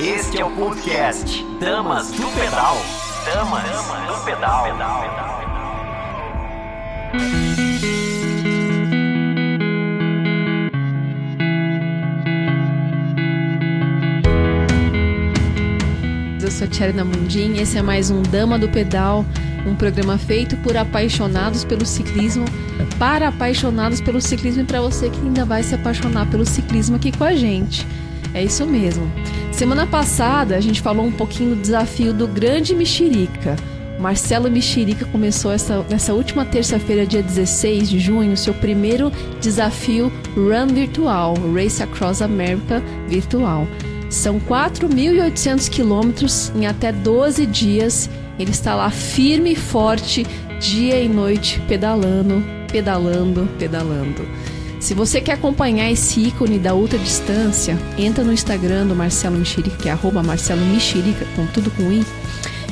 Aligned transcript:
Este 0.00 0.40
é 0.40 0.44
o 0.44 0.50
podcast 0.50 1.44
Damas 1.60 2.10
do 2.10 2.26
Pedal. 2.32 2.76
Damas 3.24 3.62
do 4.08 4.24
Pedal. 4.24 4.66
Eu 16.42 16.50
sou 16.50 16.66
a 16.66 16.70
Tcherna 16.70 17.04
Mundim, 17.04 17.58
esse 17.58 17.78
é 17.78 17.82
mais 17.82 18.10
um 18.10 18.22
Dama 18.22 18.58
do 18.58 18.68
Pedal, 18.68 19.24
um 19.64 19.76
programa 19.76 20.18
feito 20.18 20.56
por 20.56 20.76
apaixonados 20.76 21.64
pelo 21.64 21.86
ciclismo, 21.86 22.44
para 22.98 23.28
apaixonados 23.28 24.00
pelo 24.00 24.20
ciclismo 24.20 24.62
e 24.62 24.66
para 24.66 24.80
você 24.80 25.08
que 25.08 25.20
ainda 25.20 25.44
vai 25.44 25.62
se 25.62 25.76
apaixonar 25.76 26.28
pelo 26.28 26.44
ciclismo 26.44 26.96
aqui 26.96 27.16
com 27.16 27.22
a 27.22 27.36
gente. 27.36 27.86
É 28.34 28.42
isso 28.42 28.66
mesmo. 28.66 29.10
Semana 29.50 29.86
passada 29.86 30.56
a 30.56 30.60
gente 30.60 30.80
falou 30.80 31.04
um 31.04 31.12
pouquinho 31.12 31.54
do 31.54 31.60
desafio 31.60 32.12
do 32.12 32.26
Grande 32.26 32.74
Mexerica. 32.74 33.56
Marcelo 33.98 34.50
Mexerica 34.50 35.04
começou 35.06 35.52
essa, 35.52 35.84
nessa 35.88 36.12
última 36.12 36.44
terça-feira, 36.44 37.06
dia 37.06 37.22
16 37.22 37.88
de 37.88 38.00
junho, 38.00 38.36
seu 38.36 38.52
primeiro 38.52 39.12
desafio 39.40 40.12
Run 40.34 40.74
Virtual, 40.74 41.34
Race 41.54 41.80
Across 41.80 42.22
America 42.22 42.82
Virtual. 43.06 43.66
São 44.10 44.40
4.800 44.40 45.70
quilômetros 45.70 46.52
em 46.56 46.66
até 46.66 46.90
12 46.90 47.46
dias. 47.46 48.10
Ele 48.38 48.50
está 48.50 48.74
lá 48.74 48.90
firme 48.90 49.52
e 49.52 49.56
forte, 49.56 50.26
dia 50.58 51.00
e 51.00 51.08
noite, 51.08 51.62
pedalando, 51.68 52.42
pedalando, 52.70 53.48
pedalando. 53.58 54.26
Se 54.82 54.94
você 54.94 55.20
quer 55.20 55.34
acompanhar 55.34 55.88
esse 55.92 56.18
ícone 56.18 56.58
da 56.58 56.74
ultra 56.74 56.98
distância, 56.98 57.78
entra 57.96 58.24
no 58.24 58.32
Instagram 58.32 58.84
do 58.84 58.96
Marcelo 58.96 59.36
Mexerica, 59.36 59.76
que 59.76 59.88
é 59.88 59.92
arroba 59.92 60.24
Marcelo 60.24 60.60
com 61.36 61.46
tudo 61.46 61.70
com 61.70 61.92
i, 61.92 62.04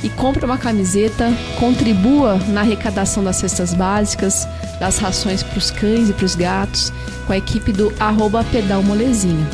e 0.03 0.09
compra 0.09 0.45
uma 0.45 0.59
camiseta, 0.59 1.33
contribua 1.61 2.35
na 2.49 2.63
arrecadação 2.63 3.23
das 3.23 3.37
cestas 3.37 3.73
básicas, 3.73 4.47
das 4.81 4.99
rações 4.99 5.45
para 5.45 5.57
os 5.57 5.71
cães 5.71 6.11
e 6.11 6.13
para 6.13 6.25
os 6.25 6.35
gatos, 6.35 6.93
com 7.29 7.33
a 7.33 7.39
equipe 7.39 7.71
do 7.71 7.93
arroba 8.01 8.43
Pedal 8.51 8.83
Molezinho. 8.83 9.47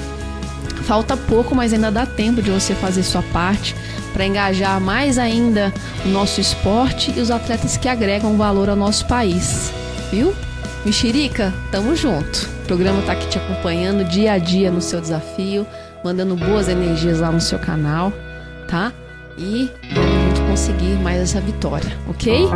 Falta 0.84 1.14
pouco, 1.14 1.54
mas 1.54 1.74
ainda 1.74 1.92
dá 1.92 2.06
tempo 2.06 2.40
de 2.40 2.50
você 2.50 2.74
fazer 2.74 3.02
sua 3.02 3.22
parte 3.34 3.76
para 4.14 4.26
engajar 4.26 4.80
mais 4.80 5.18
ainda 5.18 5.74
o 6.06 6.08
nosso 6.08 6.40
esporte 6.40 7.12
e 7.14 7.20
os 7.20 7.30
atletas 7.30 7.76
que 7.76 7.86
agregam 7.86 8.38
valor 8.38 8.70
ao 8.70 8.76
nosso 8.76 9.04
país. 9.04 9.70
Viu? 10.10 10.34
Mexerica, 10.86 11.52
tamo 11.72 11.96
junto. 11.96 12.48
O 12.62 12.66
programa 12.68 13.02
tá 13.02 13.10
aqui 13.10 13.26
te 13.26 13.38
acompanhando 13.38 14.04
dia 14.04 14.34
a 14.34 14.38
dia 14.38 14.70
no 14.70 14.80
seu 14.80 15.00
desafio, 15.00 15.66
mandando 16.04 16.36
boas 16.36 16.68
energias 16.68 17.18
lá 17.18 17.32
no 17.32 17.40
seu 17.40 17.58
canal, 17.58 18.12
tá? 18.68 18.92
E 19.36 19.68
vamos 19.92 20.38
conseguir 20.48 20.94
mais 21.02 21.20
essa 21.20 21.40
vitória, 21.40 21.90
ok? 22.08 22.48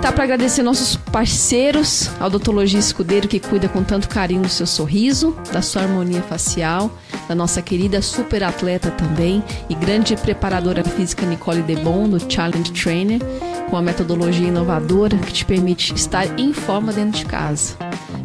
Aproveitar 0.00 0.12
para 0.16 0.24
agradecer 0.24 0.62
nossos 0.62 0.96
parceiros, 0.96 2.10
ao 2.18 2.28
Odontologia 2.28 2.80
Escudeiro, 2.80 3.28
que 3.28 3.38
cuida 3.38 3.68
com 3.68 3.84
tanto 3.84 4.08
carinho 4.08 4.40
do 4.40 4.48
seu 4.48 4.66
sorriso, 4.66 5.36
da 5.52 5.60
sua 5.60 5.82
harmonia 5.82 6.22
facial, 6.22 6.90
da 7.28 7.34
nossa 7.34 7.60
querida 7.60 8.00
super 8.00 8.42
atleta 8.42 8.90
também 8.90 9.44
e 9.68 9.74
grande 9.74 10.16
preparadora 10.16 10.82
física 10.82 11.26
Nicole 11.26 11.60
Debon, 11.60 12.08
do 12.08 12.32
Challenge 12.32 12.72
Trainer, 12.72 13.20
com 13.68 13.76
a 13.76 13.82
metodologia 13.82 14.48
inovadora 14.48 15.18
que 15.18 15.34
te 15.34 15.44
permite 15.44 15.94
estar 15.94 16.40
em 16.40 16.54
forma 16.54 16.94
dentro 16.94 17.18
de 17.18 17.26
casa. 17.26 17.74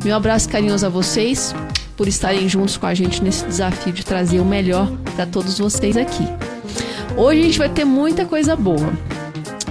Meu 0.01 0.15
abraço 0.15 0.47
carinhoso 0.47 0.85
a 0.85 0.89
vocês 0.89 1.53
por 1.97 2.07
estarem 2.07 2.47
juntos 2.47 2.77
com 2.77 2.85
a 2.85 2.93
gente 2.93 3.21
nesse 3.21 3.43
desafio 3.43 3.91
de 3.91 4.05
trazer 4.05 4.39
o 4.39 4.45
melhor 4.45 4.89
para 5.13 5.25
todos 5.25 5.59
vocês 5.59 5.97
aqui. 5.97 6.23
Hoje 7.17 7.41
a 7.41 7.43
gente 7.43 7.57
vai 7.57 7.67
ter 7.67 7.83
muita 7.83 8.23
coisa 8.23 8.55
boa. 8.55 8.93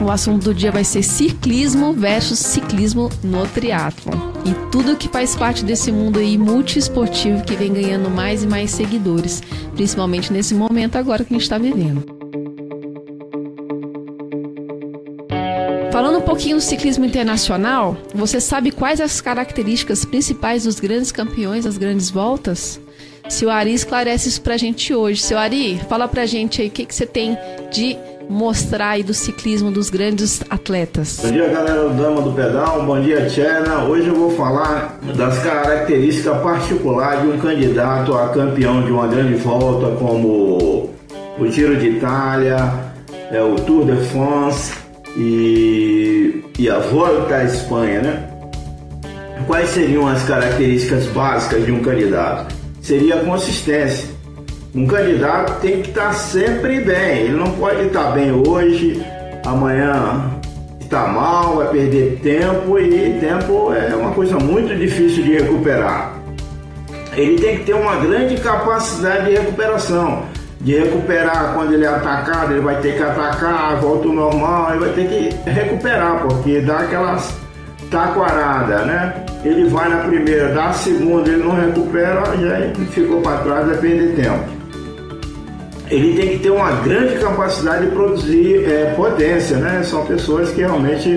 O 0.04 0.10
assunto 0.10 0.44
do 0.44 0.54
dia 0.54 0.70
vai 0.70 0.84
ser 0.84 1.02
ciclismo 1.02 1.94
versus 1.94 2.38
ciclismo 2.38 3.08
no 3.22 3.46
triatlon. 3.46 4.12
E 4.44 4.52
tudo 4.70 4.98
que 4.98 5.08
faz 5.08 5.34
parte 5.34 5.64
desse 5.64 5.90
mundo 5.90 6.18
aí 6.18 6.36
multiesportivo 6.36 7.42
que 7.42 7.56
vem 7.56 7.72
ganhando 7.72 8.10
mais 8.10 8.44
e 8.44 8.46
mais 8.46 8.70
seguidores, 8.70 9.42
principalmente 9.74 10.30
nesse 10.30 10.54
momento 10.54 10.96
agora 10.96 11.24
que 11.24 11.32
a 11.32 11.36
gente 11.36 11.44
está 11.44 11.56
vivendo. 11.56 12.04
Falando 15.90 16.18
um 16.18 16.22
pouquinho 16.22 16.56
do 16.56 16.62
ciclismo 16.62 17.06
internacional, 17.06 17.96
você 18.14 18.42
sabe 18.42 18.72
quais 18.72 19.00
as 19.00 19.22
características 19.22 20.04
principais 20.04 20.64
dos 20.64 20.78
grandes 20.78 21.10
campeões 21.10 21.64
das 21.64 21.78
grandes 21.78 22.10
voltas? 22.10 22.78
Se 23.26 23.46
o 23.46 23.50
Ari 23.50 23.72
esclarece 23.72 24.28
isso 24.28 24.42
pra 24.42 24.58
gente 24.58 24.92
hoje. 24.92 25.22
Seu 25.22 25.38
Ari, 25.38 25.80
fala 25.88 26.06
pra 26.06 26.26
gente 26.26 26.60
aí 26.60 26.68
o 26.68 26.70
que, 26.70 26.84
que 26.84 26.94
você 26.94 27.06
tem 27.06 27.38
de 27.72 27.96
mostrar 28.28 28.90
aí 28.90 29.02
do 29.02 29.14
ciclismo 29.14 29.70
dos 29.70 29.90
grandes 29.90 30.42
atletas. 30.48 31.20
Bom 31.22 31.32
dia, 31.32 31.48
galera 31.48 31.88
Dama 31.90 32.22
do 32.22 32.32
Pedal. 32.32 32.84
Bom 32.84 33.00
dia, 33.00 33.26
Tcherna. 33.26 33.84
Hoje 33.84 34.08
eu 34.08 34.14
vou 34.14 34.30
falar 34.30 34.98
das 35.16 35.38
características 35.40 36.42
particulares 36.42 37.22
de 37.22 37.28
um 37.28 37.38
candidato 37.38 38.14
a 38.14 38.28
campeão 38.28 38.82
de 38.82 38.90
uma 38.90 39.06
grande 39.06 39.34
volta, 39.34 39.96
como 39.96 40.90
o 41.38 41.50
Giro 41.50 41.76
de 41.76 41.88
Itália, 41.88 42.56
é, 43.30 43.42
o 43.42 43.56
Tour 43.56 43.84
de 43.84 43.96
France 44.06 44.72
e, 45.16 46.44
e 46.58 46.70
a 46.70 46.78
Volta 46.78 47.36
à 47.36 47.44
Espanha, 47.44 48.00
né? 48.00 48.30
Quais 49.46 49.70
seriam 49.70 50.06
as 50.06 50.22
características 50.22 51.06
básicas 51.08 51.66
de 51.66 51.72
um 51.72 51.82
candidato? 51.82 52.54
Seria 52.80 53.16
a 53.16 53.24
consistência 53.24 54.13
um 54.74 54.86
candidato 54.86 55.60
tem 55.60 55.82
que 55.82 55.90
estar 55.90 56.12
sempre 56.12 56.80
bem. 56.80 57.20
Ele 57.20 57.36
não 57.36 57.50
pode 57.52 57.82
estar 57.86 58.10
bem 58.10 58.32
hoje, 58.32 59.04
amanhã 59.46 60.30
está 60.80 61.06
mal, 61.06 61.56
vai 61.56 61.68
perder 61.68 62.18
tempo 62.22 62.78
e 62.78 63.18
tempo 63.20 63.72
é 63.72 63.94
uma 63.94 64.10
coisa 64.10 64.36
muito 64.38 64.74
difícil 64.76 65.22
de 65.22 65.34
recuperar. 65.34 66.14
Ele 67.16 67.40
tem 67.40 67.58
que 67.58 67.64
ter 67.64 67.74
uma 67.74 67.96
grande 67.96 68.36
capacidade 68.38 69.26
de 69.26 69.36
recuperação. 69.36 70.24
De 70.60 70.78
recuperar 70.78 71.52
quando 71.54 71.74
ele 71.74 71.84
é 71.84 71.88
atacado, 71.88 72.52
ele 72.52 72.62
vai 72.62 72.80
ter 72.80 72.96
que 72.96 73.02
atacar, 73.02 73.76
volta 73.80 74.08
ao 74.08 74.14
normal, 74.14 74.70
ele 74.70 74.80
vai 74.80 74.88
ter 74.90 75.08
que 75.08 75.50
recuperar, 75.50 76.22
porque 76.22 76.60
dá 76.60 76.78
aquelas 76.78 77.36
taquarada, 77.90 78.78
né? 78.86 79.24
Ele 79.44 79.68
vai 79.68 79.90
na 79.90 79.98
primeira, 79.98 80.54
dá 80.54 80.70
a 80.70 80.72
segunda, 80.72 81.28
ele 81.28 81.44
não 81.44 81.54
recupera, 81.54 82.22
já 82.40 82.84
ficou 82.86 83.20
para 83.20 83.38
trás, 83.38 83.66
vai 83.66 83.76
perder 83.76 84.16
tempo 84.16 84.63
ele 85.90 86.16
tem 86.16 86.28
que 86.30 86.38
ter 86.38 86.50
uma 86.50 86.70
grande 86.82 87.18
capacidade 87.18 87.86
de 87.86 87.92
produzir 87.92 88.64
é, 88.64 88.94
potência, 88.96 89.58
né? 89.58 89.82
São 89.82 90.04
pessoas 90.06 90.50
que 90.50 90.60
realmente 90.60 91.16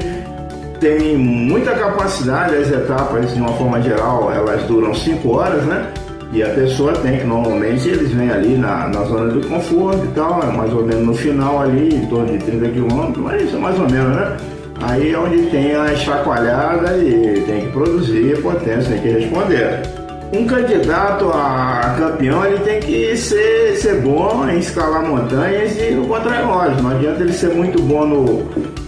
têm 0.79 1.15
muita 1.17 1.71
capacidade, 1.71 2.55
as 2.55 2.69
etapas, 2.69 3.33
de 3.33 3.39
uma 3.39 3.53
forma 3.53 3.81
geral, 3.81 4.31
elas 4.31 4.63
duram 4.63 4.93
5 4.93 5.29
horas, 5.29 5.63
né? 5.63 5.87
E 6.33 6.43
a 6.43 6.49
pessoa 6.49 6.91
tem 6.93 7.19
que, 7.19 7.23
normalmente, 7.23 7.87
eles 7.87 8.11
vêm 8.11 8.29
ali 8.29 8.57
na, 8.57 8.89
na 8.89 9.03
zona 9.05 9.31
do 9.31 9.47
conforto 9.47 10.03
e 10.03 10.09
tal, 10.09 10.43
é 10.43 10.47
mais 10.47 10.73
ou 10.73 10.85
menos 10.85 11.05
no 11.07 11.13
final 11.15 11.61
ali, 11.61 11.95
em 11.95 12.05
torno 12.07 12.37
de 12.37 12.45
30 12.45 12.69
quilômetros, 12.69 13.23
mas 13.23 13.41
isso 13.43 13.55
é 13.55 13.59
mais 13.59 13.79
ou 13.79 13.89
menos, 13.89 14.15
né? 14.15 14.37
Aí 14.81 15.13
é 15.13 15.17
onde 15.17 15.43
tem 15.47 15.73
a 15.73 15.95
chacoalhada 15.95 16.97
e 16.97 17.41
tem 17.47 17.61
que 17.61 17.71
produzir 17.71 18.39
potência, 18.41 18.91
tem 18.91 19.01
que 19.01 19.09
responder 19.09 19.96
um 20.33 20.45
candidato 20.45 21.29
a 21.29 21.95
campeão 21.97 22.45
ele 22.45 22.59
tem 22.59 22.79
que 22.79 23.15
ser, 23.15 23.77
ser 23.77 24.01
bom 24.01 24.47
em 24.49 24.59
escalar 24.59 25.03
montanhas 25.03 25.77
e 25.77 25.91
no 25.91 26.07
contrarrelógio. 26.07 26.83
Não 26.83 26.91
adianta 26.91 27.21
ele 27.21 27.33
ser 27.33 27.53
muito 27.53 27.81
bom 27.81 28.05
no, 28.05 28.43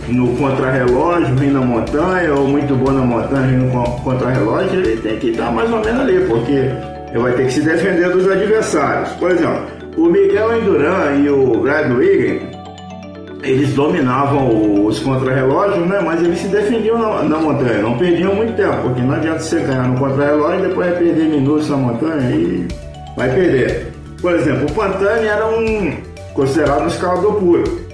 no 0.09 0.35
contrarrelógio, 0.37 1.35
vir 1.35 1.51
na 1.51 1.61
montanha, 1.61 2.33
ou 2.33 2.47
muito 2.47 2.75
bom 2.75 2.91
na 2.91 3.01
montanha, 3.01 3.47
vir 3.47 3.57
no 3.57 3.71
contrarrelógio, 4.03 4.79
ele 4.79 4.97
tem 5.01 5.17
que 5.17 5.29
estar 5.29 5.51
mais 5.51 5.71
ou 5.71 5.79
menos 5.79 6.01
ali, 6.01 6.25
porque 6.27 6.51
ele 6.51 7.19
vai 7.19 7.31
ter 7.33 7.45
que 7.45 7.53
se 7.53 7.61
defender 7.61 8.09
dos 8.09 8.29
adversários. 8.29 9.09
Por 9.13 9.31
exemplo, 9.31 9.61
o 9.97 10.05
Miguel 10.07 10.57
Enduran 10.57 11.15
e 11.23 11.29
o 11.29 11.61
Brad 11.61 11.91
Wiggin 11.91 12.58
eles 13.49 13.73
dominavam 13.73 14.85
os 14.85 14.99
contrarrelógios, 14.99 15.87
né? 15.87 15.99
Mas 16.05 16.21
eles 16.21 16.39
se 16.39 16.47
defendiam 16.47 16.99
na, 16.99 17.23
na, 17.23 17.37
montanha, 17.39 17.81
não 17.81 17.97
perdiam 17.97 18.35
muito 18.35 18.55
tempo, 18.55 18.77
porque 18.83 19.01
não 19.01 19.15
adianta 19.15 19.39
você 19.39 19.59
ganhar 19.61 19.87
no 19.87 19.97
contrarrelógio 19.97 20.59
e 20.59 20.67
depois 20.67 20.89
vai 20.89 20.99
perder 20.99 21.25
minutos 21.25 21.67
na 21.69 21.77
montanha 21.77 22.29
e 22.29 22.67
vai 23.17 23.33
perder. 23.33 23.91
Por 24.21 24.35
exemplo, 24.35 24.67
o 24.69 24.73
Pantani 24.73 25.25
era 25.25 25.47
um 25.47 25.97
considerado 26.33 26.83
um 26.83 26.87
escalador 26.87 27.33
puro. 27.35 27.89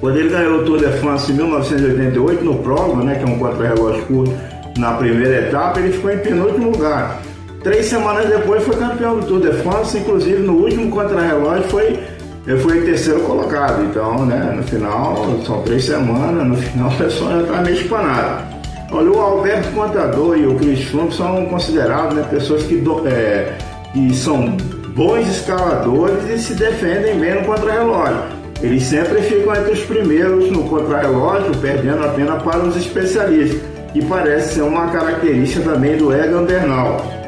Quando 0.00 0.18
ele 0.18 0.30
ganhou 0.30 0.60
o 0.60 0.64
Tour 0.64 0.78
de 0.78 0.88
France 0.98 1.30
em 1.30 1.34
1988 1.34 2.44
no 2.44 2.54
Prova, 2.56 3.04
né, 3.04 3.16
que 3.16 3.24
é 3.24 3.26
um 3.26 3.38
contrarrelógio 3.38 4.02
curto, 4.06 4.32
na 4.78 4.94
primeira 4.94 5.48
etapa, 5.48 5.78
ele 5.78 5.92
ficou 5.92 6.10
em 6.10 6.18
penúltimo 6.18 6.70
lugar. 6.70 7.20
Três 7.62 7.86
semanas 7.86 8.28
depois 8.28 8.62
foi 8.62 8.76
campeão 8.76 9.20
do 9.20 9.26
Tour 9.26 9.40
de 9.40 9.52
France, 9.62 9.98
inclusive 9.98 10.42
no 10.42 10.54
último 10.54 10.90
contrarrelógio 10.90 11.64
foi 11.64 11.98
ele 12.46 12.58
foi 12.60 12.82
terceiro 12.82 13.20
colocado. 13.20 13.84
Então, 13.84 14.26
né, 14.26 14.52
no 14.56 14.62
final, 14.62 15.40
são 15.46 15.62
três 15.62 15.84
semanas, 15.84 16.46
no 16.46 16.56
final 16.56 16.90
o 16.92 16.96
pessoal 16.96 17.30
já 17.32 17.40
está 17.42 17.62
meio 17.62 17.76
espanado. 17.76 18.54
Olha, 18.92 19.10
o 19.10 19.18
Alberto 19.18 19.70
Contador 19.70 20.38
e 20.38 20.46
o 20.46 20.54
Chris 20.56 20.84
Froome 20.84 21.12
são 21.12 21.46
considerados 21.46 22.14
né, 22.14 22.26
pessoas 22.30 22.62
que, 22.64 22.76
do, 22.76 23.06
é, 23.08 23.56
que 23.92 24.14
são 24.14 24.56
bons 24.94 25.26
escaladores 25.26 26.30
e 26.30 26.38
se 26.38 26.54
defendem 26.54 27.18
bem 27.18 27.34
no 27.34 27.44
contrarrelógio. 27.44 28.22
Eles 28.62 28.84
sempre 28.84 29.20
ficam 29.22 29.54
entre 29.54 29.72
os 29.72 29.80
primeiros 29.80 30.50
no 30.50 30.64
contrarrelógio, 30.64 31.50
perdendo 31.60 32.04
apenas 32.04 32.42
para 32.42 32.58
os 32.58 32.76
especialistas, 32.76 33.60
e 33.94 34.02
parece 34.04 34.54
ser 34.54 34.62
uma 34.62 34.88
característica 34.88 35.70
também 35.70 35.96
do 35.96 36.12
Egan 36.12 36.44
Bernal. 36.44 37.23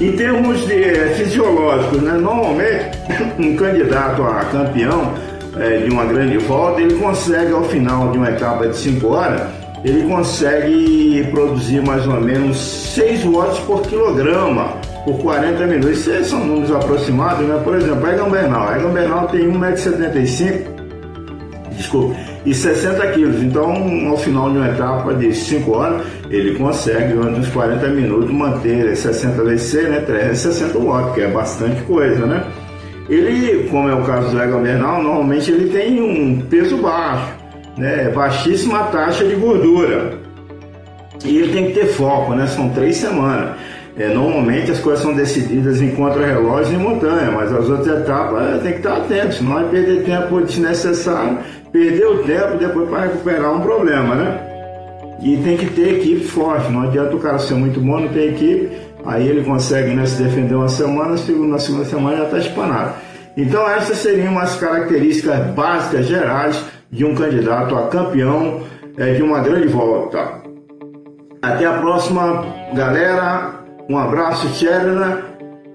Em 0.00 0.12
termos 0.12 0.66
de, 0.66 0.82
é, 0.82 1.14
fisiológicos, 1.16 2.00
né, 2.02 2.12
normalmente 2.12 2.98
um 3.38 3.56
candidato 3.56 4.22
a 4.22 4.44
campeão 4.46 5.14
é, 5.58 5.78
de 5.78 5.90
uma 5.90 6.04
grande 6.04 6.38
volta, 6.38 6.80
ele 6.80 6.94
consegue 6.94 7.52
ao 7.52 7.64
final 7.64 8.10
de 8.10 8.18
uma 8.18 8.30
etapa 8.30 8.66
de 8.66 8.76
5 8.76 9.06
horas, 9.06 9.42
ele 9.84 10.08
consegue 10.08 11.26
produzir 11.30 11.82
mais 11.82 12.06
ou 12.06 12.20
menos 12.20 12.56
6 12.94 13.24
watts 13.24 13.58
por 13.60 13.82
quilograma 13.82 14.76
por 15.04 15.18
40 15.18 15.66
minutos. 15.66 16.06
Esses 16.06 16.28
são 16.28 16.44
números 16.44 16.70
aproximados, 16.70 17.46
né? 17.46 17.60
Por 17.62 17.74
exemplo, 17.74 18.08
Egan 18.08 18.30
Bernal. 18.30 18.76
Egan 18.76 18.90
Bernal 18.90 19.26
tem 19.28 19.50
1,75m, 19.50 20.66
desculpa, 21.76 22.14
e 22.44 22.54
60 22.54 23.06
quilos. 23.08 23.42
Então, 23.42 23.72
ao 24.08 24.16
final 24.16 24.50
de 24.50 24.58
uma 24.58 24.68
etapa 24.68 25.14
de 25.14 25.32
5 25.32 25.70
horas, 25.70 26.06
ele 26.30 26.54
consegue, 26.56 27.14
durante 27.14 27.40
uns 27.40 27.48
40 27.48 27.88
minutos, 27.88 28.30
manter 28.30 28.96
60 28.96 29.44
vezes 29.44 29.70
C, 29.70 29.82
né? 29.82 30.00
360 30.00 30.78
watts, 30.78 31.14
que 31.14 31.20
é 31.20 31.28
bastante 31.28 31.82
coisa, 31.82 32.26
né? 32.26 32.44
Ele, 33.08 33.68
como 33.68 33.88
é 33.88 33.94
o 33.94 34.02
caso 34.02 34.30
do 34.30 34.42
Egan 34.42 34.62
Bernal, 34.62 35.02
normalmente 35.02 35.50
ele 35.50 35.70
tem 35.70 36.00
um 36.00 36.40
peso 36.42 36.76
baixo 36.78 37.42
né, 37.76 38.10
baixíssima 38.10 38.84
taxa 38.84 39.24
de 39.24 39.34
gordura. 39.34 40.18
E 41.24 41.38
ele 41.38 41.52
tem 41.52 41.66
que 41.66 41.72
ter 41.72 41.86
foco, 41.86 42.34
né? 42.34 42.46
São 42.46 42.68
três 42.70 42.96
semanas. 42.96 43.56
É, 43.96 44.08
normalmente 44.08 44.70
as 44.70 44.78
coisas 44.78 45.02
são 45.02 45.12
decididas 45.12 45.82
em 45.82 45.90
contra-relógio 45.90 46.74
e 46.74 46.78
montanha, 46.78 47.30
mas 47.30 47.52
as 47.52 47.68
outras 47.68 48.00
etapas 48.00 48.54
é, 48.54 48.58
tem 48.58 48.72
que 48.72 48.78
estar 48.78 48.96
atento, 48.96 49.34
senão 49.34 49.52
vai 49.52 49.68
perder 49.68 50.04
tempo 50.04 50.40
desnecessário, 50.40 51.38
perder 51.70 52.06
o 52.06 52.18
tempo 52.24 52.56
depois 52.58 52.88
para 52.88 53.02
recuperar 53.02 53.52
um 53.52 53.60
problema, 53.60 54.14
né? 54.14 54.40
E 55.22 55.36
tem 55.36 55.56
que 55.56 55.66
ter 55.66 55.98
equipe 55.98 56.24
forte, 56.24 56.72
não 56.72 56.82
adianta 56.82 57.14
o 57.14 57.20
cara 57.20 57.38
ser 57.38 57.54
muito 57.54 57.80
bom, 57.80 58.00
não 58.00 58.08
tem 58.08 58.30
equipe, 58.30 58.70
aí 59.04 59.28
ele 59.28 59.44
consegue 59.44 59.94
né, 59.94 60.06
se 60.06 60.22
defender 60.22 60.54
uma 60.54 60.68
semana, 60.68 61.10
na 61.10 61.58
segunda 61.58 61.84
semana 61.84 62.16
já 62.16 62.24
está 62.24 62.38
espanado. 62.38 62.94
Então 63.36 63.68
essas 63.68 63.98
seriam 63.98 64.38
as 64.38 64.56
características 64.56 65.46
básicas 65.54 66.06
gerais 66.06 66.64
de 66.90 67.04
um 67.04 67.14
candidato 67.14 67.76
a 67.76 67.88
campeão 67.88 68.62
é, 68.96 69.14
de 69.14 69.22
uma 69.22 69.40
grande 69.40 69.68
volta. 69.68 70.42
Até 71.40 71.66
a 71.66 71.72
próxima, 71.72 72.44
galera. 72.74 73.61
Um 73.88 73.98
abraço, 73.98 74.48
Tcherna. 74.52 75.32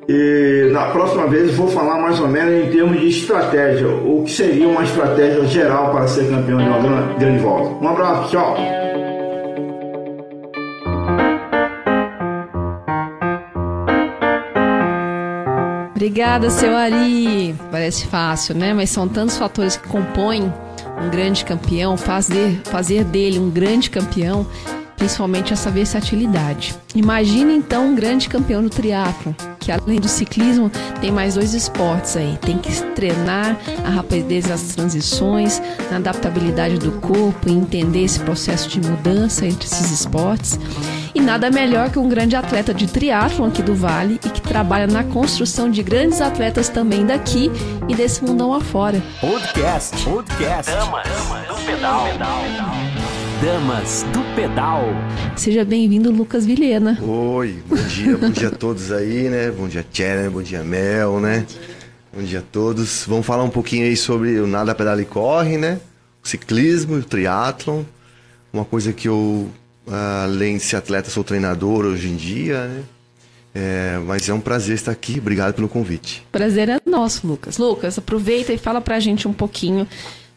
E 0.09 0.69
na 0.71 0.85
próxima 0.91 1.27
vez 1.27 1.53
vou 1.55 1.67
falar 1.67 1.99
mais 1.99 2.17
ou 2.19 2.29
menos 2.29 2.65
em 2.65 2.71
termos 2.71 2.97
de 2.97 3.09
estratégia, 3.09 3.89
o 3.89 4.23
que 4.23 4.31
seria 4.31 4.65
uma 4.65 4.83
estratégia 4.83 5.45
geral 5.45 5.91
para 5.91 6.07
ser 6.07 6.29
campeão 6.29 6.57
de 6.57 6.63
uma 6.63 7.13
grande 7.19 7.39
volta. 7.39 7.83
Um 7.83 7.89
abraço, 7.89 8.31
tchau. 8.31 8.55
Obrigada, 15.91 16.49
seu 16.49 16.73
Ari. 16.73 17.53
Parece 17.69 18.07
fácil, 18.07 18.55
né? 18.55 18.73
Mas 18.73 18.89
são 18.89 19.09
tantos 19.09 19.37
fatores 19.37 19.75
que 19.75 19.89
compõem 19.89 20.53
um 21.03 21.09
grande 21.09 21.43
campeão, 21.43 21.97
fazer, 21.97 22.61
fazer 22.63 23.03
dele 23.03 23.39
um 23.39 23.49
grande 23.49 23.89
campeão, 23.89 24.45
principalmente 24.97 25.53
essa 25.53 25.71
versatilidade. 25.71 26.75
Imagine 26.95 27.55
então 27.55 27.87
um 27.87 27.95
grande 27.95 28.27
campeão 28.27 28.61
no 28.61 28.69
triatlo, 28.69 29.35
que 29.59 29.71
além 29.71 29.99
do 29.99 30.07
ciclismo 30.07 30.69
tem 30.99 31.11
mais 31.11 31.35
dois 31.35 31.53
esportes 31.53 32.17
aí. 32.17 32.37
Tem 32.41 32.57
que 32.57 32.71
treinar 32.93 33.55
a 33.85 33.89
rapidez 33.89 34.45
das 34.45 34.63
transições, 34.75 35.61
na 35.91 35.97
adaptabilidade 35.97 36.77
do 36.79 36.91
corpo 36.93 37.47
e 37.47 37.51
entender 37.51 38.03
esse 38.03 38.19
processo 38.19 38.67
de 38.67 38.81
mudança 38.81 39.45
entre 39.45 39.65
esses 39.65 39.91
esportes. 39.91 40.59
E 41.13 41.21
nada 41.21 41.49
melhor 41.49 41.89
que 41.89 41.99
um 41.99 42.09
grande 42.09 42.35
atleta 42.35 42.73
de 42.73 42.87
triatlon 42.87 43.47
aqui 43.47 43.61
do 43.61 43.75
Vale 43.75 44.19
e 44.25 44.29
que 44.29 44.41
trabalha 44.41 44.87
na 44.87 45.03
construção 45.03 45.69
de 45.69 45.83
grandes 45.83 46.21
atletas 46.21 46.69
também 46.69 47.05
daqui 47.05 47.51
e 47.87 47.95
desse 47.95 48.23
mundão 48.23 48.53
afora. 48.53 49.01
Podcast, 49.21 49.95
podcast, 50.03 50.71
Damas 50.71 51.07
do 51.47 51.65
Pedal. 51.65 52.07
Damas 53.41 54.03
do 54.11 54.35
Pedal. 54.35 54.83
Seja 55.35 55.63
bem-vindo, 55.63 56.09
Lucas 56.09 56.43
Vilhena. 56.43 56.97
Oi, 57.03 57.61
bom 57.67 57.75
dia, 57.75 58.17
bom 58.17 58.29
dia 58.31 58.47
a 58.47 58.51
todos 58.51 58.91
aí, 58.91 59.29
né? 59.29 59.51
Bom 59.51 59.67
dia, 59.67 59.85
Tchera, 59.91 60.27
bom 60.29 60.41
dia, 60.41 60.63
Mel, 60.63 61.19
né? 61.19 61.45
Bom 62.11 62.23
dia 62.23 62.39
a 62.39 62.41
todos. 62.41 63.05
Vamos 63.07 63.25
falar 63.25 63.43
um 63.43 63.49
pouquinho 63.49 63.85
aí 63.85 63.95
sobre 63.95 64.39
o 64.39 64.47
nada, 64.47 64.73
pedala 64.73 65.01
e 65.01 65.05
corre, 65.05 65.55
né? 65.55 65.79
O 66.23 66.27
ciclismo, 66.27 66.95
o 66.95 67.03
triatlon. 67.03 67.83
Uma 68.51 68.65
coisa 68.65 68.91
que 68.91 69.07
eu 69.07 69.49
além 70.23 70.57
de 70.57 70.63
ser 70.63 70.77
atleta, 70.77 71.09
sou 71.09 71.23
treinador 71.23 71.85
hoje 71.85 72.09
em 72.09 72.15
dia, 72.15 72.67
né? 72.67 72.83
É, 73.53 73.99
mas 74.05 74.27
é 74.27 74.33
um 74.33 74.39
prazer 74.39 74.75
estar 74.75 74.91
aqui. 74.91 75.19
Obrigado 75.19 75.53
pelo 75.53 75.69
convite. 75.69 76.25
Prazer 76.31 76.69
é 76.69 76.79
nosso, 76.85 77.27
Lucas. 77.27 77.57
Lucas, 77.57 77.97
aproveita 77.97 78.51
e 78.51 78.57
fala 78.57 78.81
pra 78.81 78.99
gente 78.99 79.27
um 79.27 79.33
pouquinho. 79.33 79.87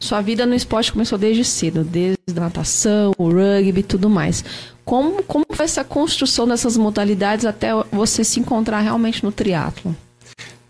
Sua 0.00 0.23
vida 0.23 0.47
no 0.47 0.55
esporte 0.55 0.91
começou 0.91 1.19
desde 1.19 1.44
cedo, 1.44 1.85
desde 1.85 2.17
a 2.35 2.41
natação, 2.41 3.12
o 3.19 3.29
rugby 3.29 3.81
e 3.81 3.82
tudo 3.82 4.08
mais. 4.08 4.43
Como, 4.82 5.23
como 5.23 5.44
foi 5.52 5.67
essa 5.67 5.85
construção 5.85 6.49
dessas 6.49 6.76
modalidades 6.76 7.44
até 7.44 7.69
você 7.93 8.25
se 8.25 8.41
encontrar 8.41 8.81
realmente 8.81 9.23
no 9.23 9.31
triatlo? 9.31 9.94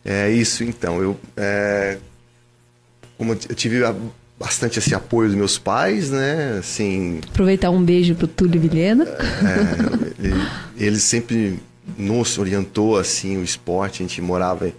É 0.04 0.28
isso, 0.30 0.64
então. 0.64 1.00
Eu, 1.00 1.16
é, 1.36 1.98
como 3.16 3.32
eu 3.32 3.54
tive 3.54 3.84
a 3.84 3.94
bastante 4.38 4.78
esse 4.78 4.94
apoio 4.94 5.28
dos 5.28 5.36
meus 5.36 5.58
pais, 5.58 6.10
né? 6.10 6.56
Assim, 6.58 7.20
Aproveitar 7.28 7.70
um 7.70 7.82
beijo 7.82 8.14
pro 8.14 8.26
Túlio 8.26 8.58
Vilhena. 8.58 9.04
É, 9.04 10.24
ele, 10.24 10.34
ele, 10.78 10.98
sempre 10.98 11.60
nos 11.98 12.38
orientou 12.38 12.96
assim 12.96 13.36
o 13.36 13.44
esporte, 13.44 14.02
a 14.02 14.06
gente 14.06 14.22
morava 14.22 14.72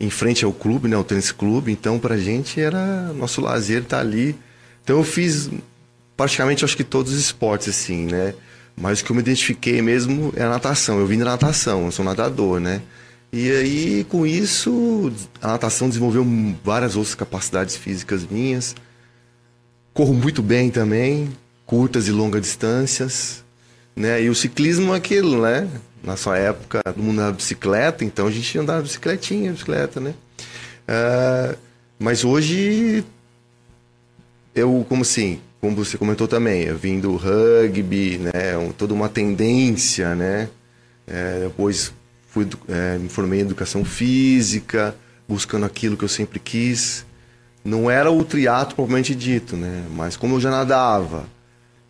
em 0.00 0.08
frente 0.08 0.44
ao 0.44 0.52
clube, 0.52 0.88
né, 0.88 0.96
o 0.96 1.04
tênis 1.04 1.30
clube, 1.30 1.70
então 1.70 1.98
pra 1.98 2.16
gente 2.16 2.58
era 2.58 3.12
nosso 3.12 3.40
lazer 3.42 3.82
estar 3.82 3.98
tá 3.98 4.02
ali. 4.02 4.34
Então 4.82 4.96
eu 4.96 5.04
fiz 5.04 5.50
praticamente 6.16 6.64
acho 6.64 6.76
que 6.76 6.84
todos 6.84 7.12
os 7.12 7.18
esportes 7.20 7.68
assim, 7.68 8.06
né? 8.06 8.34
Mas 8.76 9.00
o 9.00 9.04
que 9.04 9.12
eu 9.12 9.16
me 9.16 9.20
identifiquei 9.20 9.82
mesmo 9.82 10.32
é 10.34 10.42
a 10.42 10.48
natação. 10.48 10.98
Eu 10.98 11.06
vim 11.06 11.18
da 11.18 11.26
natação, 11.26 11.84
eu 11.84 11.90
sou 11.92 12.04
nadador, 12.04 12.58
né? 12.58 12.80
E 13.32 13.50
aí, 13.52 14.04
com 14.08 14.26
isso, 14.26 15.12
a 15.40 15.48
natação 15.48 15.88
desenvolveu 15.88 16.26
várias 16.64 16.96
outras 16.96 17.14
capacidades 17.14 17.76
físicas 17.76 18.26
minhas. 18.28 18.74
Corro 19.92 20.14
muito 20.14 20.42
bem 20.42 20.70
também, 20.70 21.30
curtas 21.64 22.08
e 22.08 22.10
longas 22.10 22.40
distâncias, 22.40 23.44
né? 23.94 24.22
E 24.22 24.28
o 24.30 24.34
ciclismo 24.34 24.94
é 24.94 24.96
aquilo, 24.96 25.42
né? 25.42 25.68
Na 26.02 26.16
sua 26.16 26.38
época, 26.38 26.82
todo 26.82 27.02
mundo 27.02 27.20
andava 27.20 27.36
bicicleta, 27.36 28.04
então 28.04 28.26
a 28.26 28.30
gente 28.30 28.58
andava 28.58 28.82
bicicletinha, 28.82 29.52
bicicleta, 29.52 30.00
né? 30.00 30.14
Uh, 30.88 31.58
mas 31.98 32.24
hoje, 32.24 33.04
eu, 34.54 34.84
como 34.88 35.02
assim, 35.02 35.40
como 35.60 35.76
você 35.76 35.98
comentou 35.98 36.26
também, 36.26 36.62
eu 36.62 36.76
vim 36.76 36.98
do 36.98 37.16
rugby, 37.16 38.18
né? 38.18 38.56
Um, 38.56 38.72
toda 38.72 38.94
uma 38.94 39.08
tendência, 39.08 40.14
né? 40.14 40.48
É, 41.06 41.40
depois 41.44 41.92
fui, 42.28 42.48
é, 42.68 42.96
me 42.96 43.08
formei 43.08 43.40
em 43.40 43.42
educação 43.42 43.84
física, 43.84 44.94
buscando 45.28 45.66
aquilo 45.66 45.96
que 45.96 46.04
eu 46.04 46.08
sempre 46.08 46.38
quis 46.38 47.04
não 47.64 47.90
era 47.90 48.10
o 48.10 48.24
triatlo 48.24 48.74
propriamente 48.74 49.14
dito, 49.14 49.56
né? 49.56 49.84
Mas 49.90 50.16
como 50.16 50.36
eu 50.36 50.40
já 50.40 50.50
nadava, 50.50 51.24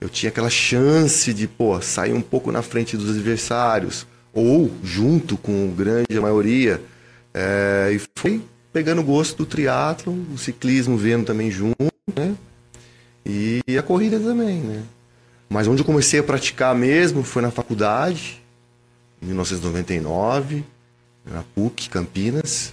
eu 0.00 0.09
tinha 0.09 0.30
aquela 0.30 0.50
chance 0.50 1.33
de, 1.35 1.47
pô, 1.47 1.80
sair 1.80 2.12
um 2.12 2.23
pouco 2.23 2.50
na 2.50 2.62
frente 2.62 2.97
dos 2.97 3.11
adversários, 3.11 4.07
ou 4.33 4.71
junto 4.83 5.37
com 5.37 5.71
a 5.71 5.76
grande 5.76 6.19
maioria. 6.19 6.80
É, 7.35 7.90
e 7.92 8.00
foi 8.16 8.42
pegando 8.73 9.02
gosto 9.02 9.38
do 9.38 9.47
triatlo, 9.47 10.12
o 10.33 10.38
ciclismo 10.38 10.97
vendo 10.97 11.26
também 11.26 11.50
junto, 11.50 11.92
né? 12.14 12.35
E 13.26 13.62
a 13.78 13.83
corrida 13.83 14.19
também, 14.19 14.61
né? 14.61 14.83
Mas 15.49 15.66
onde 15.66 15.83
eu 15.83 15.85
comecei 15.85 16.21
a 16.21 16.23
praticar 16.23 16.75
mesmo 16.75 17.23
foi 17.23 17.42
na 17.42 17.50
faculdade, 17.50 18.40
em 19.21 19.26
1999, 19.26 20.64
na 21.25 21.42
PUC, 21.54 21.90
Campinas. 21.90 22.73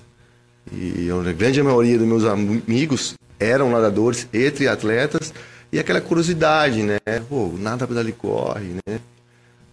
E 0.71 1.09
a 1.09 1.33
grande 1.33 1.61
maioria 1.61 1.97
dos 1.97 2.07
meus 2.07 2.23
amigos 2.23 3.15
eram 3.39 3.71
nadadores 3.71 4.27
e 4.31 4.51
triatletas. 4.51 5.33
E 5.71 5.79
aquela 5.79 5.99
curiosidade, 6.01 6.81
né? 6.83 6.97
Pô, 7.27 7.51
nada 7.57 7.85
pedala 7.87 8.09
e 8.09 8.13
corre, 8.13 8.75
né? 8.87 8.99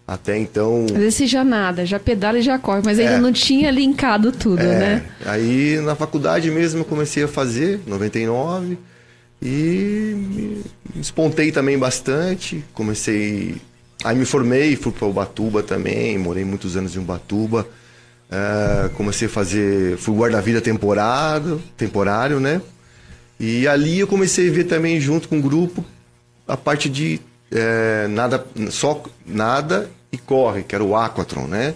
Até 0.07 0.37
então. 0.37 0.85
Às 0.85 0.91
vezes 0.91 1.15
você 1.15 1.27
já 1.27 1.43
nada, 1.43 1.85
já 1.85 1.99
pedala 1.99 2.37
e 2.37 2.41
já 2.41 2.59
corre, 2.59 2.81
mas 2.85 2.99
ainda 2.99 3.13
É. 3.13 3.19
não 3.19 3.31
tinha 3.33 3.71
linkado 3.71 4.31
tudo, 4.31 4.61
É, 4.61 4.65
né? 4.79 5.03
Aí 5.25 5.79
na 5.81 5.95
faculdade 5.95 6.51
mesmo 6.51 6.81
eu 6.81 6.85
comecei 6.85 7.23
a 7.23 7.27
fazer, 7.27 7.79
99, 7.87 8.77
e 9.41 10.13
me 10.93 11.01
espontei 11.01 11.51
também 11.51 11.77
bastante. 11.77 12.63
Comecei. 12.73 13.55
Aí 14.03 14.15
me 14.15 14.25
formei, 14.25 14.75
fui 14.75 14.91
para 14.91 15.07
Ubatuba 15.07 15.63
também, 15.63 16.17
morei 16.17 16.43
muitos 16.45 16.75
anos 16.77 16.95
em 16.95 16.99
Ubatuba. 16.99 17.67
É, 18.29 18.89
comecei 18.89 19.27
a 19.27 19.31
fazer. 19.31 19.97
Fui 19.97 20.15
guarda-vida 20.15 20.61
temporado, 20.61 21.61
temporário, 21.77 22.39
né? 22.39 22.61
E 23.39 23.67
ali 23.67 23.99
eu 23.99 24.07
comecei 24.07 24.49
a 24.49 24.51
ver 24.53 24.63
também, 24.65 24.99
junto 24.99 25.27
com 25.27 25.39
o 25.39 25.41
grupo, 25.41 25.83
a 26.47 26.55
parte 26.55 26.89
de 26.89 27.19
é, 27.51 28.07
nada, 28.07 28.45
só 28.69 29.03
nada 29.25 29.89
e 30.11 30.17
corre, 30.17 30.63
que 30.63 30.73
era 30.73 30.83
o 30.83 30.95
Aquatron, 30.95 31.47
né? 31.47 31.75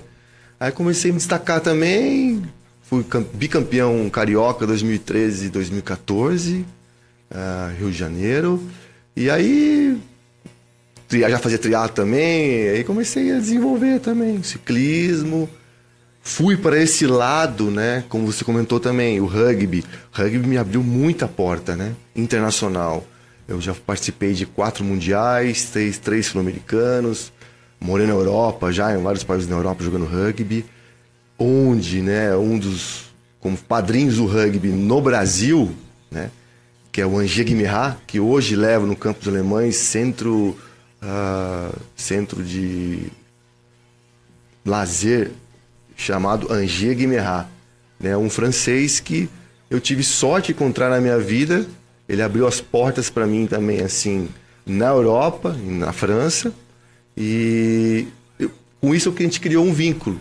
Aí 0.59 0.71
comecei 0.71 1.11
a 1.11 1.13
me 1.13 1.17
destacar 1.19 1.61
também, 1.61 2.43
fui 2.83 3.03
cam- 3.03 3.25
bicampeão 3.33 4.09
carioca 4.09 4.65
2013 4.67 5.45
e 5.47 5.49
2014, 5.49 6.65
ah, 7.31 7.71
Rio 7.77 7.91
de 7.91 7.97
Janeiro. 7.97 8.61
E 9.15 9.29
aí 9.29 9.97
já 11.11 11.39
fazia 11.39 11.57
triatlo 11.57 11.95
também, 11.95 12.69
aí 12.69 12.83
comecei 12.83 13.31
a 13.33 13.39
desenvolver 13.39 13.99
também 13.99 14.41
ciclismo. 14.43 15.49
Fui 16.21 16.57
para 16.57 16.77
esse 16.77 17.07
lado, 17.07 17.71
né? 17.71 18.03
Como 18.09 18.25
você 18.25 18.43
comentou 18.43 18.79
também, 18.79 19.19
o 19.19 19.25
rugby. 19.25 19.83
O 20.13 20.21
rugby 20.21 20.47
me 20.47 20.57
abriu 20.57 20.83
muita 20.83 21.27
porta, 21.27 21.75
né? 21.75 21.95
Internacional. 22.15 23.05
Eu 23.47 23.59
já 23.59 23.73
participei 23.73 24.33
de 24.33 24.45
quatro 24.45 24.83
mundiais, 24.83 25.65
três, 25.65 25.97
três 25.97 26.27
sul-americanos. 26.27 27.31
Morei 27.79 28.05
na 28.05 28.13
Europa, 28.13 28.71
já 28.71 28.93
em 28.95 29.01
vários 29.01 29.23
países 29.23 29.47
na 29.47 29.55
Europa 29.55 29.83
jogando 29.83 30.05
rugby. 30.05 30.65
Onde, 31.37 32.01
né? 32.01 32.35
Um 32.35 32.59
dos 32.59 33.09
como 33.39 33.57
padrinhos 33.57 34.17
do 34.17 34.25
rugby 34.25 34.67
no 34.69 35.01
Brasil, 35.01 35.73
né? 36.11 36.29
Que 36.91 37.01
é 37.01 37.05
o 37.05 37.17
Angers 37.17 37.47
Guimarães, 37.47 37.95
que 38.05 38.19
hoje 38.19 38.55
leva 38.55 38.85
no 38.85 38.95
Campos 38.95 39.27
Alemães 39.27 39.77
centro, 39.77 40.57
ah, 41.01 41.71
centro 41.95 42.43
de 42.43 43.07
lazer 44.65 45.31
chamado 45.99 46.51
Angers 46.51 46.95
Guimarães, 46.97 47.45
né? 47.99 48.15
Um 48.15 48.29
francês 48.29 48.99
que 48.99 49.29
eu 49.69 49.79
tive 49.79 50.03
sorte 50.03 50.47
de 50.47 50.51
encontrar 50.53 50.89
na 50.89 50.99
minha 51.01 51.19
vida. 51.19 51.65
Ele 52.07 52.21
abriu 52.21 52.47
as 52.47 52.59
portas 52.61 53.09
para 53.09 53.27
mim 53.27 53.45
também 53.45 53.81
assim 53.81 54.29
na 54.65 54.87
Europa, 54.87 55.55
na 55.63 55.91
França. 55.91 56.53
E 57.15 58.07
eu- 58.39 58.49
com 58.79 58.95
isso 58.95 59.11
que 59.11 59.21
a 59.21 59.25
gente 59.25 59.39
criou 59.39 59.65
um 59.65 59.73
vínculo. 59.73 60.19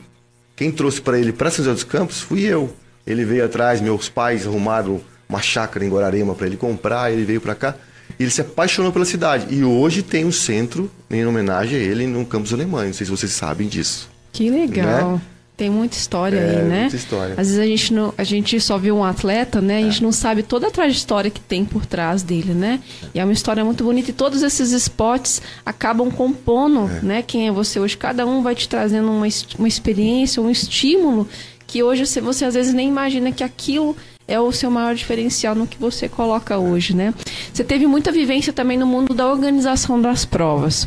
Quem 0.56 0.70
trouxe 0.72 1.00
para 1.00 1.18
ele 1.18 1.32
para 1.32 1.50
São 1.50 1.64
José 1.64 1.74
dos 1.74 1.84
Campos 1.84 2.20
fui 2.20 2.42
eu. 2.42 2.74
Ele 3.06 3.24
veio 3.24 3.44
atrás, 3.44 3.80
meus 3.80 4.08
pais 4.08 4.46
arrumaram 4.46 5.00
uma 5.28 5.40
chácara 5.40 5.84
em 5.84 5.88
Guararema 5.88 6.34
para 6.34 6.46
ele 6.46 6.56
comprar, 6.56 7.12
ele 7.12 7.24
veio 7.24 7.40
para 7.40 7.54
cá. 7.54 7.74
E 8.18 8.24
ele 8.24 8.30
se 8.30 8.40
apaixonou 8.40 8.90
pela 8.90 9.04
cidade. 9.04 9.54
E 9.54 9.62
hoje 9.62 10.02
tem 10.02 10.24
um 10.24 10.32
centro 10.32 10.90
em 11.10 11.24
homenagem 11.24 11.78
a 11.78 11.82
ele 11.82 12.06
no 12.06 12.24
Campos 12.26 12.52
Alemães. 12.52 12.86
Não 12.88 12.94
sei 12.94 13.04
se 13.06 13.10
vocês 13.10 13.32
sabem 13.32 13.68
disso. 13.68 14.10
Que 14.32 14.50
legal. 14.50 15.12
Né? 15.12 15.20
Tem 15.58 15.68
muita 15.68 15.96
história 15.96 16.36
É, 16.38 16.50
aí, 16.60 16.62
né? 16.64 16.80
muita 16.82 16.94
história. 16.94 17.34
Às 17.36 17.48
vezes 17.48 17.58
a 17.58 17.66
gente, 17.66 17.92
não, 17.92 18.14
a 18.16 18.22
gente 18.22 18.60
só 18.60 18.78
vê 18.78 18.92
um 18.92 19.02
atleta, 19.02 19.60
né? 19.60 19.78
A 19.78 19.80
É. 19.80 19.82
gente 19.82 20.04
não 20.04 20.12
sabe 20.12 20.44
toda 20.44 20.68
a 20.68 20.70
trajetória 20.70 21.32
que 21.32 21.40
tem 21.40 21.64
por 21.64 21.84
trás 21.84 22.22
dele, 22.22 22.54
né? 22.54 22.78
E 23.12 23.18
é 23.18 23.24
uma 23.24 23.32
história 23.32 23.64
muito 23.64 23.82
bonita. 23.82 24.10
E 24.10 24.14
todos 24.14 24.44
esses 24.44 24.70
esportes 24.70 25.42
acabam 25.66 26.12
compondo, 26.12 26.88
É. 26.88 27.00
né? 27.04 27.22
Quem 27.26 27.48
é 27.48 27.50
você 27.50 27.80
hoje. 27.80 27.96
Cada 27.96 28.24
um 28.24 28.40
vai 28.40 28.54
te 28.54 28.68
trazendo 28.68 29.10
uma, 29.10 29.26
uma 29.58 29.66
experiência, 29.68 30.40
um 30.40 30.48
estímulo 30.48 31.28
que 31.66 31.82
hoje 31.82 32.06
você, 32.06 32.20
você 32.20 32.44
às 32.44 32.54
vezes 32.54 32.72
nem 32.72 32.88
imagina 32.88 33.32
que 33.32 33.42
aquilo 33.42 33.96
é 34.28 34.38
o 34.38 34.52
seu 34.52 34.70
maior 34.70 34.94
diferencial 34.94 35.56
no 35.56 35.66
que 35.66 35.76
você 35.76 36.08
coloca 36.08 36.56
hoje, 36.56 36.94
né? 36.94 37.12
Você 37.52 37.64
teve 37.64 37.84
muita 37.84 38.12
vivência 38.12 38.52
também 38.52 38.78
no 38.78 38.86
mundo 38.86 39.12
da 39.12 39.26
organização 39.26 40.00
das 40.00 40.24
provas. 40.24 40.86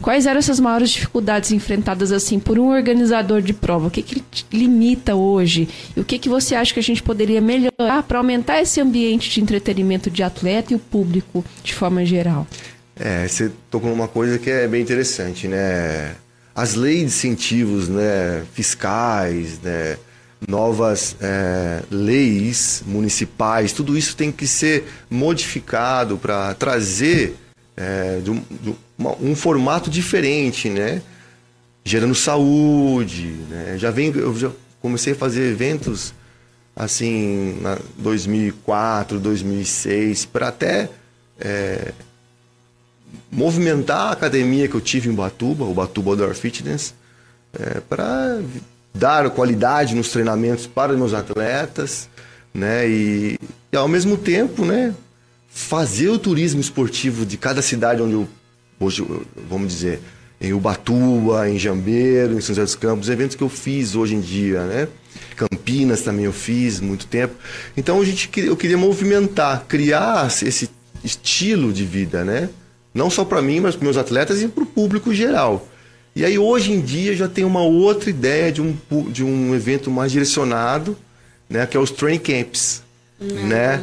Quais 0.00 0.26
eram 0.26 0.38
essas 0.38 0.58
maiores 0.58 0.90
dificuldades 0.90 1.52
enfrentadas 1.52 2.10
assim 2.10 2.38
por 2.38 2.58
um 2.58 2.68
organizador 2.68 3.42
de 3.42 3.52
prova? 3.52 3.88
O 3.88 3.90
que, 3.90 4.02
que 4.02 4.22
limita 4.50 5.14
hoje? 5.14 5.68
E 5.94 6.00
o 6.00 6.04
que, 6.04 6.18
que 6.18 6.28
você 6.28 6.54
acha 6.54 6.72
que 6.72 6.80
a 6.80 6.82
gente 6.82 7.02
poderia 7.02 7.40
melhorar 7.40 8.02
para 8.02 8.18
aumentar 8.18 8.60
esse 8.60 8.80
ambiente 8.80 9.30
de 9.30 9.40
entretenimento 9.40 10.10
de 10.10 10.22
atleta 10.22 10.72
e 10.72 10.76
o 10.76 10.78
público 10.78 11.44
de 11.62 11.74
forma 11.74 12.04
geral? 12.04 12.46
É, 12.96 13.28
você 13.28 13.50
tocou 13.70 13.90
numa 13.90 14.08
coisa 14.08 14.38
que 14.38 14.50
é 14.50 14.66
bem 14.66 14.82
interessante, 14.82 15.46
né? 15.46 16.14
As 16.54 16.74
leis 16.74 16.98
de 16.98 17.04
incentivos 17.06 17.88
né, 17.88 18.42
fiscais, 18.52 19.60
né, 19.60 19.96
novas 20.46 21.16
é, 21.20 21.82
leis 21.90 22.82
municipais, 22.86 23.72
tudo 23.72 23.96
isso 23.96 24.16
tem 24.16 24.32
que 24.32 24.46
ser 24.46 24.84
modificado 25.08 26.16
para 26.18 26.52
trazer 26.54 27.36
é, 27.76 28.20
de 28.22 28.30
um, 28.30 28.42
uma- 29.00 29.16
um 29.20 29.34
formato 29.34 29.88
diferente, 29.88 30.68
né? 30.68 31.00
Gerando 31.82 32.14
saúde, 32.14 33.34
né? 33.48 33.76
Já 33.78 33.90
vem, 33.90 34.12
eu 34.14 34.36
já 34.38 34.50
comecei 34.82 35.14
a 35.14 35.16
fazer 35.16 35.50
eventos 35.50 36.12
assim, 36.76 37.58
na 37.60 37.78
2004, 37.98 39.18
2006, 39.18 40.26
para 40.26 40.48
até 40.48 40.88
é, 41.40 41.92
movimentar 43.32 44.08
a 44.08 44.12
academia 44.12 44.68
que 44.68 44.74
eu 44.74 44.80
tive 44.80 45.08
em 45.08 45.14
Batuba, 45.14 45.64
o 45.64 45.72
Batuba 45.74 46.10
Outdoor 46.10 46.34
Fitness, 46.34 46.94
para 47.88 48.40
dar 48.94 49.28
qualidade 49.30 49.94
nos 49.94 50.10
treinamentos 50.10 50.66
para 50.66 50.92
meus 50.92 51.14
atletas, 51.14 52.08
né? 52.52 52.88
E, 52.88 53.38
e 53.72 53.76
ao 53.76 53.88
mesmo 53.88 54.16
tempo, 54.18 54.64
né? 54.64 54.94
Fazer 55.48 56.08
o 56.10 56.18
turismo 56.18 56.60
esportivo 56.60 57.24
de 57.26 57.36
cada 57.36 57.62
cidade 57.62 58.02
onde 58.02 58.12
eu 58.14 58.28
hoje, 58.80 59.06
vamos 59.48 59.68
dizer, 59.68 60.00
em 60.40 60.54
Ubatuba, 60.54 61.48
em 61.48 61.58
Jambeiro, 61.58 62.32
em 62.32 62.40
São 62.40 62.54
José 62.54 62.64
dos 62.64 62.74
Campos, 62.74 63.10
eventos 63.10 63.36
que 63.36 63.42
eu 63.42 63.48
fiz 63.48 63.94
hoje 63.94 64.14
em 64.14 64.20
dia, 64.20 64.64
né? 64.64 64.88
Campinas 65.36 66.02
também 66.02 66.24
eu 66.24 66.32
fiz 66.32 66.80
muito 66.80 67.06
tempo. 67.06 67.34
Então 67.76 68.00
a 68.00 68.04
gente 68.04 68.30
eu 68.40 68.56
queria 68.56 68.78
movimentar, 68.78 69.66
criar 69.68 70.26
esse 70.28 70.70
estilo 71.04 71.72
de 71.72 71.84
vida, 71.84 72.24
né? 72.24 72.48
Não 72.94 73.10
só 73.10 73.24
para 73.24 73.42
mim, 73.42 73.60
mas 73.60 73.76
para 73.76 73.84
meus 73.84 73.96
atletas 73.96 74.42
e 74.42 74.48
para 74.48 74.62
o 74.62 74.66
público 74.66 75.12
geral. 75.14 75.68
E 76.16 76.24
aí 76.24 76.38
hoje 76.38 76.72
em 76.72 76.80
dia 76.80 77.14
já 77.14 77.28
tem 77.28 77.44
uma 77.44 77.62
outra 77.62 78.10
ideia 78.10 78.50
de 78.50 78.62
um 78.62 78.76
de 79.10 79.22
um 79.22 79.54
evento 79.54 79.90
mais 79.90 80.10
direcionado, 80.10 80.96
né? 81.48 81.66
Que 81.66 81.76
é 81.76 81.80
os 81.80 81.90
training 81.90 82.18
camps, 82.18 82.82
né? 83.20 83.82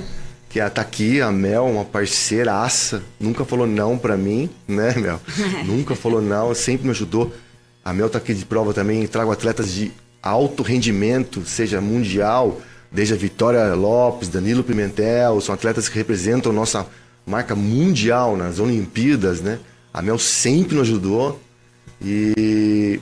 Que 0.50 0.60
a- 0.60 0.70
tá 0.70 0.82
aqui 0.82 1.20
a 1.22 1.32
Mel, 1.32 1.66
uma 1.66 1.84
parceiraça, 1.86 3.04
nunca 3.20 3.44
falou 3.46 3.68
não 3.68 3.98
pra 3.98 4.16
mim, 4.18 4.50
né, 4.68 4.94
Mel? 4.96 5.20
nunca 5.66 5.96
falou 5.96 6.22
não, 6.22 6.54
sempre 6.56 6.86
me 6.86 6.92
ajudou. 6.92 7.34
A 7.84 7.94
Mel 7.94 8.10
tá 8.10 8.18
aqui 8.18 8.34
de 8.34 8.46
prova 8.46 8.74
também, 8.74 9.06
trago 9.08 9.32
atletas 9.32 9.72
de 9.72 9.92
alto 10.22 10.64
rendimento, 10.64 11.44
seja 11.46 11.80
mundial, 11.82 12.60
desde 12.92 13.14
a 13.14 13.18
Vitória 13.18 13.74
Lopes, 13.76 14.30
Danilo 14.30 14.64
Pimentel, 14.64 15.40
são 15.42 15.54
atletas 15.56 15.88
que 15.90 15.98
representam 15.98 16.52
nossa 16.52 16.86
marca 17.26 17.56
mundial 17.56 18.36
nas 18.38 18.60
Olimpíadas, 18.60 19.42
né? 19.42 19.60
A 19.94 20.02
Mel 20.02 20.18
sempre 20.18 20.76
nos 20.76 20.88
ajudou. 20.88 21.40
E 22.02 23.00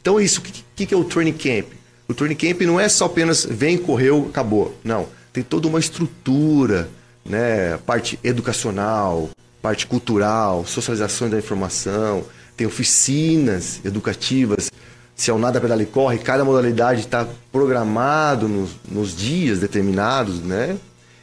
então 0.00 0.18
é 0.18 0.24
isso. 0.24 0.40
O 0.40 0.42
que, 0.42 0.64
que, 0.74 0.86
que 0.86 0.94
é 0.94 0.96
o 0.96 1.04
training 1.04 1.32
camp? 1.32 1.66
O 2.08 2.14
training 2.14 2.34
camp 2.36 2.60
não 2.62 2.78
é 2.80 2.88
só 2.88 3.06
apenas 3.06 3.44
vem, 3.44 3.76
correu, 3.76 4.26
acabou. 4.30 4.74
Não. 4.84 5.06
Tem 5.32 5.42
toda 5.42 5.68
uma 5.68 5.78
estrutura, 5.78 6.88
né? 7.24 7.76
Parte 7.78 8.18
educacional, 8.24 9.30
parte 9.60 9.86
cultural, 9.86 10.64
socialização 10.66 11.28
da 11.28 11.38
informação, 11.38 12.24
tem 12.56 12.66
oficinas 12.66 13.80
educativas. 13.84 14.70
Se 15.14 15.30
é 15.30 15.34
o 15.34 15.38
nada 15.38 15.60
pedala 15.60 15.82
e 15.82 15.86
corre, 15.86 16.18
cada 16.18 16.44
modalidade 16.44 17.00
está 17.00 17.26
programado 17.50 18.48
nos, 18.48 18.70
nos 18.90 19.16
dias 19.16 19.58
determinados, 19.58 20.40
né? 20.40 20.76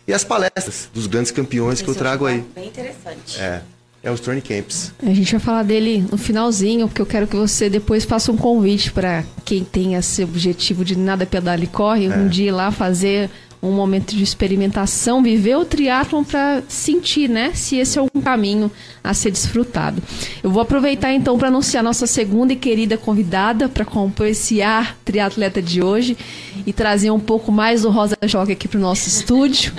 E 0.08 0.14
as 0.14 0.24
palestras 0.24 0.90
dos 0.94 1.08
grandes 1.08 1.32
campeões 1.32 1.82
que 1.82 1.88
eu 1.88 1.94
Esse 1.94 2.00
trago 2.00 2.26
aí. 2.26 2.44
Bem 2.54 2.68
interessante. 2.68 3.40
É, 3.40 3.62
é 4.04 4.12
os 4.12 4.20
training 4.20 4.42
camps. 4.42 4.94
A 5.02 5.14
gente 5.14 5.32
vai 5.32 5.40
falar 5.40 5.64
dele 5.64 6.06
no 6.12 6.18
finalzinho, 6.18 6.88
porque 6.88 7.02
eu 7.02 7.06
quero 7.06 7.26
que 7.26 7.36
você 7.36 7.70
depois 7.70 8.06
faça 8.06 8.32
um 8.32 8.38
convite 8.38 8.92
para 8.92 9.24
quem 9.44 9.64
tem 9.64 9.96
esse 9.96 10.24
objetivo 10.24 10.86
de 10.86 10.96
nada 10.96 11.26
pedala 11.26 11.64
e 11.64 11.68
corre, 11.68 12.08
um 12.08 12.28
dia 12.28 12.50
ir 12.50 12.52
lá 12.52 12.72
fazer 12.72 13.32
um 13.70 13.76
momento 13.76 14.16
de 14.16 14.24
experimentação, 14.24 15.22
viver 15.24 15.58
o 15.58 15.66
triatlon 15.66 16.24
para 16.24 16.62
sentir, 16.68 17.30
né, 17.30 17.52
se 17.54 17.78
esse 17.78 17.98
é 17.98 18.02
um 18.02 18.22
caminho 18.22 18.72
a 19.04 19.14
ser 19.14 19.32
desfrutado. 19.32 20.02
Eu 20.44 20.50
vou 20.50 20.62
aproveitar 20.62 21.14
então 21.14 21.38
para 21.38 21.48
anunciar 21.48 21.84
nossa 21.84 22.08
segunda 22.08 22.54
e 22.54 22.56
querida 22.56 22.98
convidada 22.98 23.68
para 23.70 23.86
compor 23.86 24.28
esse 24.28 24.62
ar 24.62 24.98
triatleta 25.04 25.62
de 25.62 25.84
hoje. 25.84 26.18
e 26.66 26.74
trazer 26.74 27.12
um 27.12 27.20
pouco 27.20 27.52
mais 27.52 27.82
do 27.82 27.90
Rosa 27.90 28.18
Choque 28.28 28.52
aqui 28.52 28.68
para 28.68 28.78
o 28.78 28.82
nosso 28.82 29.08
estúdio. 29.08 29.74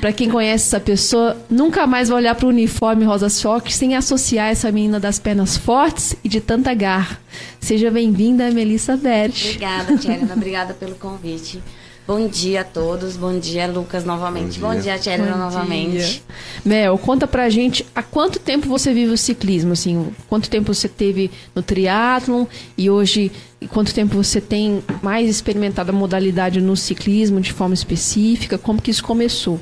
Para 0.00 0.12
quem 0.12 0.28
conhece 0.28 0.66
essa 0.66 0.80
pessoa, 0.80 1.36
nunca 1.48 1.86
mais 1.86 2.08
vai 2.08 2.18
olhar 2.18 2.34
para 2.34 2.46
o 2.46 2.50
uniforme 2.50 3.04
Rosa 3.04 3.28
Choque 3.28 3.72
sem 3.72 3.96
associar 3.96 4.48
essa 4.48 4.70
menina 4.70 5.00
das 5.00 5.18
pernas 5.18 5.56
fortes 5.56 6.14
e 6.22 6.28
de 6.28 6.40
tanta 6.40 6.72
garra. 6.74 7.18
Seja 7.60 7.90
bem-vinda, 7.90 8.50
Melissa 8.50 8.96
Berti. 8.96 9.48
Obrigada, 9.48 9.96
Tcherna. 9.96 10.34
Obrigada 10.34 10.74
pelo 10.74 10.94
convite. 10.94 11.60
Bom 12.10 12.26
dia 12.26 12.62
a 12.62 12.64
todos. 12.64 13.16
Bom 13.16 13.38
dia, 13.38 13.68
Lucas, 13.68 14.04
novamente. 14.04 14.58
Bom 14.58 14.72
dia, 14.72 14.82
dia 14.82 14.98
Tcherna, 14.98 15.36
novamente. 15.36 15.96
Dia. 15.96 16.22
Mel, 16.64 16.98
conta 16.98 17.24
pra 17.24 17.48
gente 17.48 17.86
há 17.94 18.02
quanto 18.02 18.40
tempo 18.40 18.66
você 18.66 18.92
vive 18.92 19.12
o 19.12 19.16
ciclismo, 19.16 19.74
assim, 19.74 20.12
quanto 20.28 20.50
tempo 20.50 20.74
você 20.74 20.88
teve 20.88 21.30
no 21.54 21.62
triatlon 21.62 22.46
e 22.76 22.90
hoje 22.90 23.30
quanto 23.68 23.94
tempo 23.94 24.16
você 24.16 24.40
tem 24.40 24.82
mais 25.00 25.30
experimentado 25.30 25.90
a 25.90 25.92
modalidade 25.92 26.60
no 26.60 26.76
ciclismo 26.76 27.40
de 27.40 27.52
forma 27.52 27.74
específica, 27.74 28.58
como 28.58 28.82
que 28.82 28.90
isso 28.90 29.04
começou? 29.04 29.60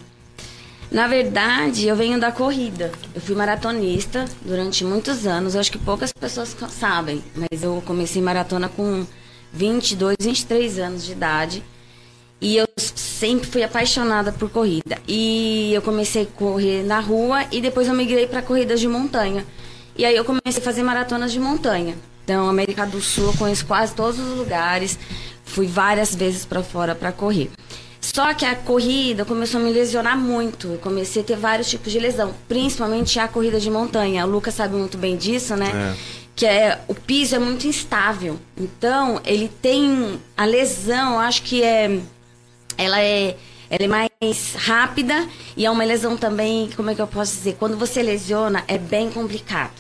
Na 0.91 1.07
verdade, 1.07 1.87
eu 1.87 1.97
venho 1.97 2.19
da 2.19 2.33
corrida. 2.33 2.91
Eu 3.15 3.21
fui 3.21 3.35
maratonista 3.35 4.25
durante 4.41 4.87
muitos 4.87 5.27
anos. 5.27 5.55
Eu 5.55 5.61
acho 5.61 5.71
que 5.71 5.77
poucas 5.77 6.15
pessoas 6.15 6.57
sabem, 6.71 7.23
mas 7.37 7.63
eu 7.63 7.83
comecei 7.85 8.23
maratona 8.23 8.71
com 8.71 9.05
22, 9.53 10.17
23 10.19 10.79
anos 10.79 11.05
de 11.05 11.13
idade. 11.13 11.63
E 12.41 12.57
eu 12.57 12.67
sempre 12.77 13.47
fui 13.49 13.63
apaixonada 13.63 14.33
por 14.33 14.49
corrida. 14.49 14.99
E 15.07 15.73
eu 15.75 15.83
comecei 15.83 16.23
a 16.23 16.27
correr 16.27 16.85
na 16.85 17.01
rua 17.01 17.45
e 17.51 17.61
depois 17.61 17.89
eu 17.89 17.95
migrei 17.95 18.27
para 18.27 18.43
corridas 18.43 18.81
de 18.81 18.87
montanha. 18.87 19.45
E 19.97 20.05
aí 20.05 20.15
eu 20.15 20.25
comecei 20.25 20.63
a 20.63 20.65
fazer 20.65 20.83
maratonas 20.83 21.33
de 21.33 21.41
montanha. 21.41 21.97
Então, 22.25 22.49
América 22.49 22.87
do 22.87 23.01
Sul, 23.01 23.29
eu 23.29 23.33
conheço 23.33 23.67
quase 23.67 23.95
todos 23.95 24.21
os 24.21 24.37
lugares. 24.37 24.99
Fui 25.45 25.67
várias 25.67 26.15
vezes 26.15 26.45
para 26.45 26.63
fora 26.63 26.95
para 26.95 27.11
correr. 27.11 27.51
Só 28.01 28.33
que 28.35 28.45
a 28.45 28.55
corrida 28.55 29.25
começou 29.25 29.61
a 29.61 29.65
me 29.65 29.73
lesionar 29.73 30.17
muito. 30.17 30.69
Eu 30.69 30.79
comecei 30.79 31.23
a 31.23 31.25
ter 31.25 31.37
vários 31.37 31.69
tipos 31.69 31.91
de 31.91 31.99
lesão, 31.99 32.33
principalmente 32.47 33.19
a 33.19 33.27
corrida 33.27 33.59
de 33.59 33.71
montanha. 33.71 34.25
O 34.25 34.31
Lucas 34.31 34.55
sabe 34.55 34.77
muito 34.77 34.97
bem 34.97 35.17
disso, 35.17 35.57
né? 35.57 35.71
É. 35.75 36.19
Que 36.37 36.47
é 36.47 36.81
o 36.87 36.95
piso 36.95 37.35
é 37.35 37.39
muito 37.39 37.67
instável. 37.67 38.39
Então, 38.57 39.21
ele 39.25 39.51
tem 39.61 40.21
a 40.37 40.45
lesão, 40.45 41.19
acho 41.19 41.43
que 41.43 41.63
é 41.63 41.99
ela 42.79 43.01
é 43.01 43.37
ela 43.71 43.85
é 43.85 43.89
mais 43.89 44.55
rápida 44.55 45.29
e 45.57 45.67
é 45.67 45.71
uma 45.71 45.85
lesão 45.85 46.17
também, 46.17 46.71
como 46.75 46.89
é 46.91 46.95
que 46.95 47.03
eu 47.03 47.07
posso 47.07 47.37
dizer? 47.37 47.57
Quando 47.59 47.77
você 47.77 48.03
lesiona, 48.03 48.65
é 48.67 48.79
bem 48.79 49.11
complicado. 49.11 49.75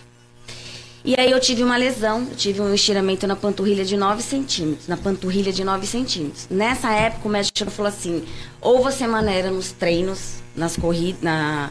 E 1.05 1.19
aí 1.19 1.31
eu 1.31 1.41
tive 1.41 1.63
uma 1.63 1.77
lesão, 1.77 2.27
tive 2.37 2.61
um 2.61 2.75
estiramento 2.75 3.27
na 3.27 3.35
panturrilha 3.35 3.85
de 3.85 3.97
9 3.97 4.23
centímetros, 4.23 4.89
na 4.89 4.97
panturrilha 4.97 5.53
de 5.53 5.65
9 5.65 5.87
centímetros. 5.87 6.47
Nessa 6.51 6.93
época 6.93 7.27
o 7.27 7.31
médico 7.31 7.71
falou 7.71 7.89
assim, 7.89 8.27
ou 8.61 8.83
você 8.83 9.07
maneira 9.07 9.51
nos 9.51 9.73
treinos, 9.73 10.43
nas 10.55 10.77
corridas, 10.77 11.23
na, 11.23 11.71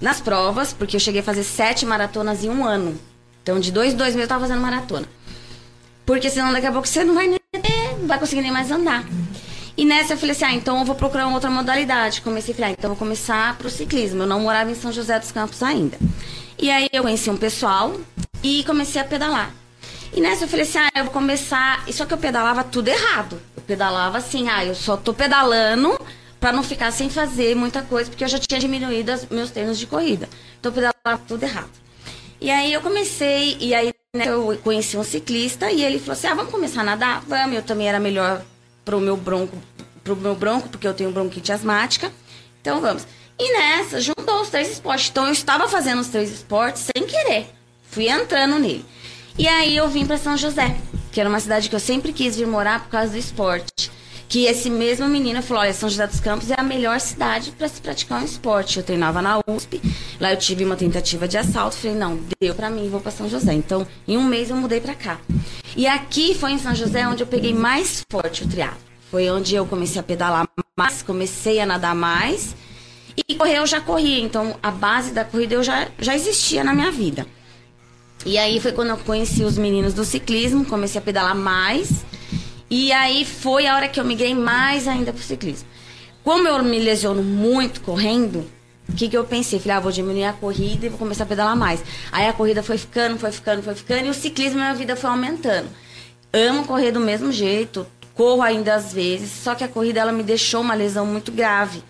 nas 0.00 0.20
provas, 0.20 0.74
porque 0.74 0.96
eu 0.96 1.00
cheguei 1.00 1.22
a 1.22 1.24
fazer 1.24 1.44
sete 1.44 1.86
maratonas 1.86 2.44
em 2.44 2.50
um 2.50 2.62
ano. 2.62 2.94
Então 3.42 3.58
de 3.58 3.72
dois, 3.72 3.94
dois 3.94 4.14
meses 4.14 4.24
eu 4.24 4.28
tava 4.28 4.42
fazendo 4.42 4.60
maratona. 4.60 5.06
Porque 6.04 6.28
senão 6.28 6.52
daqui 6.52 6.66
a 6.66 6.72
pouco 6.72 6.86
você 6.86 7.04
não 7.04 7.14
vai, 7.14 7.28
não 7.28 7.38
vai 8.06 8.18
conseguir 8.18 8.42
nem 8.42 8.52
mais 8.52 8.70
andar. 8.70 9.06
E 9.76 9.84
nessa 9.84 10.12
eu 10.12 10.18
falei 10.18 10.32
assim, 10.36 10.44
ah, 10.44 10.54
então 10.54 10.78
eu 10.78 10.84
vou 10.84 10.94
procurar 10.94 11.26
uma 11.26 11.34
outra 11.34 11.50
modalidade. 11.50 12.20
Comecei 12.20 12.54
a 12.54 12.56
falar, 12.56 12.68
ah, 12.68 12.70
então 12.70 12.90
eu 12.90 12.94
vou 12.94 12.98
começar 12.98 13.56
pro 13.58 13.68
ciclismo. 13.68 14.22
Eu 14.22 14.26
não 14.26 14.40
morava 14.40 14.70
em 14.70 14.74
São 14.74 14.92
José 14.92 15.18
dos 15.18 15.32
Campos 15.32 15.62
ainda. 15.62 15.98
E 16.58 16.70
aí 16.70 16.88
eu 16.92 17.02
conheci 17.02 17.28
um 17.28 17.36
pessoal 17.36 17.94
e 18.42 18.62
comecei 18.64 19.00
a 19.00 19.04
pedalar. 19.04 19.52
E 20.12 20.20
nessa 20.20 20.44
eu 20.44 20.48
falei 20.48 20.64
assim, 20.64 20.78
ah, 20.78 20.90
eu 20.94 21.04
vou 21.04 21.12
começar. 21.12 21.82
E 21.88 21.92
só 21.92 22.06
que 22.06 22.14
eu 22.14 22.18
pedalava 22.18 22.62
tudo 22.62 22.88
errado. 22.88 23.40
Eu 23.56 23.62
pedalava 23.62 24.18
assim, 24.18 24.48
ah, 24.48 24.64
eu 24.64 24.74
só 24.74 24.96
tô 24.96 25.12
pedalando 25.12 25.98
para 26.38 26.52
não 26.52 26.62
ficar 26.62 26.92
sem 26.92 27.10
fazer 27.10 27.56
muita 27.56 27.82
coisa, 27.82 28.10
porque 28.10 28.22
eu 28.22 28.28
já 28.28 28.38
tinha 28.38 28.60
diminuído 28.60 29.12
os 29.12 29.26
meus 29.26 29.50
treinos 29.50 29.78
de 29.78 29.86
corrida. 29.86 30.28
Então 30.60 30.70
eu 30.70 30.74
pedalava 30.74 31.22
tudo 31.26 31.42
errado. 31.42 31.70
E 32.40 32.50
aí 32.50 32.72
eu 32.72 32.80
comecei, 32.80 33.56
e 33.58 33.74
aí 33.74 33.92
né, 34.14 34.28
eu 34.28 34.56
conheci 34.62 34.96
um 34.96 35.02
ciclista 35.02 35.70
e 35.72 35.82
ele 35.82 35.98
falou 35.98 36.12
assim: 36.12 36.26
ah, 36.26 36.34
vamos 36.34 36.52
começar 36.52 36.82
a 36.82 36.84
nadar? 36.84 37.24
Vamos, 37.26 37.56
eu 37.56 37.62
também 37.62 37.88
era 37.88 37.98
melhor 37.98 38.42
pro 38.84 39.00
meu 39.00 39.16
bronco, 39.16 39.56
pro 40.02 40.16
meu 40.16 40.34
bronco, 40.34 40.68
porque 40.68 40.86
eu 40.86 40.94
tenho 40.94 41.10
bronquite 41.10 41.52
asmática. 41.52 42.12
Então 42.60 42.80
vamos. 42.80 43.06
E 43.38 43.52
nessa, 43.52 44.00
juntou 44.00 44.40
os 44.40 44.50
três 44.50 44.70
esportes. 44.70 45.08
Então 45.10 45.26
eu 45.26 45.32
estava 45.32 45.68
fazendo 45.68 46.00
os 46.00 46.08
três 46.08 46.30
esportes 46.30 46.88
sem 46.94 47.06
querer. 47.06 47.48
Fui 47.90 48.08
entrando 48.08 48.58
nele. 48.58 48.84
E 49.36 49.48
aí 49.48 49.76
eu 49.76 49.88
vim 49.88 50.06
para 50.06 50.16
São 50.16 50.36
José, 50.36 50.76
que 51.10 51.20
era 51.20 51.28
uma 51.28 51.40
cidade 51.40 51.68
que 51.68 51.74
eu 51.74 51.80
sempre 51.80 52.12
quis 52.12 52.36
vir 52.36 52.46
morar 52.46 52.84
por 52.84 52.90
causa 52.90 53.12
do 53.12 53.18
esporte. 53.18 53.90
Que 54.28 54.46
esse 54.46 54.70
mesmo 54.70 55.08
menino 55.08 55.42
falou: 55.42 55.62
olha, 55.62 55.72
São 55.72 55.88
José 55.88 56.06
dos 56.06 56.20
Campos 56.20 56.50
é 56.50 56.54
a 56.56 56.62
melhor 56.62 56.98
cidade 57.00 57.52
para 57.52 57.68
se 57.68 57.80
praticar 57.80 58.20
um 58.20 58.24
esporte. 58.24 58.78
Eu 58.78 58.84
treinava 58.84 59.20
na 59.20 59.38
USP, 59.46 59.80
lá 60.20 60.32
eu 60.32 60.38
tive 60.38 60.64
uma 60.64 60.76
tentativa 60.76 61.28
de 61.28 61.36
assalto. 61.36 61.76
Falei: 61.76 61.96
não, 61.96 62.18
deu 62.40 62.54
para 62.54 62.70
mim, 62.70 62.88
vou 62.88 63.00
para 63.00 63.12
São 63.12 63.28
José. 63.28 63.52
Então, 63.52 63.86
em 64.06 64.16
um 64.16 64.24
mês 64.24 64.50
eu 64.50 64.56
mudei 64.56 64.80
para 64.80 64.94
cá. 64.94 65.20
E 65.76 65.86
aqui 65.86 66.34
foi 66.34 66.52
em 66.52 66.58
São 66.58 66.74
José 66.74 67.06
onde 67.06 67.22
eu 67.22 67.26
peguei 67.26 67.52
mais 67.52 68.04
forte 68.10 68.44
o 68.44 68.48
triatlo. 68.48 68.78
Foi 69.10 69.30
onde 69.30 69.54
eu 69.54 69.66
comecei 69.66 70.00
a 70.00 70.02
pedalar 70.02 70.48
mais, 70.76 71.02
comecei 71.02 71.60
a 71.60 71.66
nadar 71.66 71.94
mais. 71.94 72.56
E 73.28 73.34
correr 73.36 73.58
eu 73.58 73.66
já 73.66 73.80
corria, 73.80 74.18
então 74.18 74.56
a 74.62 74.70
base 74.70 75.12
da 75.12 75.24
corrida 75.24 75.54
eu 75.54 75.62
já, 75.62 75.88
já 75.98 76.14
existia 76.16 76.64
na 76.64 76.74
minha 76.74 76.90
vida. 76.90 77.26
E 78.26 78.38
aí 78.38 78.58
foi 78.58 78.72
quando 78.72 78.88
eu 78.88 78.96
conheci 78.96 79.44
os 79.44 79.58
meninos 79.58 79.92
do 79.92 80.04
ciclismo, 80.04 80.64
comecei 80.64 80.98
a 80.98 81.02
pedalar 81.02 81.36
mais. 81.36 82.04
E 82.76 82.90
aí 82.90 83.24
foi 83.24 83.68
a 83.68 83.76
hora 83.76 83.86
que 83.86 84.00
eu 84.00 84.04
migrei 84.04 84.34
mais 84.34 84.88
ainda 84.88 85.12
pro 85.12 85.22
ciclismo. 85.22 85.68
Como 86.24 86.48
eu 86.48 86.60
me 86.60 86.80
lesiono 86.80 87.22
muito 87.22 87.80
correndo, 87.82 88.50
o 88.88 88.92
que, 88.96 89.08
que 89.08 89.16
eu 89.16 89.22
pensei? 89.22 89.60
Falei, 89.60 89.76
ah, 89.76 89.80
vou 89.80 89.92
diminuir 89.92 90.24
a 90.24 90.32
corrida 90.32 90.84
e 90.84 90.88
vou 90.88 90.98
começar 90.98 91.22
a 91.22 91.26
pedalar 91.28 91.56
mais. 91.56 91.84
Aí 92.10 92.26
a 92.26 92.32
corrida 92.32 92.64
foi 92.64 92.76
ficando, 92.76 93.16
foi 93.16 93.30
ficando, 93.30 93.62
foi 93.62 93.76
ficando, 93.76 94.06
e 94.06 94.10
o 94.10 94.14
ciclismo 94.14 94.58
na 94.58 94.64
minha 94.64 94.74
vida 94.74 94.96
foi 94.96 95.08
aumentando. 95.08 95.68
Amo 96.32 96.66
correr 96.66 96.90
do 96.90 96.98
mesmo 96.98 97.30
jeito, 97.30 97.86
corro 98.12 98.42
ainda 98.42 98.74
às 98.74 98.92
vezes, 98.92 99.30
só 99.30 99.54
que 99.54 99.62
a 99.62 99.68
corrida 99.68 100.00
ela 100.00 100.10
me 100.10 100.24
deixou 100.24 100.60
uma 100.60 100.74
lesão 100.74 101.06
muito 101.06 101.30
grave. 101.30 101.80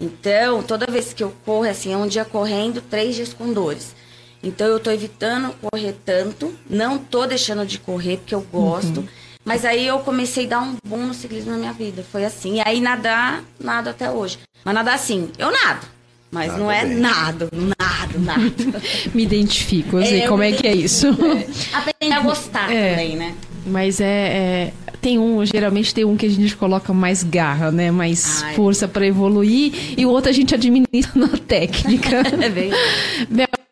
Então, 0.00 0.62
toda 0.62 0.90
vez 0.90 1.12
que 1.12 1.22
eu 1.22 1.34
corro, 1.44 1.68
assim, 1.68 1.92
é 1.92 1.96
um 1.98 2.08
dia 2.08 2.24
correndo, 2.24 2.80
três 2.80 3.16
dias 3.16 3.34
com 3.34 3.52
dores. 3.52 3.94
Então, 4.42 4.66
eu 4.66 4.80
tô 4.80 4.90
evitando 4.90 5.54
correr 5.60 5.94
tanto, 6.06 6.54
não 6.70 6.96
tô 6.96 7.26
deixando 7.26 7.66
de 7.66 7.78
correr, 7.78 8.16
porque 8.16 8.34
eu 8.34 8.40
gosto. 8.40 9.00
Uhum. 9.00 9.21
Mas 9.44 9.64
aí 9.64 9.86
eu 9.86 9.98
comecei 10.00 10.46
a 10.46 10.48
dar 10.50 10.60
um 10.60 10.76
boom 10.84 11.06
no 11.06 11.14
ciclismo 11.14 11.52
na 11.52 11.58
minha 11.58 11.72
vida. 11.72 12.04
Foi 12.10 12.24
assim. 12.24 12.56
E 12.56 12.62
aí 12.64 12.80
nadar, 12.80 13.42
nada 13.58 13.90
até 13.90 14.10
hoje. 14.10 14.38
Mas 14.64 14.74
nadar 14.74 14.94
assim, 14.94 15.30
eu 15.38 15.50
nado. 15.50 15.86
Mas 16.30 16.48
nada 16.48 16.58
não 16.58 16.70
é 16.70 16.84
bem. 16.86 16.96
nada, 16.96 17.48
nada, 17.52 18.18
nada. 18.18 18.82
Me 19.12 19.22
identifico, 19.22 19.98
eu 19.98 20.06
sei 20.06 20.22
é, 20.22 20.28
como 20.28 20.42
é 20.42 20.52
que 20.52 20.66
é 20.66 20.74
isso. 20.74 21.08
É. 21.08 21.76
Aprender 21.76 22.14
a 22.14 22.20
gostar 22.20 22.72
é. 22.72 22.90
também, 22.90 23.16
né? 23.16 23.34
Mas 23.66 24.00
é, 24.00 24.06
é, 24.06 24.72
Tem 25.00 25.18
um, 25.18 25.44
geralmente 25.44 25.94
tem 25.94 26.04
um 26.04 26.16
que 26.16 26.26
a 26.26 26.30
gente 26.30 26.56
coloca 26.56 26.92
mais 26.92 27.22
garra, 27.22 27.70
né? 27.70 27.90
Mais 27.90 28.42
Ai. 28.44 28.54
força 28.54 28.88
para 28.88 29.06
evoluir, 29.06 29.72
e 29.96 30.06
o 30.06 30.08
outro 30.08 30.30
a 30.30 30.32
gente 30.32 30.54
administra 30.54 31.12
na 31.14 31.28
técnica. 31.28 32.22
é 32.40 32.48
bem. 32.48 32.70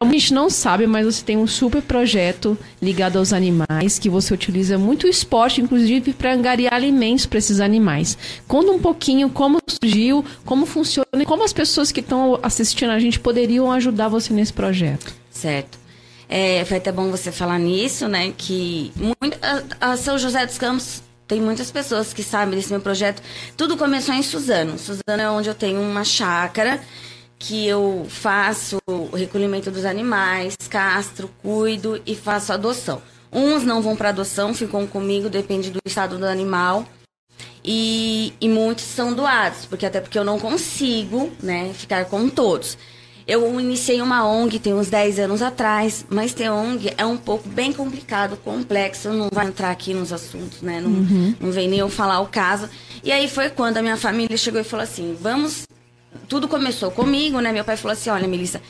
A 0.02 0.06
gente 0.06 0.32
não 0.32 0.48
sabe, 0.48 0.86
mas 0.86 1.04
você 1.04 1.22
tem 1.22 1.36
um 1.36 1.46
super 1.46 1.82
projeto 1.82 2.56
ligado 2.80 3.18
aos 3.18 3.34
animais, 3.34 3.98
que 3.98 4.08
você 4.08 4.32
utiliza 4.32 4.78
muito 4.78 5.06
esporte, 5.06 5.60
inclusive, 5.60 6.14
para 6.14 6.32
angariar 6.32 6.72
alimentos 6.72 7.26
para 7.26 7.38
esses 7.38 7.60
animais. 7.60 8.16
Conta 8.48 8.72
um 8.72 8.78
pouquinho 8.78 9.28
como 9.28 9.60
surgiu, 9.68 10.24
como 10.46 10.64
funciona 10.64 11.06
e 11.12 11.26
como 11.26 11.44
as 11.44 11.52
pessoas 11.52 11.92
que 11.92 12.00
estão 12.00 12.40
assistindo 12.42 12.92
a 12.92 12.98
gente 12.98 13.20
poderiam 13.20 13.70
ajudar 13.72 14.08
você 14.08 14.32
nesse 14.32 14.54
projeto. 14.54 15.14
Certo. 15.30 15.78
É, 16.26 16.64
foi 16.64 16.78
até 16.78 16.90
bom 16.90 17.10
você 17.10 17.30
falar 17.30 17.58
nisso, 17.58 18.08
né? 18.08 18.32
Que 18.34 18.90
muito, 18.96 19.38
a, 19.42 19.92
a 19.92 19.96
São 19.98 20.16
José 20.16 20.46
dos 20.46 20.56
Campos 20.56 21.02
tem 21.28 21.42
muitas 21.42 21.70
pessoas 21.70 22.14
que 22.14 22.22
sabem 22.22 22.54
desse 22.54 22.70
meu 22.70 22.80
projeto. 22.80 23.20
Tudo 23.54 23.76
começou 23.76 24.14
em 24.14 24.22
Suzano. 24.22 24.78
Suzano 24.78 25.22
é 25.22 25.28
onde 25.28 25.50
eu 25.50 25.54
tenho 25.54 25.78
uma 25.78 26.04
chácara 26.04 26.80
que 27.40 27.66
eu 27.66 28.06
faço 28.06 28.76
o 28.86 29.16
recolhimento 29.16 29.70
dos 29.70 29.86
animais, 29.86 30.54
castro, 30.68 31.30
cuido 31.42 32.00
e 32.06 32.14
faço 32.14 32.52
adoção. 32.52 33.00
Uns 33.32 33.64
não 33.64 33.80
vão 33.80 33.96
para 33.96 34.10
adoção, 34.10 34.52
ficam 34.52 34.86
comigo, 34.86 35.30
depende 35.30 35.70
do 35.70 35.80
estado 35.84 36.18
do 36.18 36.26
animal. 36.26 36.86
E, 37.64 38.34
e 38.40 38.48
muitos 38.48 38.84
são 38.84 39.14
doados, 39.14 39.64
porque 39.64 39.86
até 39.86 40.00
porque 40.00 40.18
eu 40.18 40.24
não 40.24 40.38
consigo, 40.38 41.30
né, 41.42 41.72
ficar 41.72 42.04
com 42.04 42.28
todos. 42.28 42.76
Eu 43.26 43.58
iniciei 43.58 44.02
uma 44.02 44.26
ONG 44.26 44.58
tem 44.58 44.74
uns 44.74 44.90
10 44.90 45.20
anos 45.20 45.40
atrás, 45.40 46.04
mas 46.10 46.34
ter 46.34 46.50
ONG 46.50 46.92
é 46.98 47.06
um 47.06 47.16
pouco 47.16 47.48
bem 47.48 47.72
complicado, 47.72 48.36
complexo, 48.36 49.10
não 49.10 49.28
vai 49.32 49.46
entrar 49.46 49.70
aqui 49.70 49.94
nos 49.94 50.12
assuntos, 50.12 50.60
né? 50.60 50.80
Não, 50.80 50.90
uhum. 50.90 51.34
não 51.40 51.52
vem 51.52 51.68
nem 51.68 51.78
eu 51.78 51.88
falar 51.88 52.20
o 52.20 52.26
caso. 52.26 52.68
E 53.02 53.10
aí 53.10 53.28
foi 53.28 53.48
quando 53.48 53.78
a 53.78 53.82
minha 53.82 53.96
família 53.96 54.36
chegou 54.36 54.60
e 54.60 54.64
falou 54.64 54.84
assim: 54.84 55.16
vamos. 55.18 55.69
Tudo 56.28 56.48
começou 56.48 56.90
comigo, 56.90 57.40
né? 57.40 57.52
Meu 57.52 57.64
pai 57.64 57.76
falou 57.76 57.92
assim: 57.92 58.10
olha, 58.10 58.28
Melissa, 58.28 58.60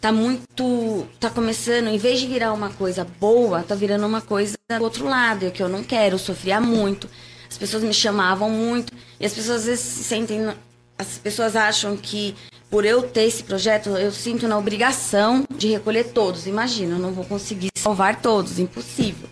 tá 0.00 0.12
muito. 0.12 1.06
tá 1.20 1.30
começando, 1.30 1.88
em 1.88 1.98
vez 1.98 2.20
de 2.20 2.26
virar 2.26 2.52
uma 2.52 2.70
coisa 2.70 3.06
boa, 3.20 3.62
tá 3.62 3.74
virando 3.74 4.06
uma 4.06 4.20
coisa 4.20 4.56
do 4.68 4.82
outro 4.82 5.06
lado, 5.06 5.46
é 5.46 5.50
que 5.50 5.62
eu 5.62 5.68
não 5.68 5.82
quero, 5.82 6.16
eu 6.16 6.18
sofria 6.18 6.60
muito. 6.60 7.08
as 7.48 7.56
pessoas 7.56 7.82
me 7.82 7.94
chamavam 7.94 8.50
muito 8.50 8.92
e 9.20 9.26
as 9.26 9.32
pessoas 9.32 9.60
às 9.60 9.66
vezes 9.66 9.84
se 9.84 10.04
sentem 10.04 10.52
as 10.98 11.18
pessoas 11.18 11.56
acham 11.56 11.96
que 11.96 12.34
por 12.70 12.86
eu 12.86 13.02
ter 13.02 13.24
esse 13.24 13.42
projeto, 13.42 13.90
eu 13.90 14.10
sinto 14.10 14.48
na 14.48 14.56
obrigação 14.56 15.44
de 15.54 15.68
recolher 15.68 16.04
todos. 16.04 16.46
Imagina, 16.46 16.94
eu 16.94 16.98
não 16.98 17.12
vou 17.12 17.24
conseguir 17.24 17.68
salvar 17.76 18.22
todos, 18.22 18.58
impossível. 18.58 19.28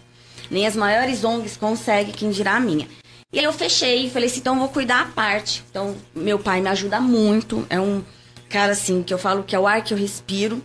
Nem 0.51 0.67
as 0.67 0.77
maiores 0.77 1.25
ONGs 1.25 1.57
conseguem, 1.57 2.13
quem 2.13 2.31
dirá 2.31 2.57
a 2.57 2.61
minha. 2.61 2.87
E 3.33 3.39
aí 3.39 3.45
eu 3.45 3.53
fechei 3.53 4.07
e 4.07 4.11
falei 4.11 4.29
assim, 4.29 4.41
então 4.41 4.59
vou 4.59 4.69
cuidar 4.69 5.03
a 5.03 5.07
parte. 5.07 5.65
Então, 5.71 5.97
meu 6.15 6.39
pai 6.39 6.61
me 6.61 6.69
ajuda 6.69 7.01
muito, 7.01 7.65
é 7.71 7.81
um 7.81 8.03
cara 8.49 8.73
assim, 8.73 9.03
que 9.03 9.15
eu 9.15 9.19
falo 9.19 9.45
que 9.45 9.55
é 9.55 9.59
o 9.59 9.67
ar 9.67 9.85
que 9.85 9.95
eu 9.95 9.99
respiro. 9.99 10.61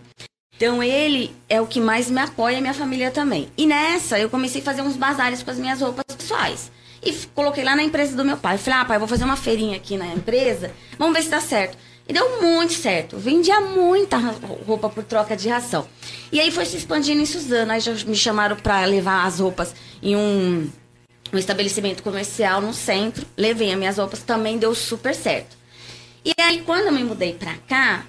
Então 0.55 0.81
ele 0.81 1.35
é 1.49 1.61
o 1.61 1.67
que 1.67 1.79
mais 1.79 2.09
me 2.09 2.19
apoia, 2.19 2.61
minha 2.61 2.73
família 2.73 3.11
também. 3.11 3.49
E 3.57 3.65
nessa, 3.65 4.17
eu 4.17 4.29
comecei 4.29 4.61
a 4.61 4.63
fazer 4.63 4.81
uns 4.81 4.95
bazares 4.95 5.43
com 5.43 5.51
as 5.51 5.59
minhas 5.59 5.81
roupas 5.81 6.15
pessoais. 6.15 6.71
E 7.03 7.13
coloquei 7.35 7.63
lá 7.63 7.75
na 7.75 7.83
empresa 7.83 8.15
do 8.15 8.25
meu 8.25 8.37
pai. 8.37 8.57
Falei, 8.57 8.79
ah, 8.79 8.85
pai, 8.85 8.97
vou 8.97 9.07
fazer 9.07 9.25
uma 9.25 9.35
feirinha 9.35 9.77
aqui 9.77 9.95
na 9.95 10.07
empresa, 10.07 10.71
vamos 10.97 11.13
ver 11.13 11.23
se 11.23 11.29
dá 11.29 11.41
certo. 11.41 11.77
E 12.07 12.13
deu 12.13 12.41
muito 12.41 12.73
certo. 12.73 13.17
Vendia 13.17 13.59
muita 13.61 14.17
roupa 14.65 14.89
por 14.89 15.03
troca 15.03 15.35
de 15.35 15.49
ração. 15.49 15.87
E 16.31 16.39
aí 16.39 16.51
foi 16.51 16.65
se 16.65 16.77
expandindo 16.77 17.19
em 17.19 17.25
Suzano. 17.25 17.71
Aí 17.71 17.79
já 17.79 17.93
me 17.93 18.15
chamaram 18.15 18.55
para 18.55 18.85
levar 18.85 19.25
as 19.25 19.39
roupas 19.39 19.73
em 20.03 20.15
um, 20.15 20.69
um 21.35 21.39
estabelecimento 21.39 22.01
comercial 22.01 22.61
no 22.61 22.73
centro. 22.73 23.25
Levei 23.37 23.71
as 23.71 23.77
minhas 23.77 23.97
roupas, 23.97 24.23
também 24.23 24.57
deu 24.57 24.73
super 24.73 25.13
certo. 25.13 25.57
E 26.23 26.33
aí, 26.41 26.61
quando 26.61 26.87
eu 26.87 26.91
me 26.91 27.03
mudei 27.03 27.33
pra 27.33 27.55
cá, 27.67 28.05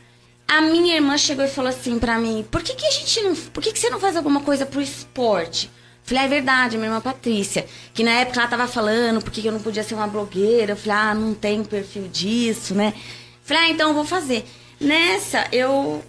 a 0.48 0.60
minha 0.60 0.94
irmã 0.94 1.18
chegou 1.18 1.44
e 1.44 1.48
falou 1.48 1.70
assim 1.70 1.98
pra 1.98 2.18
mim: 2.18 2.46
por 2.50 2.62
que, 2.62 2.74
que 2.74 2.86
a 2.86 2.90
gente 2.90 3.20
não. 3.20 3.34
Por 3.34 3.62
que, 3.62 3.72
que 3.72 3.78
você 3.78 3.90
não 3.90 4.00
faz 4.00 4.16
alguma 4.16 4.40
coisa 4.40 4.64
pro 4.64 4.80
esporte? 4.80 5.70
Falei, 6.06 6.22
ah, 6.22 6.26
é 6.26 6.28
verdade, 6.28 6.76
minha 6.76 6.88
irmã 6.88 7.00
Patrícia. 7.00 7.66
Que 7.92 8.04
na 8.04 8.12
época 8.12 8.38
ela 8.38 8.48
tava 8.48 8.68
falando 8.68 9.20
por 9.20 9.32
que 9.32 9.44
eu 9.44 9.50
não 9.50 9.60
podia 9.60 9.82
ser 9.82 9.96
uma 9.96 10.06
blogueira. 10.06 10.72
Eu 10.72 10.76
falei, 10.76 10.98
ah, 10.98 11.14
não 11.14 11.34
tem 11.34 11.64
perfil 11.64 12.06
disso, 12.06 12.76
né? 12.76 12.94
Falei, 13.42 13.64
ah, 13.64 13.68
então 13.70 13.88
eu 13.88 13.94
vou 13.94 14.04
fazer. 14.04 14.44
Nessa, 14.80 15.48
eu. 15.50 16.04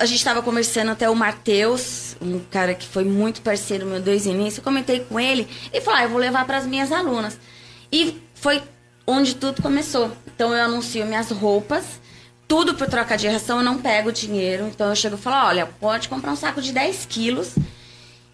A 0.00 0.06
gente 0.06 0.16
estava 0.16 0.40
conversando 0.40 0.90
até 0.90 1.10
o 1.10 1.14
Matheus, 1.14 2.16
um 2.22 2.40
cara 2.50 2.74
que 2.74 2.88
foi 2.88 3.04
muito 3.04 3.42
parceiro 3.42 3.84
meu 3.84 4.00
o 4.00 4.08
início. 4.08 4.60
Eu 4.60 4.64
comentei 4.64 5.00
com 5.00 5.20
ele 5.20 5.46
e 5.70 5.78
falei, 5.82 6.00
ah, 6.00 6.04
eu 6.04 6.08
vou 6.08 6.18
levar 6.18 6.46
para 6.46 6.56
as 6.56 6.64
minhas 6.64 6.90
alunas. 6.90 7.38
E 7.92 8.18
foi 8.34 8.62
onde 9.06 9.34
tudo 9.34 9.60
começou. 9.60 10.10
Então 10.34 10.54
eu 10.54 10.64
anuncio 10.64 11.04
minhas 11.04 11.30
roupas, 11.30 11.84
tudo 12.48 12.74
por 12.74 12.86
troca 12.86 13.14
de 13.14 13.28
ração, 13.28 13.58
eu 13.58 13.62
não 13.62 13.76
pego 13.76 14.10
dinheiro. 14.10 14.68
Então 14.68 14.88
eu 14.88 14.96
chego 14.96 15.16
e 15.16 15.18
falo, 15.18 15.48
olha, 15.48 15.66
pode 15.66 16.08
comprar 16.08 16.32
um 16.32 16.36
saco 16.36 16.62
de 16.62 16.72
10 16.72 17.04
quilos. 17.04 17.54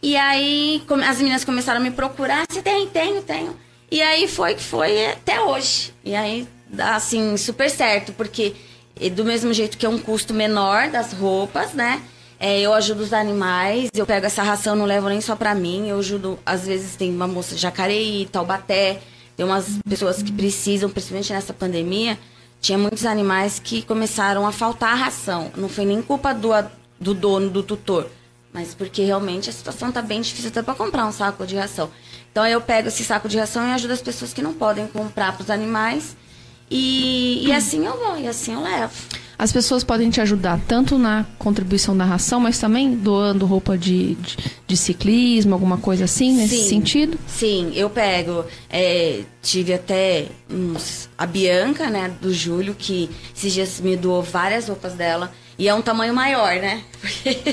E 0.01 0.17
aí 0.17 0.85
as 1.05 1.19
meninas 1.19 1.45
começaram 1.45 1.81
a 1.81 1.83
me 1.83 1.91
procurar, 1.91 2.47
se 2.49 2.63
tem, 2.63 2.87
tenho, 2.87 3.23
tenho. 3.23 3.57
E 3.91 4.01
aí 4.01 4.29
foi 4.29 4.55
que 4.55 4.63
foi 4.63 5.07
até 5.07 5.41
hoje. 5.41 5.93
E 6.05 6.15
aí 6.15 6.47
dá 6.69 6.95
assim, 6.95 7.37
super 7.37 7.69
certo, 7.69 8.13
porque 8.13 8.55
do 9.15 9.25
mesmo 9.25 9.53
jeito 9.53 9.77
que 9.77 9.85
é 9.85 9.89
um 9.89 9.99
custo 9.99 10.33
menor 10.33 10.89
das 10.89 11.13
roupas, 11.13 11.73
né? 11.73 12.03
É, 12.39 12.61
eu 12.61 12.75
ajudo 12.75 13.03
os 13.03 13.13
animais, 13.13 13.89
eu 13.95 14.05
pego 14.05 14.27
essa 14.27 14.43
ração, 14.43 14.77
não 14.77 14.85
levo 14.85 15.09
nem 15.09 15.21
só 15.21 15.35
pra 15.35 15.55
mim, 15.55 15.89
eu 15.89 15.99
ajudo, 15.99 16.39
às 16.45 16.67
vezes 16.67 16.95
tem 16.95 17.11
uma 17.11 17.27
moça 17.27 17.55
de 17.55 17.61
Jacareí, 17.63 18.27
Taubaté, 18.31 19.01
tem 19.37 19.45
umas 19.47 19.79
pessoas 19.89 20.23
que 20.23 20.33
precisam, 20.33 20.91
principalmente 20.91 21.33
nessa 21.33 21.55
pandemia, 21.55 22.19
tinha 22.61 22.77
muitos 22.77 23.07
animais 23.07 23.59
que 23.59 23.83
começaram 23.83 24.47
a 24.47 24.53
faltar 24.53 24.93
a 24.93 24.97
ração. 24.97 25.51
Não 25.57 25.69
foi 25.69 25.85
nem 25.85 26.03
culpa 26.03 26.35
do, 26.35 26.51
do 26.99 27.15
dono, 27.15 27.49
do 27.49 27.63
tutor, 27.63 28.11
mas 28.53 28.75
porque 28.75 29.03
realmente 29.03 29.49
a 29.49 29.53
situação 29.53 29.91
está 29.91 30.03
bem 30.03 30.21
difícil 30.21 30.49
até 30.49 30.63
para 30.63 30.75
comprar 30.75 31.07
um 31.07 31.13
saco 31.13 31.47
de 31.47 31.57
ração. 31.57 31.91
Então 32.33 32.47
eu 32.47 32.61
pego 32.61 32.89
esse 32.89 33.05
saco 33.05 33.29
de 33.29 33.39
ração 33.39 33.67
e 33.67 33.73
ajudo 33.73 33.93
as 33.93 34.03
pessoas 34.03 34.33
que 34.35 34.43
não 34.43 34.53
podem 34.53 34.87
comprar 34.87 35.33
para 35.33 35.43
os 35.43 35.51
animais. 35.51 36.17
E, 36.71 37.47
e 37.47 37.53
assim 37.53 37.85
eu 37.87 37.97
vou, 37.97 38.19
e 38.19 38.27
assim 38.27 38.55
eu 38.55 38.63
levo. 38.63 38.93
As 39.39 39.53
pessoas 39.53 39.85
podem 39.85 40.09
te 40.09 40.19
ajudar 40.21 40.59
tanto 40.67 40.97
na 40.97 41.27
contribuição 41.39 41.95
da 41.95 42.05
ração, 42.07 42.41
mas 42.41 42.59
também 42.59 42.95
doando 42.95 43.45
roupa 43.45 43.77
de, 43.77 44.15
de, 44.15 44.37
de 44.67 44.77
ciclismo, 44.77 45.53
alguma 45.53 45.77
coisa 45.77 46.05
assim, 46.05 46.35
nesse 46.35 46.57
Sim. 46.57 46.69
sentido? 46.69 47.19
Sim, 47.27 47.71
eu 47.75 47.91
pego. 47.91 48.47
é, 48.71 49.21
tive 49.43 49.75
até 49.75 50.27
uns, 50.51 51.11
a 51.19 51.27
Bianca, 51.27 51.91
né, 51.91 52.11
do 52.21 52.33
Júlio, 52.33 52.75
que 52.77 53.11
esses 53.37 53.53
dias 53.53 53.81
me 53.81 53.95
doou 53.95 54.23
várias 54.23 54.69
roupas 54.69 54.95
dela. 54.95 55.31
E 55.59 55.69
é 55.69 55.75
um 55.75 55.81
tamanho 55.81 56.15
maior, 56.15 56.57
né? 56.57 56.83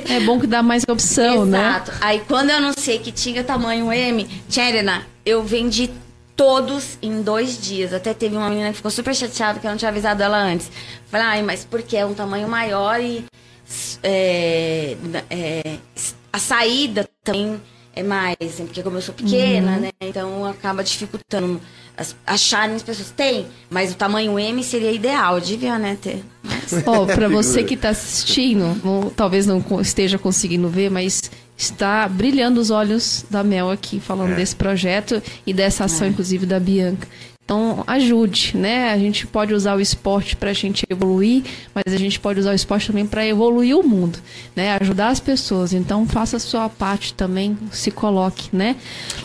É 0.09 0.19
bom 0.21 0.37
que 0.39 0.47
dá 0.47 0.61
mais 0.61 0.83
opção, 0.87 1.43
né? 1.45 1.59
Exato. 1.59 1.91
Aí 2.01 2.21
quando 2.27 2.49
eu 2.49 2.57
anunciei 2.57 2.99
que 2.99 3.11
tinha 3.11 3.43
tamanho 3.43 3.91
M, 3.91 4.27
Tcherena, 4.49 5.05
eu 5.25 5.43
vendi 5.43 5.89
todos 6.35 6.97
em 7.01 7.21
dois 7.21 7.59
dias. 7.59 7.93
Até 7.93 8.13
teve 8.13 8.35
uma 8.35 8.49
menina 8.49 8.69
que 8.69 8.77
ficou 8.77 8.91
super 8.91 9.15
chateada 9.15 9.59
que 9.59 9.67
eu 9.67 9.71
não 9.71 9.77
tinha 9.77 9.89
avisado 9.89 10.21
ela 10.23 10.37
antes. 10.37 10.71
Falei, 11.07 11.27
ai, 11.27 11.41
mas 11.43 11.65
porque 11.65 11.97
é 11.97 12.05
um 12.05 12.13
tamanho 12.13 12.47
maior 12.47 12.99
e 12.99 13.25
é, 14.01 14.97
é, 15.29 15.77
a 16.31 16.39
saída 16.39 17.07
também 17.23 17.59
é 17.95 18.01
mais, 18.01 18.35
porque 18.57 18.81
como 18.81 18.97
eu 18.97 19.01
sou 19.01 19.13
pequena, 19.13 19.77
né? 19.77 19.89
Então 20.01 20.45
acaba 20.45 20.83
dificultando 20.83 21.61
as, 21.95 22.15
acharem 22.25 22.75
as 22.75 22.81
pessoas. 22.81 23.11
Tem, 23.11 23.45
mas 23.69 23.91
o 23.91 23.95
tamanho 23.95 24.37
M 24.39 24.63
seria 24.63 24.91
ideal, 24.91 25.39
devia, 25.39 25.77
né, 25.77 25.97
ter. 26.01 26.23
Mas- 26.41 26.83
Ó, 26.87 27.05
pra 27.05 27.27
você 27.29 27.63
que 27.63 27.77
tá 27.77 27.89
assistindo, 27.89 29.11
talvez 29.15 29.45
não 29.45 29.63
esteja 29.79 30.17
conseguindo 30.17 30.67
ver, 30.69 30.89
mas 30.89 31.21
está 31.57 32.07
brilhando 32.07 32.59
os 32.59 32.69
olhos 32.69 33.25
da 33.29 33.43
Mel 33.43 33.69
aqui, 33.69 33.99
falando 33.99 34.35
desse 34.35 34.55
projeto 34.55 35.21
e 35.45 35.53
dessa 35.53 35.85
ação, 35.85 36.07
inclusive, 36.07 36.45
da 36.45 36.59
Bianca. 36.59 37.07
Então, 37.45 37.83
ajude, 37.85 38.53
né? 38.55 38.91
A 38.91 38.97
gente 38.97 39.27
pode 39.27 39.53
usar 39.53 39.75
o 39.75 39.81
esporte 39.81 40.35
pra 40.35 40.53
gente 40.53 40.85
evoluir, 40.89 41.43
mas 41.75 41.93
a 41.93 41.97
gente 41.97 42.17
pode 42.19 42.39
usar 42.39 42.51
o 42.51 42.55
esporte 42.55 42.87
também 42.87 43.05
para 43.05 43.25
evoluir 43.25 43.77
o 43.77 43.83
mundo, 43.83 44.17
né? 44.55 44.77
Ajudar 44.79 45.09
as 45.09 45.19
pessoas. 45.19 45.73
Então, 45.73 46.07
faça 46.07 46.37
a 46.37 46.39
sua 46.39 46.69
parte 46.69 47.13
também, 47.13 47.57
se 47.69 47.91
coloque, 47.91 48.49
né? 48.55 48.77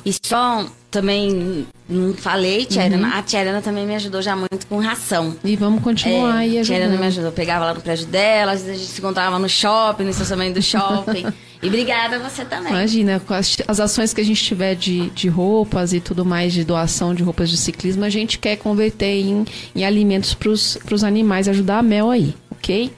E 0.04 0.12
só 0.26 0.66
também 0.90 1.66
não 1.88 2.14
falei, 2.14 2.64
Tcherena. 2.64 3.16
A 3.16 3.22
Tcherena 3.22 3.60
também 3.60 3.86
me 3.86 3.94
ajudou 3.94 4.22
já 4.22 4.34
muito 4.34 4.66
com 4.68 4.78
ração. 4.78 5.36
E 5.44 5.54
vamos 5.56 5.82
continuar 5.82 6.36
aí 6.36 6.56
É, 6.56 6.60
a 6.60 6.64
Tcherena 6.64 6.84
ajudando. 6.86 7.00
me 7.00 7.06
ajudou. 7.06 7.28
Eu 7.28 7.32
pegava 7.32 7.64
lá 7.66 7.74
no 7.74 7.80
prédio 7.80 8.06
dela, 8.06 8.52
às 8.52 8.62
vezes 8.62 8.76
a 8.76 8.78
gente 8.78 8.92
se 8.92 9.00
encontrava 9.00 9.38
no 9.38 9.48
shopping, 9.48 10.04
no 10.04 10.10
estacionamento 10.10 10.54
do 10.54 10.62
shopping. 10.62 11.26
e 11.62 11.66
obrigada 11.66 12.16
a 12.16 12.18
você 12.18 12.44
também. 12.44 12.72
Imagina, 12.72 13.20
com 13.20 13.34
as, 13.34 13.56
as 13.66 13.80
ações 13.80 14.14
que 14.14 14.20
a 14.20 14.24
gente 14.24 14.42
tiver 14.42 14.74
de, 14.74 15.10
de 15.10 15.28
roupas 15.28 15.92
e 15.92 16.00
tudo 16.00 16.24
mais, 16.24 16.52
de 16.52 16.64
doação 16.64 17.14
de 17.14 17.22
roupas 17.22 17.50
de 17.50 17.56
ciclismo, 17.56 18.04
a 18.04 18.10
gente 18.10 18.38
quer 18.38 18.56
converter 18.56 19.20
em, 19.20 19.44
em 19.74 19.84
alimentos 19.84 20.34
para 20.34 20.50
os 20.50 21.04
animais, 21.04 21.48
ajudar 21.48 21.78
a 21.78 21.82
Mel 21.82 22.10
aí, 22.10 22.34
ok? 22.50 22.90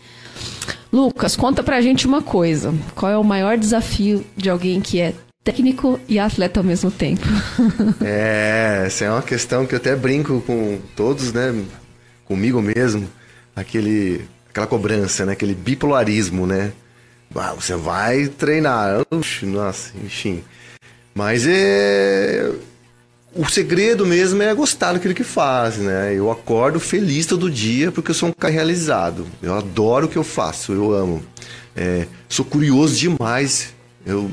Lucas, 0.92 1.36
conta 1.36 1.62
pra 1.62 1.80
gente 1.80 2.06
uma 2.06 2.20
coisa. 2.22 2.74
Qual 2.96 3.10
é 3.10 3.16
o 3.16 3.22
maior 3.22 3.56
desafio 3.56 4.24
de 4.36 4.50
alguém 4.50 4.80
que 4.80 5.00
é 5.00 5.14
técnico 5.50 5.98
e 6.08 6.18
atleta 6.18 6.60
ao 6.60 6.64
mesmo 6.64 6.90
tempo? 6.90 7.26
É, 8.02 8.84
essa 8.86 9.04
é 9.04 9.10
uma 9.10 9.22
questão 9.22 9.66
que 9.66 9.74
eu 9.74 9.78
até 9.78 9.94
brinco 9.94 10.42
com 10.46 10.78
todos, 10.96 11.32
né? 11.32 11.54
Comigo 12.24 12.62
mesmo. 12.62 13.08
Aquele, 13.54 14.24
aquela 14.48 14.66
cobrança, 14.66 15.26
né? 15.26 15.32
Aquele 15.32 15.54
bipolarismo, 15.54 16.46
né? 16.46 16.72
Ah, 17.34 17.52
você 17.52 17.74
vai 17.74 18.26
treinar. 18.28 19.06
Nossa, 19.42 19.92
enfim. 20.02 20.42
Mas 21.14 21.46
é. 21.46 22.50
O 23.34 23.48
segredo 23.48 24.04
mesmo 24.04 24.42
é 24.42 24.52
gostar 24.54 24.92
daquilo 24.92 25.14
que 25.14 25.22
faz, 25.22 25.76
né? 25.76 26.14
Eu 26.14 26.30
acordo 26.30 26.80
feliz 26.80 27.26
todo 27.26 27.50
dia 27.50 27.92
porque 27.92 28.10
eu 28.10 28.14
sou 28.14 28.28
um 28.28 28.32
cara 28.32 28.52
realizado. 28.52 29.26
Eu 29.42 29.54
adoro 29.54 30.06
o 30.06 30.08
que 30.08 30.18
eu 30.18 30.24
faço, 30.24 30.72
eu 30.72 30.92
amo. 30.92 31.22
É, 31.76 32.06
sou 32.28 32.44
curioso 32.44 32.96
demais. 32.96 33.72
Eu 34.04 34.30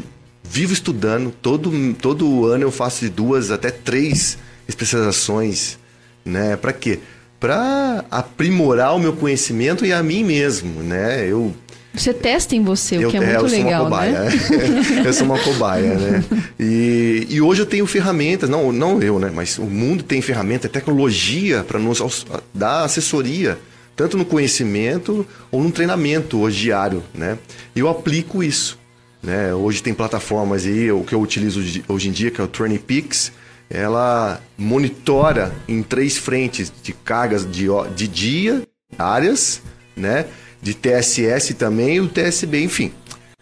vivo 0.50 0.74
estudando. 0.74 1.32
Todo, 1.42 1.72
todo 2.02 2.46
ano 2.46 2.64
eu 2.64 2.72
faço 2.72 3.02
de 3.02 3.10
duas 3.10 3.52
até 3.52 3.70
três 3.70 4.38
especializações, 4.68 5.78
né? 6.26 6.56
Para 6.56 6.74
quê? 6.74 7.00
Para 7.40 8.06
aprimorar 8.10 8.96
o 8.96 9.00
meu 9.00 9.14
conhecimento 9.14 9.86
e 9.86 9.94
a 9.94 10.02
mim 10.02 10.24
mesmo, 10.24 10.82
né? 10.82 11.26
Eu 11.30 11.54
Você 11.94 12.14
testa 12.14 12.56
em 12.56 12.64
você, 12.64 12.98
o 12.98 13.10
que 13.12 13.18
é, 13.18 13.20
eu 13.20 13.24
muito 13.24 13.36
eu 13.36 13.50
sou 13.50 13.58
legal, 13.58 13.82
uma 13.86 13.90
cobaia. 13.90 14.20
né? 14.20 14.32
eu 15.06 15.14
sou 15.14 15.26
uma 15.26 15.40
cobaia, 15.40 15.94
né? 15.96 16.24
E, 16.60 17.28
e 17.30 17.42
hoje 17.42 17.62
eu 17.62 17.66
tenho 17.66 17.86
ferramentas, 17.86 18.50
não, 18.50 18.72
não 18.72 19.02
eu, 19.02 19.20
né? 19.20 19.32
Mas 19.34 19.58
o 19.58 19.66
mundo 19.66 20.04
tem 20.04 20.22
ferramenta, 20.22 20.68
tecnologia 20.68 21.64
para 21.64 21.80
nos 21.80 22.26
dar 22.54 22.84
assessoria, 22.84 23.58
tanto 23.96 24.18
no 24.18 24.26
conhecimento 24.26 25.26
ou 25.52 25.64
no 25.64 25.72
treinamento 25.72 26.40
hoje 26.40 26.62
diário, 26.62 27.04
né? 27.14 27.38
E 27.76 27.80
eu 27.80 27.88
aplico 27.88 28.44
isso. 28.44 28.80
Né? 29.22 29.54
Hoje 29.54 29.82
tem 29.82 29.94
plataformas 29.94 30.66
aí, 30.66 30.92
o 30.92 31.04
que 31.04 31.14
eu 31.14 31.22
utilizo 31.22 31.60
hoje- 31.60 31.84
em 32.10 32.12
dia, 32.12 32.32
que 32.32 32.40
é 32.40 32.44
o 32.44 32.48
Peaks, 32.80 33.32
ela 33.70 34.42
monitora 34.58 35.54
em 35.68 35.84
três 35.84 36.18
frentes 36.18 36.72
de 36.82 36.94
cargas 36.94 37.50
de, 37.50 37.68
de 37.96 38.08
dia, 38.08 38.64
áreas, 38.98 39.62
né? 39.96 40.26
De 40.62 40.74
TSS 40.74 41.54
também 41.54 42.00
o 42.00 42.08
TSB, 42.08 42.64
enfim. 42.64 42.92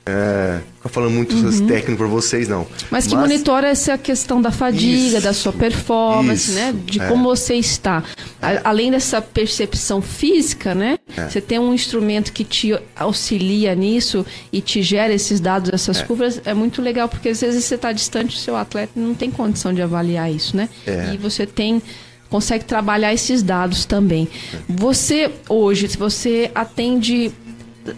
É, 0.08 0.60
ficar 0.76 0.89
falando 0.89 1.13
muito 1.13 1.36
uhum. 1.36 1.65
técnico 1.65 1.98
para 1.98 2.08
vocês, 2.08 2.48
não. 2.48 2.68
Mas 2.91 3.08
que 3.08 3.15
Mas... 3.15 3.28
monitora 3.28 3.68
essa 3.68 3.98
questão 3.98 4.39
da 4.39 4.52
fadiga, 4.52 5.18
isso, 5.18 5.22
da 5.22 5.34
sua 5.34 5.52
performance, 5.52 6.52
isso, 6.52 6.60
né? 6.60 6.76
De 6.86 7.02
é. 7.02 7.08
como 7.08 7.24
você 7.24 7.56
está. 7.56 8.04
A, 8.39 8.70
além 8.70 8.91
dessa 8.91 9.20
percepção 9.20 10.04
física, 10.04 10.76
né? 10.76 11.00
É. 11.18 11.28
Você 11.28 11.41
tem 11.41 11.58
um 11.58 11.74
instrumento 11.74 12.32
que 12.32 12.44
te 12.44 12.78
auxilia 12.96 13.74
nisso 13.74 14.24
e 14.54 14.62
te 14.62 14.84
gera 14.84 15.12
esses 15.12 15.39
dados, 15.39 15.72
essas 15.74 16.00
é. 16.00 16.04
curvas, 16.04 16.39
é 16.46 16.54
muito 16.54 16.84
legal, 16.84 17.10
porque 17.10 17.30
às 17.30 17.41
vezes 17.41 17.65
você 17.65 17.74
está 17.74 17.91
distante 17.91 18.36
do 18.36 18.39
seu 18.39 18.56
atleta 18.56 18.94
não 18.96 19.15
tem 19.15 19.32
condição 19.32 19.74
de 19.74 19.82
avaliar 19.82 20.32
isso, 20.32 20.56
né? 20.56 20.70
É. 20.86 21.13
E 21.15 21.18
você 21.18 21.48
tem 21.48 21.82
consegue 22.30 22.65
trabalhar 22.65 23.13
esses 23.13 23.41
dados 23.41 23.86
também. 23.86 24.28
Você 24.68 25.32
hoje, 25.48 25.88
se 25.88 25.98
você 25.98 26.52
atende 26.54 27.32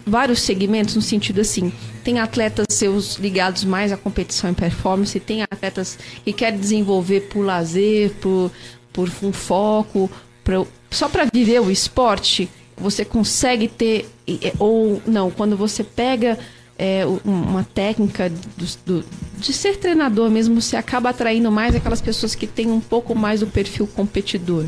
vários 0.06 0.40
segmentos 0.40 0.94
no 0.94 1.02
sentido 1.02 1.40
assim, 1.40 1.72
tem 2.04 2.18
atletas 2.18 2.66
seus 2.70 3.16
ligados 3.16 3.64
mais 3.64 3.92
à 3.92 3.96
competição 3.96 4.50
e 4.50 4.54
performance, 4.54 5.18
tem 5.20 5.42
atletas 5.42 5.98
que 6.24 6.32
querem 6.32 6.58
desenvolver 6.58 7.28
por 7.28 7.44
lazer, 7.44 8.10
por, 8.20 8.50
por 8.92 9.10
um 9.22 9.32
foco, 9.32 10.10
pra, 10.44 10.64
só 10.90 11.08
para 11.08 11.26
viver 11.32 11.60
o 11.60 11.70
esporte, 11.70 12.48
você 12.76 13.04
consegue 13.04 13.68
ter 13.68 14.08
ou 14.58 15.02
não, 15.06 15.30
quando 15.30 15.56
você 15.56 15.82
pega 15.82 16.38
é, 16.78 17.02
uma 17.24 17.64
técnica 17.64 18.30
do, 18.30 18.66
do, 18.86 19.04
de 19.38 19.52
ser 19.52 19.78
treinador 19.78 20.30
mesmo, 20.30 20.60
você 20.60 20.76
acaba 20.76 21.10
atraindo 21.10 21.50
mais 21.50 21.74
aquelas 21.74 22.00
pessoas 22.00 22.36
que 22.36 22.46
têm 22.46 22.68
um 22.68 22.80
pouco 22.80 23.16
mais 23.16 23.40
do 23.40 23.48
perfil 23.48 23.86
competidor. 23.88 24.66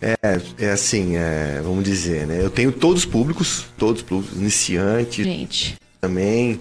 É, 0.00 0.16
é 0.58 0.70
assim, 0.70 1.16
é, 1.16 1.60
vamos 1.62 1.84
dizer, 1.84 2.26
né? 2.26 2.40
Eu 2.40 2.50
tenho 2.50 2.70
todos 2.70 3.04
os 3.04 3.06
públicos, 3.06 3.66
todos 3.78 4.02
os 4.02 4.08
públicos, 4.08 4.36
iniciantes 4.38 5.24
Gente. 5.24 5.76
também, 6.00 6.60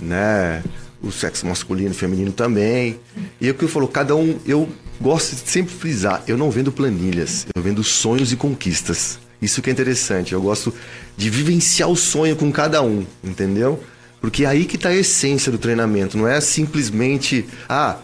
né? 0.00 0.62
O 1.02 1.10
sexo 1.10 1.46
masculino 1.46 1.90
e 1.90 1.94
feminino 1.94 2.32
também. 2.32 2.98
E 3.40 3.48
é 3.48 3.50
o 3.50 3.54
que 3.54 3.64
eu 3.64 3.68
falo, 3.68 3.88
cada 3.88 4.14
um, 4.16 4.38
eu 4.46 4.68
gosto 5.00 5.34
de 5.34 5.50
sempre 5.50 5.74
frisar, 5.74 6.22
eu 6.26 6.36
não 6.36 6.50
vendo 6.50 6.70
planilhas, 6.70 7.46
eu 7.54 7.62
vendo 7.62 7.82
sonhos 7.82 8.32
e 8.32 8.36
conquistas. 8.36 9.18
Isso 9.40 9.60
que 9.60 9.68
é 9.68 9.72
interessante, 9.72 10.32
eu 10.32 10.40
gosto 10.40 10.72
de 11.16 11.28
vivenciar 11.28 11.88
o 11.88 11.96
sonho 11.96 12.36
com 12.36 12.50
cada 12.52 12.80
um, 12.82 13.04
entendeu? 13.24 13.82
Porque 14.20 14.44
é 14.44 14.46
aí 14.46 14.64
que 14.64 14.76
está 14.76 14.90
a 14.90 14.94
essência 14.94 15.50
do 15.50 15.58
treinamento. 15.58 16.16
Não 16.16 16.28
é 16.28 16.40
simplesmente, 16.40 17.44
ah, 17.68 17.98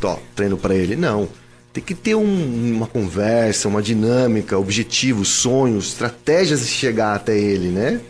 tó, 0.00 0.20
treino 0.34 0.58
para 0.58 0.74
ele. 0.74 0.96
Não. 0.96 1.28
Tem 1.72 1.82
que 1.82 1.94
ter 1.94 2.14
um, 2.14 2.74
uma 2.76 2.86
conversa, 2.86 3.68
uma 3.68 3.82
dinâmica, 3.82 4.58
objetivos, 4.58 5.28
sonhos, 5.28 5.88
estratégias 5.88 6.60
de 6.60 6.66
chegar 6.66 7.14
até 7.14 7.38
ele, 7.38 7.68
né? 7.68 8.00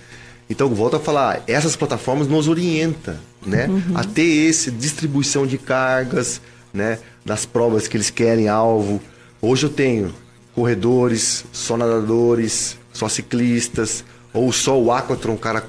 Então, 0.49 0.68
volto 0.68 0.97
a 0.97 1.01
falar, 1.01 1.42
essas 1.47 1.77
plataformas 1.77 2.27
nos 2.27 2.49
orientam, 2.49 3.16
né? 3.44 3.66
Uhum. 3.66 3.97
A 3.97 4.05
ter 4.05 4.49
essa 4.49 4.71
distribuição 4.71 5.47
de 5.47 5.59
cargas, 5.59 6.40
né? 6.73 6.99
Das 7.25 7.44
provas 7.44 7.87
que 7.87 7.97
eles 7.97 8.11
querem, 8.11 8.49
alvo. 8.49 9.01
Hoje 9.42 9.66
eu 9.66 9.71
tenho 9.71 10.14
corredores, 10.55 11.44
só 11.53 11.77
nadadores, 11.77 12.79
só 12.92 13.09
ciclistas, 13.09 14.05
ou 14.33 14.53
só 14.53 14.81
o 14.81 14.90
aquatron, 14.90 15.35
o 15.35 15.38
cara 15.38 15.64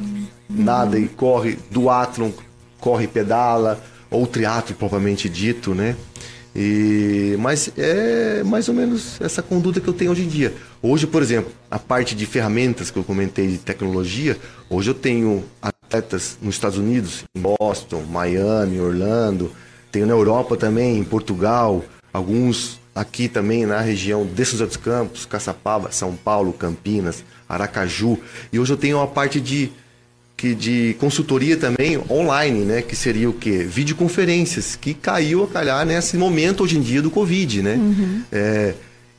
nada 0.49 0.97
e 0.97 1.07
corre, 1.07 1.59
duatlon, 1.69 2.31
corre 2.79 3.05
e 3.05 3.07
pedala, 3.07 3.81
ou 4.09 4.25
triatlo 4.25 4.75
propriamente 4.75 5.29
dito, 5.29 5.75
né? 5.75 5.95
E, 6.55 7.35
mas 7.39 7.71
é 7.77 8.43
mais 8.43 8.67
ou 8.67 8.73
menos 8.73 9.19
essa 9.21 9.41
conduta 9.41 9.79
que 9.79 9.87
eu 9.87 9.93
tenho 9.93 10.11
hoje 10.11 10.23
em 10.23 10.27
dia. 10.27 10.53
Hoje, 10.81 11.05
por 11.05 11.21
exemplo, 11.21 11.51
a 11.69 11.77
parte 11.77 12.15
de 12.15 12.25
ferramentas 12.25 12.89
que 12.89 12.97
eu 12.97 13.03
comentei 13.03 13.47
de 13.47 13.57
tecnologia, 13.57 14.37
hoje 14.69 14.89
eu 14.89 14.95
tenho 14.95 15.43
atletas 15.61 16.37
nos 16.41 16.55
Estados 16.55 16.77
Unidos, 16.77 17.23
em 17.35 17.41
Boston, 17.41 18.03
Miami, 18.09 18.79
Orlando, 18.79 19.51
tenho 19.91 20.05
na 20.05 20.13
Europa 20.13 20.57
também, 20.57 20.97
em 20.97 21.03
Portugal, 21.03 21.83
alguns 22.11 22.79
aqui 22.93 23.27
também 23.27 23.65
na 23.65 23.79
região 23.79 24.25
de 24.25 24.45
São 24.45 24.53
José 24.53 24.65
dos 24.65 24.77
Campos, 24.77 25.25
Caçapava, 25.25 25.91
São 25.91 26.15
Paulo, 26.15 26.51
Campinas, 26.51 27.23
Aracaju. 27.47 28.17
E 28.51 28.59
hoje 28.59 28.73
eu 28.73 28.77
tenho 28.77 28.97
uma 28.97 29.07
parte 29.07 29.39
de 29.39 29.71
que 30.39 30.55
de 30.55 30.95
consultoria 30.99 31.57
também 31.57 31.99
online, 32.09 32.63
né? 32.63 32.81
Que 32.81 32.95
seria 32.95 33.29
o 33.29 33.33
quê? 33.33 33.57
Videoconferências, 33.57 34.73
que 34.73 34.93
caiu 34.93 35.43
a 35.43 35.47
calhar 35.47 35.85
nesse 35.85 36.15
momento 36.15 36.63
hoje 36.63 36.77
em 36.77 36.81
dia 36.81 37.01
do 37.01 37.11
Covid, 37.11 37.61
né? 37.61 37.75
Uhum. 37.75 38.21
É, 38.31 38.73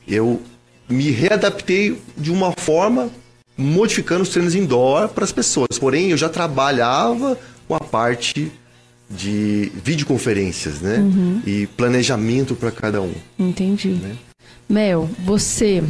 eu 0.07 0.41
me 0.89 1.11
readaptei 1.11 1.95
de 2.17 2.31
uma 2.31 2.51
forma 2.57 3.11
modificando 3.55 4.23
os 4.23 4.29
treinos 4.29 4.55
indoor 4.55 5.09
para 5.09 5.23
as 5.23 5.31
pessoas. 5.31 5.77
Porém, 5.79 6.09
eu 6.09 6.17
já 6.17 6.27
trabalhava 6.27 7.37
com 7.67 7.75
a 7.75 7.79
parte 7.79 8.51
de 9.07 9.71
videoconferências, 9.83 10.81
né? 10.81 10.97
Uhum. 10.97 11.39
E 11.45 11.67
planejamento 11.77 12.55
para 12.55 12.71
cada 12.71 12.99
um. 12.99 13.13
Entendi. 13.37 13.89
Né? 13.89 14.15
Mel, 14.67 15.07
você 15.23 15.83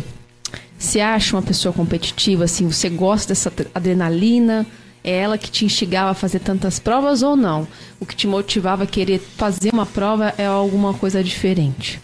se 0.78 1.00
acha 1.00 1.38
uma 1.38 1.42
pessoa 1.42 1.72
competitiva, 1.72 2.44
assim, 2.44 2.68
você 2.68 2.90
gosta 2.90 3.30
dessa 3.30 3.50
adrenalina? 3.74 4.68
É 5.04 5.12
ela 5.12 5.38
que 5.38 5.50
te 5.50 5.66
instigava 5.66 6.12
a 6.12 6.14
fazer 6.14 6.40
tantas 6.40 6.80
provas 6.80 7.22
ou 7.24 7.36
não? 7.36 7.68
O 8.00 8.06
que 8.06 8.16
te 8.16 8.28
motivava 8.28 8.84
a 8.84 8.88
querer 8.88 9.20
fazer 9.20 9.74
uma 9.74 9.86
prova 9.86 10.34
é 10.38 10.46
alguma 10.46 10.94
coisa 10.94 11.24
diferente? 11.24 12.00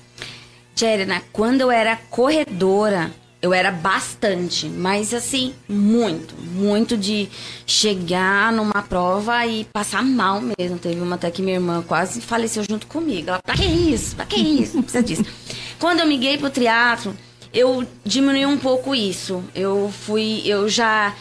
Jerena, 0.76 1.22
quando 1.32 1.62
eu 1.62 1.72
era 1.72 1.96
corredora, 2.10 3.12
eu 3.42 3.54
era 3.54 3.72
bastante, 3.72 4.68
mas 4.68 5.14
assim, 5.14 5.54
muito, 5.68 6.36
muito 6.36 6.98
de 6.98 7.30
chegar 7.66 8.52
numa 8.52 8.82
prova 8.82 9.46
e 9.46 9.66
passar 9.66 10.04
mal 10.04 10.42
mesmo. 10.42 10.80
Teve 10.80 11.00
uma 11.00 11.16
até 11.16 11.30
que 11.30 11.42
minha 11.42 11.58
irmã 11.58 11.84
quase 11.88 12.20
faleceu 12.20 12.64
junto 12.68 12.88
comigo. 12.88 13.30
Ela, 13.30 13.40
pra 13.44 13.56
que 13.56 13.66
isso? 13.66 14.16
Pra 14.16 14.26
que 14.26 14.38
isso? 14.38 14.76
Não 14.76 14.84
precisa 14.84 15.04
disso. 15.04 15.26
Quando 15.80 16.00
eu 16.00 16.08
miguei 16.08 16.38
pro 16.38 16.50
teatro, 16.50 17.16
eu 17.54 17.86
diminui 18.04 18.46
um 18.46 18.58
pouco 18.58 18.96
isso. 18.96 19.44
Eu 19.54 19.92
fui, 20.06 20.42
eu 20.46 20.68
já. 20.68 21.16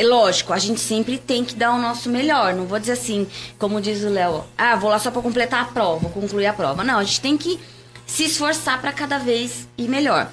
É 0.00 0.02
lógico, 0.02 0.54
a 0.54 0.58
gente 0.58 0.80
sempre 0.80 1.18
tem 1.18 1.44
que 1.44 1.54
dar 1.54 1.74
o 1.74 1.78
nosso 1.78 2.08
melhor. 2.08 2.54
Não 2.54 2.64
vou 2.64 2.78
dizer 2.78 2.92
assim, 2.92 3.26
como 3.58 3.82
diz 3.82 4.02
o 4.02 4.08
Léo, 4.08 4.44
ah, 4.56 4.74
vou 4.74 4.88
lá 4.88 4.98
só 4.98 5.10
para 5.10 5.20
completar 5.20 5.60
a 5.60 5.64
prova, 5.66 6.08
concluir 6.08 6.46
a 6.46 6.54
prova. 6.54 6.82
Não, 6.82 6.98
a 6.98 7.04
gente 7.04 7.20
tem 7.20 7.36
que 7.36 7.60
se 8.06 8.24
esforçar 8.24 8.80
para 8.80 8.94
cada 8.94 9.18
vez 9.18 9.68
ir 9.76 9.88
melhor. 9.88 10.32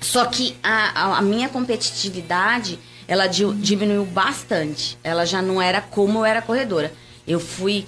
Só 0.00 0.24
que 0.24 0.56
a, 0.62 1.18
a, 1.18 1.20
minha 1.20 1.46
competitividade, 1.46 2.78
ela 3.06 3.26
diminuiu 3.26 4.06
bastante. 4.06 4.96
Ela 5.04 5.26
já 5.26 5.42
não 5.42 5.60
era 5.60 5.82
como 5.82 6.20
eu 6.20 6.24
era 6.24 6.40
corredora. 6.40 6.90
Eu 7.28 7.38
fui 7.38 7.86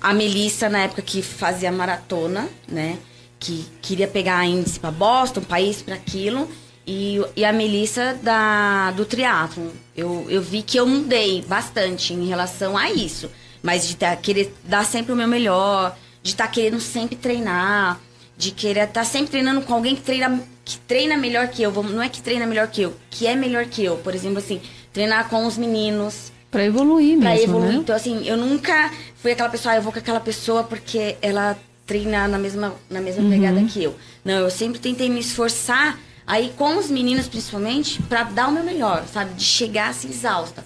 a 0.00 0.14
Melissa 0.14 0.68
na 0.68 0.84
época 0.84 1.02
que 1.02 1.20
fazia 1.20 1.72
maratona, 1.72 2.48
né? 2.68 2.96
Que 3.40 3.66
queria 3.82 4.06
pegar 4.06 4.46
índice 4.46 4.78
para 4.78 4.92
Boston, 4.92 5.40
país 5.40 5.82
para 5.82 5.96
aquilo 5.96 6.48
e, 6.88 7.20
e 7.36 7.44
a 7.44 7.52
Melissa 7.52 8.18
da, 8.22 8.90
do 8.92 9.04
triatlo. 9.04 9.70
Eu, 9.94 10.24
eu 10.30 10.40
vi 10.40 10.62
que 10.62 10.78
eu 10.78 10.86
mudei 10.86 11.42
bastante 11.42 12.14
em 12.14 12.26
relação 12.26 12.78
a 12.78 12.90
isso. 12.90 13.30
Mas 13.62 13.86
de 13.86 13.94
tá, 13.94 14.16
querer 14.16 14.54
dar 14.64 14.86
sempre 14.86 15.12
o 15.12 15.16
meu 15.16 15.28
melhor, 15.28 15.94
de 16.22 16.30
estar 16.30 16.46
tá 16.46 16.50
querendo 16.50 16.80
sempre 16.80 17.14
treinar, 17.14 18.00
de 18.38 18.52
querer 18.52 18.84
estar 18.84 19.00
tá 19.00 19.04
sempre 19.04 19.30
treinando 19.32 19.60
com 19.60 19.74
alguém 19.74 19.94
que 19.94 20.00
treina, 20.00 20.42
que 20.64 20.78
treina 20.78 21.18
melhor 21.18 21.48
que 21.48 21.62
eu. 21.62 21.70
Não 21.70 22.02
é 22.02 22.08
que 22.08 22.22
treina 22.22 22.46
melhor 22.46 22.68
que 22.68 22.80
eu, 22.80 22.96
que 23.10 23.26
é 23.26 23.36
melhor 23.36 23.66
que 23.66 23.84
eu. 23.84 23.98
Por 23.98 24.14
exemplo, 24.14 24.38
assim, 24.38 24.58
treinar 24.90 25.28
com 25.28 25.44
os 25.44 25.58
meninos. 25.58 26.32
Pra 26.50 26.64
evoluir 26.64 27.18
mesmo, 27.18 27.22
Pra 27.22 27.38
evoluir. 27.38 27.72
Né? 27.72 27.78
Então, 27.80 27.94
assim, 27.94 28.26
eu 28.26 28.38
nunca 28.38 28.90
fui 29.16 29.32
aquela 29.32 29.50
pessoa, 29.50 29.74
ah, 29.74 29.76
eu 29.76 29.82
vou 29.82 29.92
com 29.92 29.98
aquela 29.98 30.20
pessoa 30.20 30.64
porque 30.64 31.16
ela 31.20 31.54
treina 31.86 32.26
na 32.26 32.38
mesma, 32.38 32.74
na 32.88 33.02
mesma 33.02 33.24
uhum. 33.24 33.30
pegada 33.30 33.62
que 33.64 33.84
eu. 33.84 33.94
Não, 34.24 34.38
eu 34.38 34.50
sempre 34.50 34.78
tentei 34.78 35.10
me 35.10 35.20
esforçar 35.20 35.98
Aí 36.28 36.52
com 36.58 36.76
os 36.76 36.90
meninos 36.90 37.26
principalmente, 37.26 38.02
para 38.02 38.22
dar 38.22 38.48
o 38.48 38.52
meu 38.52 38.62
melhor, 38.62 39.06
sabe? 39.10 39.32
De 39.32 39.42
chegar 39.42 39.88
assim 39.88 40.10
exausta. 40.10 40.62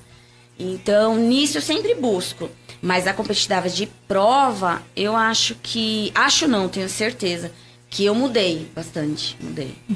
Então, 0.59 1.17
nisso 1.17 1.59
eu 1.59 1.63
sempre 1.63 1.95
busco. 1.95 2.51
Mas 2.83 3.07
a 3.07 3.15
competitiva 3.15 3.69
de 3.69 3.87
prova, 4.09 4.83
eu 4.97 5.15
acho 5.15 5.55
que. 5.63 6.11
Acho 6.17 6.49
não, 6.49 6.69
tenho 6.69 6.89
certeza. 6.89 7.53
Que 7.89 8.05
eu 8.05 8.13
mudei 8.13 8.67
bastante. 8.75 9.37
Mudei. 9.41 9.77
A 9.89 9.95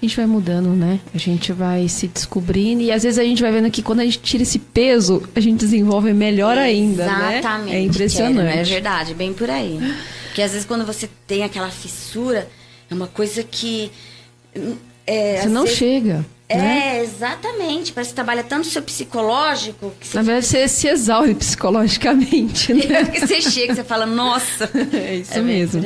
gente 0.00 0.16
vai 0.16 0.26
mudando, 0.26 0.70
né? 0.70 1.00
A 1.14 1.18
gente 1.18 1.52
vai 1.52 1.86
se 1.86 2.08
descobrindo 2.08 2.80
e 2.80 2.90
às 2.90 3.02
vezes 3.02 3.18
a 3.18 3.24
gente 3.24 3.42
vai 3.42 3.52
vendo 3.52 3.70
que 3.70 3.82
quando 3.82 4.00
a 4.00 4.04
gente 4.04 4.20
tira 4.20 4.42
esse 4.42 4.58
peso, 4.58 5.22
a 5.34 5.40
gente 5.40 5.58
desenvolve 5.58 6.14
melhor 6.14 6.56
ainda, 6.56 7.04
né? 7.04 7.38
Exatamente. 7.40 7.76
É 7.76 7.80
impressionante. 7.82 8.58
é 8.58 8.62
verdade, 8.62 9.12
bem 9.12 9.34
por 9.34 9.50
aí. 9.50 9.78
Porque 10.28 10.40
às 10.40 10.52
vezes 10.52 10.66
quando 10.66 10.86
você 10.86 11.10
tem 11.26 11.42
aquela 11.42 11.68
fissura, 11.68 12.48
é 12.88 12.94
uma 12.94 13.08
coisa 13.08 13.42
que 13.42 13.90
é, 15.06 15.42
você 15.42 15.48
não 15.48 15.62
vezes, 15.64 15.78
chega. 15.78 16.24
É, 16.48 16.56
né? 16.56 17.02
exatamente. 17.02 17.92
Parece 17.92 18.10
que 18.10 18.14
trabalha 18.14 18.42
tanto 18.42 18.64
o 18.64 18.70
seu 18.70 18.82
psicológico. 18.82 19.92
Que 20.00 20.06
você 20.06 20.16
Na 20.16 20.22
verdade, 20.22 20.46
você 20.46 20.68
se 20.68 20.88
exaure 20.88 21.34
psicologicamente, 21.34 22.72
né? 22.72 22.82
É 23.00 23.04
que 23.04 23.26
você 23.26 23.40
chega, 23.40 23.74
você 23.74 23.84
fala, 23.84 24.06
nossa. 24.06 24.70
É 24.92 25.16
isso 25.16 25.34
é 25.34 25.42
mesmo. 25.42 25.82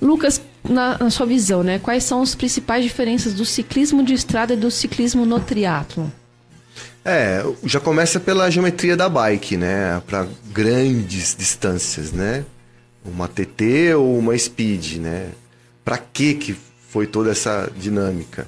Lucas, 0.00 0.40
na, 0.62 0.98
na, 0.98 1.10
sua 1.10 1.26
visão, 1.26 1.62
né? 1.62 1.78
Quais 1.78 2.04
são 2.04 2.22
as 2.22 2.34
principais 2.34 2.84
diferenças 2.84 3.34
do 3.34 3.44
ciclismo 3.44 4.02
de 4.02 4.14
estrada 4.14 4.54
e 4.54 4.56
do 4.56 4.70
ciclismo 4.70 5.26
no 5.26 5.40
triatlo? 5.40 6.10
É, 7.04 7.44
já 7.64 7.80
começa 7.80 8.20
pela 8.20 8.50
geometria 8.50 8.96
da 8.96 9.08
bike, 9.08 9.56
né? 9.56 10.00
Para 10.06 10.26
grandes 10.52 11.34
distâncias, 11.36 12.12
né? 12.12 12.44
Uma 13.04 13.26
TT 13.26 13.94
ou 13.94 14.18
uma 14.18 14.36
speed, 14.36 14.96
né? 14.96 15.30
Para 15.84 15.98
que 15.98 16.34
que 16.34 16.56
foi 16.90 17.06
toda 17.06 17.30
essa 17.30 17.70
dinâmica? 17.76 18.46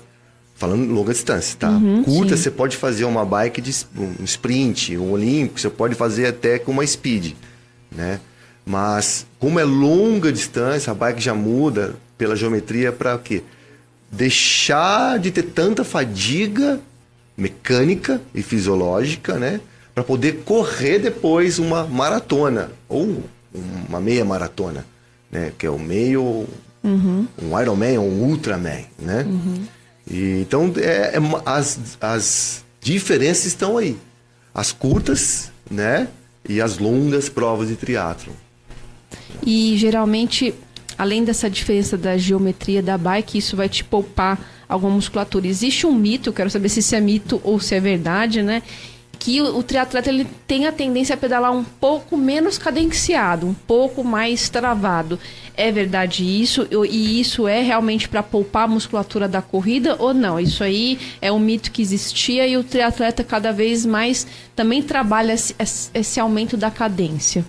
Falando 0.54 0.92
longa 0.92 1.12
distância, 1.12 1.56
tá? 1.58 1.70
Uhum, 1.70 2.04
Curta, 2.04 2.36
sim. 2.36 2.42
você 2.42 2.50
pode 2.50 2.76
fazer 2.76 3.04
uma 3.04 3.24
bike 3.24 3.60
de 3.60 3.74
um 3.96 4.24
sprint, 4.24 4.96
um 4.96 5.12
olímpico, 5.12 5.58
você 5.60 5.70
pode 5.70 5.94
fazer 5.94 6.26
até 6.26 6.58
com 6.58 6.72
uma 6.72 6.86
speed, 6.86 7.34
né? 7.90 8.20
Mas 8.64 9.26
como 9.38 9.58
é 9.58 9.64
longa 9.64 10.30
distância, 10.32 10.90
a 10.90 10.94
bike 10.94 11.20
já 11.20 11.34
muda 11.34 11.94
pela 12.18 12.36
geometria 12.36 12.92
para 12.92 13.16
quê? 13.18 13.42
Deixar 14.10 15.18
de 15.18 15.30
ter 15.30 15.44
tanta 15.44 15.82
fadiga 15.84 16.78
mecânica 17.36 18.20
e 18.34 18.42
fisiológica, 18.42 19.34
né? 19.34 19.60
Para 19.94 20.04
poder 20.04 20.42
correr 20.44 20.98
depois 20.98 21.58
uma 21.58 21.84
maratona 21.84 22.70
ou 22.88 23.22
uma 23.88 24.00
meia 24.00 24.24
maratona, 24.24 24.84
né? 25.30 25.52
Que 25.58 25.66
é 25.66 25.70
o 25.70 25.78
meio, 25.78 26.46
um 26.84 27.60
Ironman 27.60 27.98
ou 27.98 28.08
um 28.08 28.24
Ultraman, 28.24 28.84
né? 28.98 29.26
E, 30.10 30.40
então, 30.40 30.72
é, 30.76 31.16
é 31.16 31.20
as, 31.46 31.96
as 32.00 32.64
diferenças 32.80 33.46
estão 33.46 33.78
aí. 33.78 33.96
As 34.54 34.72
curtas, 34.72 35.50
né? 35.70 36.08
E 36.48 36.60
as 36.60 36.78
longas 36.78 37.28
provas 37.28 37.68
de 37.68 37.76
triatlon. 37.76 38.34
E 39.46 39.76
geralmente, 39.76 40.54
além 40.98 41.24
dessa 41.24 41.48
diferença 41.48 41.96
da 41.96 42.18
geometria 42.18 42.82
da 42.82 42.98
bike, 42.98 43.38
isso 43.38 43.56
vai 43.56 43.68
te 43.68 43.84
poupar 43.84 44.38
alguma 44.68 44.94
musculatura. 44.94 45.46
Existe 45.46 45.86
um 45.86 45.94
mito, 45.94 46.30
eu 46.30 46.32
quero 46.32 46.50
saber 46.50 46.68
se 46.68 46.80
isso 46.80 46.94
é 46.94 47.00
mito 47.00 47.40
ou 47.44 47.60
se 47.60 47.74
é 47.74 47.80
verdade, 47.80 48.42
né? 48.42 48.62
Que 49.22 49.40
o, 49.40 49.58
o 49.58 49.62
triatleta 49.62 50.08
ele 50.10 50.26
tem 50.48 50.66
a 50.66 50.72
tendência 50.72 51.14
a 51.14 51.16
pedalar 51.16 51.52
um 51.52 51.62
pouco 51.62 52.16
menos 52.16 52.58
cadenciado, 52.58 53.46
um 53.46 53.54
pouco 53.54 54.02
mais 54.02 54.48
travado. 54.48 55.16
É 55.56 55.70
verdade 55.70 56.24
isso? 56.24 56.66
E 56.90 57.20
isso 57.20 57.46
é 57.46 57.62
realmente 57.62 58.08
para 58.08 58.20
poupar 58.20 58.64
a 58.64 58.66
musculatura 58.68 59.28
da 59.28 59.40
corrida 59.40 59.94
ou 59.96 60.12
não? 60.12 60.40
Isso 60.40 60.64
aí 60.64 60.98
é 61.20 61.30
um 61.30 61.38
mito 61.38 61.70
que 61.70 61.80
existia 61.80 62.48
e 62.48 62.56
o 62.56 62.64
triatleta 62.64 63.22
cada 63.22 63.52
vez 63.52 63.86
mais 63.86 64.26
também 64.56 64.82
trabalha 64.82 65.34
esse, 65.34 65.54
esse 65.94 66.18
aumento 66.18 66.56
da 66.56 66.70
cadência. 66.70 67.44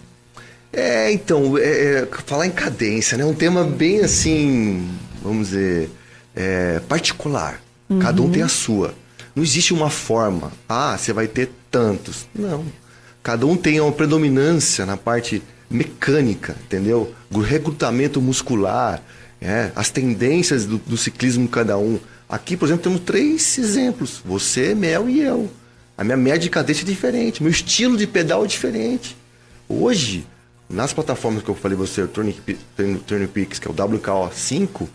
É, 0.72 1.12
então, 1.12 1.58
é, 1.58 1.62
é, 1.64 2.08
falar 2.26 2.46
em 2.46 2.52
cadência, 2.52 3.18
né? 3.18 3.24
É 3.24 3.28
um 3.28 3.34
tema 3.34 3.64
bem 3.64 4.02
assim, 4.02 4.88
vamos 5.24 5.48
dizer, 5.48 5.90
é, 6.36 6.80
particular. 6.88 7.60
Cada 8.00 8.22
um 8.22 8.32
tem 8.32 8.42
a 8.42 8.48
sua. 8.48 8.96
Não 9.36 9.44
existe 9.44 9.74
uma 9.74 9.90
forma. 9.90 10.52
Ah, 10.68 10.98
você 10.98 11.12
vai 11.12 11.28
ter 11.28 11.50
tantos. 11.72 12.28
Não. 12.34 12.66
Cada 13.22 13.46
um 13.46 13.56
tem 13.56 13.80
uma 13.80 13.92
predominância 13.92 14.86
na 14.86 14.98
parte 14.98 15.42
mecânica, 15.70 16.56
entendeu? 16.66 17.14
O 17.32 17.40
recrutamento 17.40 18.22
muscular, 18.22 19.02
é, 19.42 19.72
as 19.76 19.90
tendências 19.90 20.66
do, 20.66 20.78
do 20.78 20.98
ciclismo 20.98 21.48
cada 21.48 21.78
um. 21.78 22.00
Aqui, 22.30 22.56
por 22.56 22.66
exemplo, 22.66 22.84
temos 22.84 23.02
três 23.02 23.58
exemplos. 23.58 24.22
Você, 24.26 24.76
Mel 24.76 25.10
e 25.10 25.22
eu. 25.22 25.50
A 25.98 26.04
minha 26.04 26.18
média 26.18 26.40
de 26.40 26.50
cadência 26.50 26.84
é 26.84 26.86
diferente, 26.86 27.42
meu 27.42 27.52
estilo 27.52 27.96
de 27.96 28.08
pedal 28.08 28.44
é 28.44 28.48
diferente. 28.48 29.16
Hoje, 29.70 30.26
nas 30.70 30.92
plataformas 30.92 31.44
que 31.44 31.50
eu 31.50 31.56
falei 31.56 31.78
você, 31.78 32.02
o 32.02 32.08
Turning, 32.08 32.36
Turning 33.06 33.28
que 33.28 33.68
é 33.68 33.72
o 33.72 33.74
WKO5, 33.74 34.88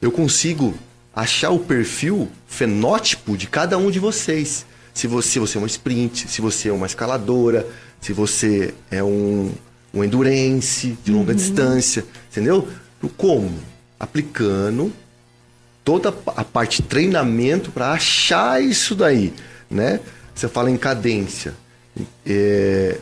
eu 0.00 0.12
consigo 0.12 0.74
achar 1.14 1.50
o 1.50 1.58
perfil 1.58 2.28
fenótipo 2.46 3.36
de 3.36 3.46
cada 3.46 3.78
um 3.78 3.90
de 3.90 3.98
vocês. 3.98 4.66
Se 4.92 5.06
você, 5.06 5.38
você 5.38 5.56
é 5.56 5.60
uma 5.60 5.66
sprint, 5.66 6.28
se 6.28 6.40
você 6.40 6.68
é 6.68 6.72
uma 6.72 6.86
escaladora, 6.86 7.66
se 8.00 8.12
você 8.12 8.74
é 8.90 9.02
um, 9.02 9.52
um 9.92 10.04
endurance 10.04 10.96
de 11.04 11.12
longa 11.12 11.34
distância, 11.34 12.04
entendeu? 12.30 12.68
Como? 13.16 13.52
Aplicando 13.98 14.92
toda 15.84 16.14
a 16.28 16.44
parte 16.44 16.80
de 16.80 16.88
treinamento 16.88 17.70
para 17.70 17.92
achar 17.92 18.62
isso 18.62 18.94
daí, 18.94 19.32
né? 19.70 20.00
Você 20.34 20.48
fala 20.48 20.70
em 20.70 20.76
cadência. 20.76 21.54
É, 22.26 22.98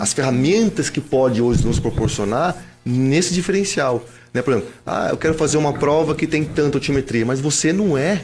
as 0.00 0.12
ferramentas 0.12 0.90
que 0.90 1.00
pode 1.00 1.42
hoje 1.42 1.64
nos 1.64 1.78
proporcionar 1.78 2.56
nesse 2.84 3.34
diferencial. 3.34 4.04
Né? 4.38 4.42
Por 4.42 4.52
exemplo, 4.54 4.70
ah, 4.86 5.08
eu 5.10 5.16
quero 5.16 5.34
fazer 5.34 5.56
uma 5.58 5.72
prova 5.72 6.14
que 6.14 6.26
tem 6.26 6.44
tanta 6.44 6.76
altimetria, 6.78 7.24
mas 7.26 7.40
você 7.40 7.72
não 7.72 7.96
é 7.98 8.22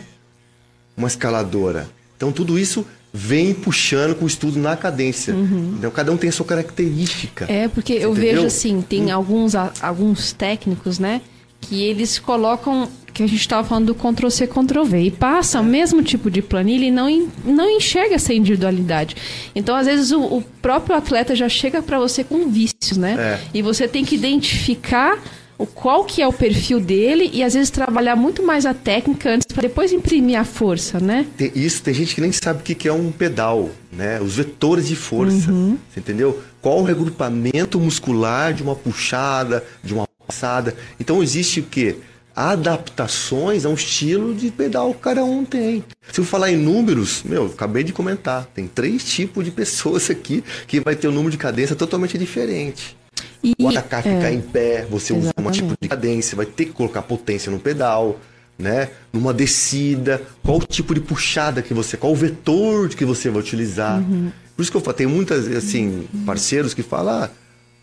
uma 0.97 1.09
escaladora. 1.09 1.89
Então 2.17 2.31
tudo 2.33 2.59
isso 2.59 2.87
vem 3.13 3.55
puxando 3.55 4.15
com 4.17 4.25
o 4.25 4.29
estudo 4.29 4.59
na 4.59 4.77
cadência. 4.77 5.33
Então, 5.79 5.89
cada 5.93 6.11
um 6.11 6.17
tem 6.17 6.31
a 6.31 6.33
sua 6.33 6.45
característica. 6.45 7.47
É, 7.49 7.69
porque 7.69 7.93
eu 7.93 8.11
entendeu? 8.11 8.35
vejo 8.35 8.47
assim, 8.47 8.81
tem 8.83 9.13
alguns, 9.13 9.55
a- 9.55 9.73
alguns 9.81 10.33
técnicos, 10.33 10.99
né? 10.99 11.21
Que 11.61 11.81
eles 11.85 12.19
colocam, 12.19 12.89
que 13.13 13.23
a 13.23 13.27
gente 13.29 13.39
estava 13.39 13.67
falando 13.67 13.87
do 13.87 13.95
Ctrl-C, 13.95 14.49
Ctrl-V, 14.49 15.01
e 15.01 15.11
passa 15.13 15.61
o 15.61 15.65
mesmo 15.65 16.03
tipo 16.03 16.29
de 16.29 16.43
planilha 16.43 16.87
e 16.87 16.91
não, 16.91 17.29
não 17.45 17.71
enxerga 17.71 18.17
essa 18.17 18.35
individualidade. 18.35 19.15
Então, 19.55 19.77
às 19.77 19.87
vezes, 19.87 20.11
o, 20.11 20.21
o 20.21 20.43
próprio 20.61 20.97
atleta 20.97 21.37
já 21.37 21.49
chega 21.49 21.81
para 21.81 22.01
você 22.01 22.25
com 22.25 22.49
vícios, 22.49 22.97
né? 22.99 23.15
É. 23.17 23.41
E 23.57 23.63
você 23.63 23.87
tem 23.87 24.05
que 24.05 24.17
identificar 24.17 25.23
o 25.59 25.67
qual 25.67 26.05
que 26.05 26.21
é 26.21 26.27
o 26.27 26.33
perfil 26.33 26.81
dele 26.81 27.31
e, 27.33 27.43
às 27.43 27.55
vezes, 27.55 27.71
trabalhar 27.71 28.17
muito 28.17 28.43
mais 28.43 28.67
a 28.67 28.75
técnica 28.75 29.31
antes 29.31 29.47
para 29.47 29.63
depois 29.63 29.93
imprimir 29.93 30.39
a 30.39 30.45
força, 30.45 30.99
né? 30.99 31.27
Tem- 31.37 31.53
isso 31.55 31.83
tem 31.83 31.95
gente 31.95 32.15
que 32.15 32.21
nem 32.21 32.33
sabe 32.33 32.61
o 32.61 32.63
que 32.63 32.89
é 32.89 32.93
um 32.93 33.13
pedal, 33.13 33.71
né? 33.93 34.21
Os 34.21 34.37
vetores 34.37 34.89
de 34.89 34.97
força, 34.97 35.51
você 35.93 36.01
entendeu? 36.01 36.43
Qual 36.61 36.81
o 36.81 36.83
regrupamento 36.85 37.79
muscular 37.79 38.53
de 38.53 38.63
uma 38.63 38.75
puxada, 38.75 39.65
de 39.83 39.95
uma 39.95 40.07
passada. 40.27 40.75
Então 40.99 41.23
existe 41.23 41.61
o 41.61 41.65
quê? 41.65 41.97
Adaptações 42.35 43.65
ao 43.65 43.75
estilo 43.75 44.35
de 44.35 44.51
pedal 44.51 44.95
que 44.95 45.01
cada 45.01 45.23
um 45.23 45.45
tem. 45.45 45.85
Se 46.11 46.21
eu 46.21 46.25
falar 46.25 46.51
em 46.51 46.57
números, 46.57 47.23
meu, 47.25 47.47
acabei 47.47 47.85
de 47.85 47.93
comentar, 47.93 48.47
tem 48.55 48.67
três 48.67 49.05
tipos 49.05 49.45
de 49.45 49.51
pessoas 49.53 50.09
aqui 50.11 50.43
que 50.67 50.81
vai 50.81 50.97
ter 50.97 51.09
um 51.09 51.13
número 51.13 51.31
de 51.31 51.37
cadência 51.37 51.77
totalmente 51.77 52.17
diferente. 52.17 52.97
E, 53.45 53.55
O 53.59 53.69
atacar 53.69 54.03
ficar 54.03 54.31
é, 54.31 54.33
em 54.33 54.41
pé, 54.41 54.87
você 54.91 55.13
usa 55.13 55.19
um 55.19 55.23
Exatamente. 55.25 55.63
tipo 55.63 55.77
de 55.79 55.89
cadência, 55.89 56.35
vai 56.35 56.47
ter 56.47 56.65
que 56.65 56.73
colocar 56.73 57.03
potência 57.03 57.53
no 57.53 57.61
pedal, 57.61 58.19
né? 58.59 58.89
Numa 59.13 59.35
descida, 59.35 60.23
qual 60.43 60.57
o 60.57 60.67
tipo 60.67 60.95
de 60.95 61.01
puxada 61.01 61.61
que 61.61 61.75
você, 61.75 61.97
qual 61.97 62.13
o 62.13 62.17
vetor 62.17 62.89
que 62.89 63.05
você 63.05 63.29
vai 63.29 63.41
utilizar. 63.41 64.01
Uhum. 64.01 64.33
Por 64.57 64.63
isso 64.63 64.71
que 64.71 64.77
eu 64.77 64.81
falo, 64.81 64.97
tem 64.97 65.07
muitas 65.07 65.47
assim 65.49 66.09
parceiros 66.25 66.73
que 66.73 66.83
falam, 66.83 67.25
ah, 67.25 67.31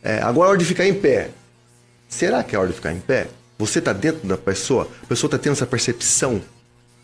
é, 0.02 0.20
agora 0.22 0.48
é 0.48 0.50
hora 0.50 0.58
de 0.58 0.66
ficar 0.66 0.88
em 0.88 0.94
pé. 0.96 1.30
Será 2.10 2.44
que 2.44 2.56
é 2.56 2.60
hora 2.60 2.70
de 2.70 2.74
ficar 2.74 2.92
em 2.92 3.00
pé? 3.00 3.28
Você 3.60 3.80
está 3.80 3.94
dentro 3.94 4.28
da 4.28 4.38
pessoa? 4.38 4.90
A 5.04 5.06
pessoa 5.06 5.28
está 5.28 5.38
tendo 5.38 5.54
essa 5.54 5.68
percepção 5.68 6.42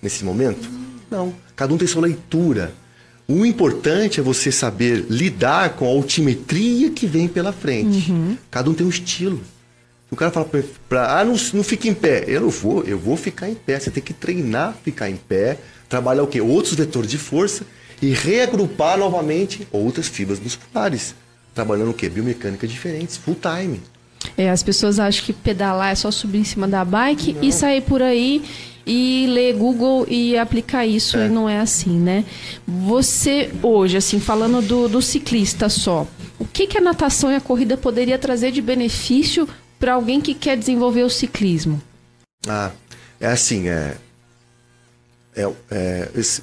nesse 0.01 0.25
momento? 0.25 0.67
Não. 1.11 1.33
Cada 1.55 1.73
um 1.73 1.77
tem 1.77 1.87
sua 1.87 2.01
leitura. 2.01 2.73
O 3.27 3.45
importante 3.45 4.19
é 4.19 4.23
você 4.23 4.51
saber 4.51 5.05
lidar 5.09 5.71
com 5.71 5.85
a 5.85 5.89
altimetria 5.89 6.89
que 6.91 7.05
vem 7.05 7.27
pela 7.27 7.51
frente. 7.51 8.09
Cada 8.49 8.69
um 8.69 8.73
tem 8.73 8.85
um 8.85 8.89
estilo. 8.89 9.41
O 10.09 10.15
cara 10.15 10.31
fala 10.31 10.45
pra, 10.45 10.63
pra 10.87 11.19
ah, 11.19 11.25
não, 11.25 11.35
não 11.53 11.63
fica 11.63 11.89
em 11.89 11.93
pé. 11.93 12.23
Eu 12.25 12.41
não 12.41 12.49
vou, 12.49 12.83
eu 12.83 12.97
vou 12.97 13.17
ficar 13.17 13.49
em 13.49 13.55
pé. 13.55 13.79
Você 13.79 13.91
tem 13.91 14.01
que 14.01 14.13
treinar 14.13 14.77
ficar 14.81 15.09
em 15.09 15.17
pé, 15.17 15.57
trabalhar 15.89 16.23
o 16.23 16.27
quê? 16.27 16.39
Outros 16.39 16.73
vetores 16.75 17.09
de 17.09 17.17
força 17.17 17.65
e 18.01 18.11
reagrupar 18.11 18.97
novamente 18.97 19.67
outras 19.71 20.07
fibras 20.07 20.39
musculares. 20.39 21.13
Trabalhando 21.53 21.91
o 21.91 21.93
quê? 21.93 22.07
Biomecânica 22.07 22.65
diferentes, 22.65 23.17
full 23.17 23.35
time. 23.35 23.81
É, 24.37 24.49
as 24.49 24.63
pessoas 24.63 24.99
acham 24.99 25.23
que 25.25 25.33
pedalar 25.33 25.91
é 25.91 25.95
só 25.95 26.09
subir 26.11 26.39
em 26.39 26.43
cima 26.43 26.67
da 26.67 26.83
bike 26.83 27.37
e 27.41 27.51
sair 27.51 27.81
por 27.81 28.01
aí 28.01 28.43
e 28.85 29.27
ler 29.29 29.53
Google 29.55 30.05
e 30.09 30.37
aplicar 30.37 30.85
isso. 30.85 31.17
E 31.17 31.27
não 31.29 31.47
é 31.49 31.59
assim, 31.59 31.99
né? 31.99 32.23
Você, 32.65 33.51
hoje, 33.61 33.97
assim, 33.97 34.19
falando 34.19 34.61
do, 34.61 34.87
do 34.87 35.01
ciclista 35.01 35.69
só, 35.69 36.07
o 36.39 36.45
que, 36.45 36.67
que 36.67 36.77
a 36.77 36.81
natação 36.81 37.31
e 37.31 37.35
a 37.35 37.41
corrida 37.41 37.75
poderia 37.77 38.17
trazer 38.17 38.51
de 38.51 38.61
benefício 38.61 39.47
para 39.79 39.93
alguém 39.93 40.19
que 40.21 40.33
quer 40.33 40.57
desenvolver 40.57 41.03
o 41.03 41.09
ciclismo? 41.09 41.81
Ah, 42.47 42.71
é 43.19 43.27
assim, 43.27 43.67
é, 43.67 43.97
é, 45.35 45.51
é 45.71 46.09
esse- 46.15 46.41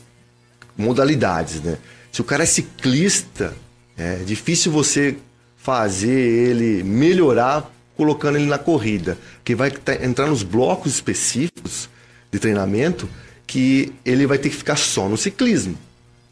modalidades, 0.77 1.61
né? 1.63 1.79
Se 2.13 2.21
o 2.21 2.25
cara 2.25 2.43
é 2.43 2.47
ciclista, 2.47 3.55
é 3.97 4.17
difícil 4.17 4.71
você 4.71 5.17
fazer 5.57 6.11
ele 6.11 6.83
melhorar 6.85 7.71
colocando 7.97 8.39
ele 8.39 8.47
na 8.47 8.59
corrida, 8.59 9.17
que 9.45 9.55
vai 9.55 9.73
entrar 10.03 10.27
nos 10.27 10.43
blocos 10.43 10.93
específicos 10.93 11.89
de 12.33 12.39
treinamento 12.39 13.09
que 13.47 13.93
ele 14.05 14.27
vai 14.27 14.39
ter 14.39 14.49
que 14.49 14.57
ficar 14.57 14.77
só 14.77 15.09
no 15.09 15.17
ciclismo. 15.17 15.77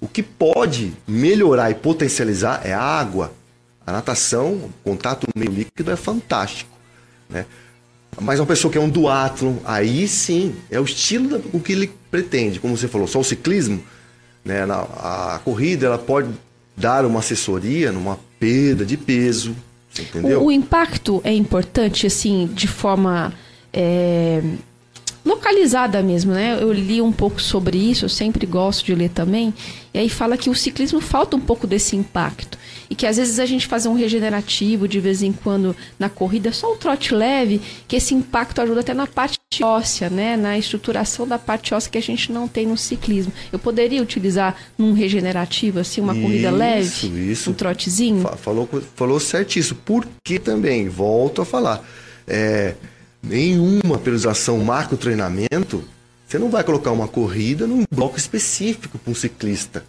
O 0.00 0.08
que 0.08 0.22
pode 0.22 0.92
melhorar 1.06 1.70
e 1.70 1.74
potencializar 1.74 2.62
é 2.64 2.72
a 2.72 2.80
água. 2.80 3.32
A 3.86 3.92
natação, 3.92 4.54
o 4.54 4.72
contato 4.82 5.26
no 5.34 5.40
meio 5.40 5.52
líquido 5.52 5.90
é 5.90 5.96
fantástico, 5.96 6.70
né? 7.28 7.46
Mas 8.20 8.38
uma 8.38 8.46
pessoa 8.46 8.70
que 8.70 8.76
é 8.76 8.80
um 8.80 8.90
duatlon, 8.90 9.56
aí 9.64 10.06
sim, 10.06 10.54
é 10.70 10.78
o 10.78 10.84
estilo 10.84 11.28
da, 11.30 11.40
o 11.52 11.60
que 11.60 11.72
ele 11.72 11.90
pretende. 12.10 12.60
Como 12.60 12.76
você 12.76 12.86
falou, 12.86 13.06
só 13.06 13.20
o 13.20 13.24
ciclismo, 13.24 13.82
Né? 14.44 14.64
A 14.64 15.40
corrida 15.44 15.86
ela 15.86 15.98
pode 15.98 16.28
dar 16.76 17.06
uma 17.06 17.20
assessoria 17.20 17.92
numa 17.92 18.18
perda 18.38 18.84
de 18.84 18.96
peso, 18.96 19.56
entendeu? 20.00 20.40
O, 20.42 20.46
o 20.46 20.52
impacto 20.52 21.20
é 21.24 21.32
importante, 21.32 22.06
assim, 22.06 22.46
de 22.46 22.68
forma 22.68 23.32
é, 23.72 24.42
localizada 25.24 26.02
mesmo, 26.02 26.32
né? 26.32 26.58
Eu 26.60 26.72
li 26.72 27.00
um 27.00 27.12
pouco 27.12 27.40
sobre 27.40 27.78
isso, 27.78 28.04
eu 28.04 28.08
sempre 28.08 28.46
gosto 28.46 28.84
de 28.84 28.94
ler 28.94 29.10
também. 29.10 29.54
E 29.92 29.98
aí 29.98 30.08
fala 30.08 30.36
que 30.36 30.50
o 30.50 30.54
ciclismo 30.54 31.00
falta 31.00 31.36
um 31.36 31.40
pouco 31.40 31.66
desse 31.66 31.96
impacto. 31.96 32.58
E 32.90 32.94
que 32.94 33.06
às 33.06 33.16
vezes 33.16 33.38
a 33.38 33.46
gente 33.46 33.66
fazer 33.66 33.88
um 33.88 33.94
regenerativo 33.94 34.86
de 34.86 35.00
vez 35.00 35.22
em 35.22 35.32
quando 35.32 35.74
na 35.98 36.08
corrida, 36.08 36.52
só 36.52 36.72
um 36.72 36.76
trote 36.76 37.14
leve, 37.14 37.60
que 37.88 37.96
esse 37.96 38.14
impacto 38.14 38.60
ajuda 38.60 38.80
até 38.80 38.94
na 38.94 39.06
parte 39.06 39.38
óssea, 39.62 40.08
né? 40.10 40.36
Na 40.36 40.58
estruturação 40.58 41.26
da 41.26 41.38
parte 41.38 41.74
óssea 41.74 41.90
que 41.90 41.98
a 41.98 42.02
gente 42.02 42.30
não 42.32 42.46
tem 42.48 42.66
no 42.66 42.76
ciclismo. 42.76 43.32
Eu 43.52 43.58
poderia 43.58 44.02
utilizar 44.02 44.56
num 44.78 44.92
regenerativo, 44.92 45.78
assim, 45.78 46.00
uma 46.00 46.14
corrida 46.14 46.48
Isso, 46.48 46.56
leve? 47.06 47.32
isso. 47.32 47.50
Um 47.50 47.54
trotezinho? 47.54 48.22
Fa- 48.22 48.36
Falou, 48.36 48.68
falou 48.96 49.20
certíssimo. 49.20 49.78
Porque 49.84 50.38
também, 50.38 50.88
volto 50.88 51.42
a 51.42 51.44
falar, 51.44 51.86
é, 52.26 52.74
nenhuma 53.22 53.98
periodização 53.98 54.58
marca 54.58 54.94
o 54.94 54.98
treinamento, 54.98 55.84
você 56.26 56.38
não 56.38 56.48
vai 56.50 56.64
colocar 56.64 56.90
uma 56.92 57.06
corrida 57.08 57.66
num 57.66 57.84
bloco 57.94 58.16
específico 58.18 58.98
para 58.98 59.10
um 59.10 59.14
ciclista. 59.14 59.84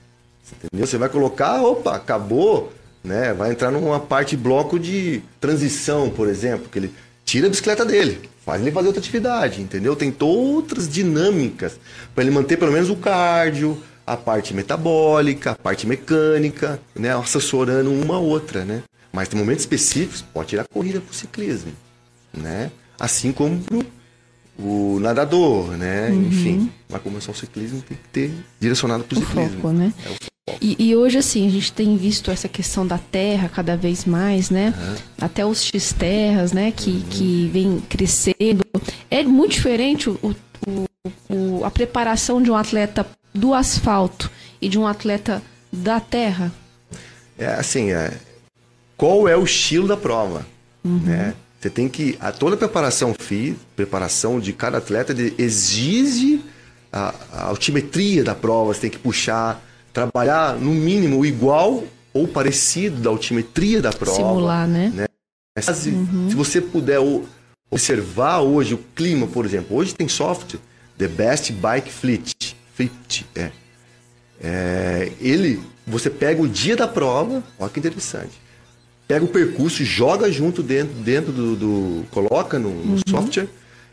Entendeu? 0.66 0.86
Você 0.86 0.98
vai 0.98 1.10
colocar, 1.10 1.62
opa, 1.64 1.96
acabou, 1.96 2.72
né? 3.04 3.34
Vai 3.34 3.51
entrar 3.51 3.72
numa 3.72 3.99
parte 3.99 4.36
bloco 4.38 4.80
de 4.80 5.22
transição, 5.39 6.10
por 6.10 6.28
exemplo, 6.28 6.70
que 6.70 6.80
ele 6.80 6.93
tira 7.26 7.47
a 7.47 7.49
bicicleta 7.49 7.86
dele, 7.86 8.30
faz 8.45 8.62
ele 8.62 8.72
fazer 8.72 8.88
outra 8.88 8.99
atividade, 9.01 9.62
entendeu? 9.62 9.95
Tem 9.95 10.14
outras 10.20 10.88
dinâmicas 10.89 11.80
para 12.14 12.24
ele 12.24 12.32
manter 12.34 12.58
pelo 12.58 12.72
menos 12.72 12.89
o 12.89 12.95
cardio, 12.95 13.82
a 14.06 14.18
parte 14.18 14.54
metabólica, 14.54 15.51
a 15.51 15.56
parte 15.56 15.88
mecânica, 15.88 16.80
né? 16.95 17.16
Assessorando 17.16 17.91
uma 17.91 18.16
a 18.16 18.20
outra, 18.20 18.66
né? 18.66 18.84
Mas 19.12 19.28
tem 19.30 19.39
momentos 19.39 19.64
específicos, 19.64 20.22
pode 20.22 20.49
tirar 20.49 20.64
a 20.64 20.74
corrida 20.74 20.99
para 20.99 21.12
o 21.12 21.16
ciclismo, 21.16 21.72
né? 22.34 22.72
Assim 22.99 23.32
como 23.32 23.62
o 24.58 24.99
nadador, 24.99 25.72
né? 25.78 26.10
Enfim, 26.14 26.72
vai 26.89 26.99
começar 26.99 27.32
o 27.32 27.36
ciclismo 27.36 27.82
tem 27.82 27.97
que 27.97 28.10
ter 28.10 28.34
direcionado 28.60 29.04
para 29.04 29.16
o 29.18 29.20
Uhum. 29.20 29.24
O 29.24 29.28
ciclismo. 29.28 29.62
foco, 29.62 29.74
né? 29.74 29.93
É 30.06 30.10
o 30.10 30.14
foco. 30.14 30.32
E, 30.62 30.76
e 30.89 30.96
hoje, 30.96 31.18
assim, 31.18 31.48
a 31.48 31.50
gente 31.50 31.72
tem 31.72 31.96
visto 31.96 32.30
essa 32.30 32.50
questão 32.50 32.86
da 32.86 32.98
terra 32.98 33.48
cada 33.48 33.78
vez 33.78 34.04
mais, 34.04 34.50
né? 34.50 34.74
Até 35.20 35.46
os 35.46 35.64
X-terras, 35.64 36.52
né? 36.52 36.72
Que, 36.76 37.02
que 37.10 37.50
vem 37.54 37.80
crescendo. 37.88 38.62
É 39.10 39.24
muito 39.24 39.54
diferente 39.54 40.10
o, 40.10 40.20
o- 40.68 40.86
o- 41.30 41.64
a 41.64 41.72
preparação 41.72 42.41
de 42.41 42.52
um 42.52 42.56
atleta 42.56 43.08
do 43.34 43.54
asfalto 43.54 44.30
e 44.62 44.68
de 44.68 44.78
um 44.78 44.86
atleta 44.86 45.41
da 45.72 46.00
terra. 46.02 46.52
É 47.38 47.48
assim, 47.48 47.91
é, 47.94 48.12
qual 48.98 49.28
é 49.30 49.38
o 49.38 49.44
estilo 49.46 49.88
da 49.88 49.96
prova? 49.98 50.46
Né? 50.84 51.34
Você 51.60 51.70
tem 51.70 51.88
que. 51.88 52.18
A, 52.20 52.34
toda 52.34 52.56
a 52.56 52.58
preparação 52.60 53.16
FI, 53.18 53.56
preparação 53.78 54.41
de 54.41 54.52
cada 54.52 54.80
atleta 54.80 55.16
exige 55.38 56.41
a, 56.91 57.16
a 57.32 57.44
altimetria 57.46 58.26
da 58.26 58.36
prova, 58.36 58.74
você 58.74 58.82
tem 58.82 58.89
que 58.89 59.00
puxar, 59.00 59.64
trabalhar 59.94 60.56
no 60.58 60.72
mínimo 60.72 61.24
igual 61.26 61.84
ou 62.14 62.28
parecido 62.28 63.00
da 63.02 63.10
altimetria 63.10 63.82
da 63.82 63.91
prova. 63.91 64.18
Simular, 64.18 64.68
né? 64.68 64.91
Mas, 65.56 65.66
Se, 65.66 65.91
se 66.30 66.36
você 66.36 66.60
puder 66.60 67.00
observar 67.70 68.39
hoje 68.41 68.74
o 68.74 68.80
clima, 68.96 69.28
por 69.28 69.46
exemplo, 69.46 69.78
hoje 69.78 69.94
tem 69.96 70.08
software, 70.08 70.60
The 70.98 71.08
Best 71.08 71.52
Bike 71.54 71.91
Fleet, 71.91 72.56
Fleet 72.76 73.26
é. 73.36 73.52
É, 74.41 75.12
ele, 75.22 75.62
você 75.88 76.10
pega 76.10 76.41
o 76.41 76.48
dia 76.48 76.76
da 76.76 76.88
prova, 76.88 77.44
olha 77.58 77.70
que 77.70 77.80
interessante. 77.80 78.32
Pega 79.08 79.24
o 79.24 79.28
percurso, 79.28 79.84
joga 79.84 80.32
junto 80.32 80.64
dentro, 80.64 80.94
dentro 80.96 81.32
do, 81.32 81.56
do- 81.56 82.06
coloca 82.12 82.58
no, 82.58 82.70
no 82.70 83.00
software. 83.08 83.48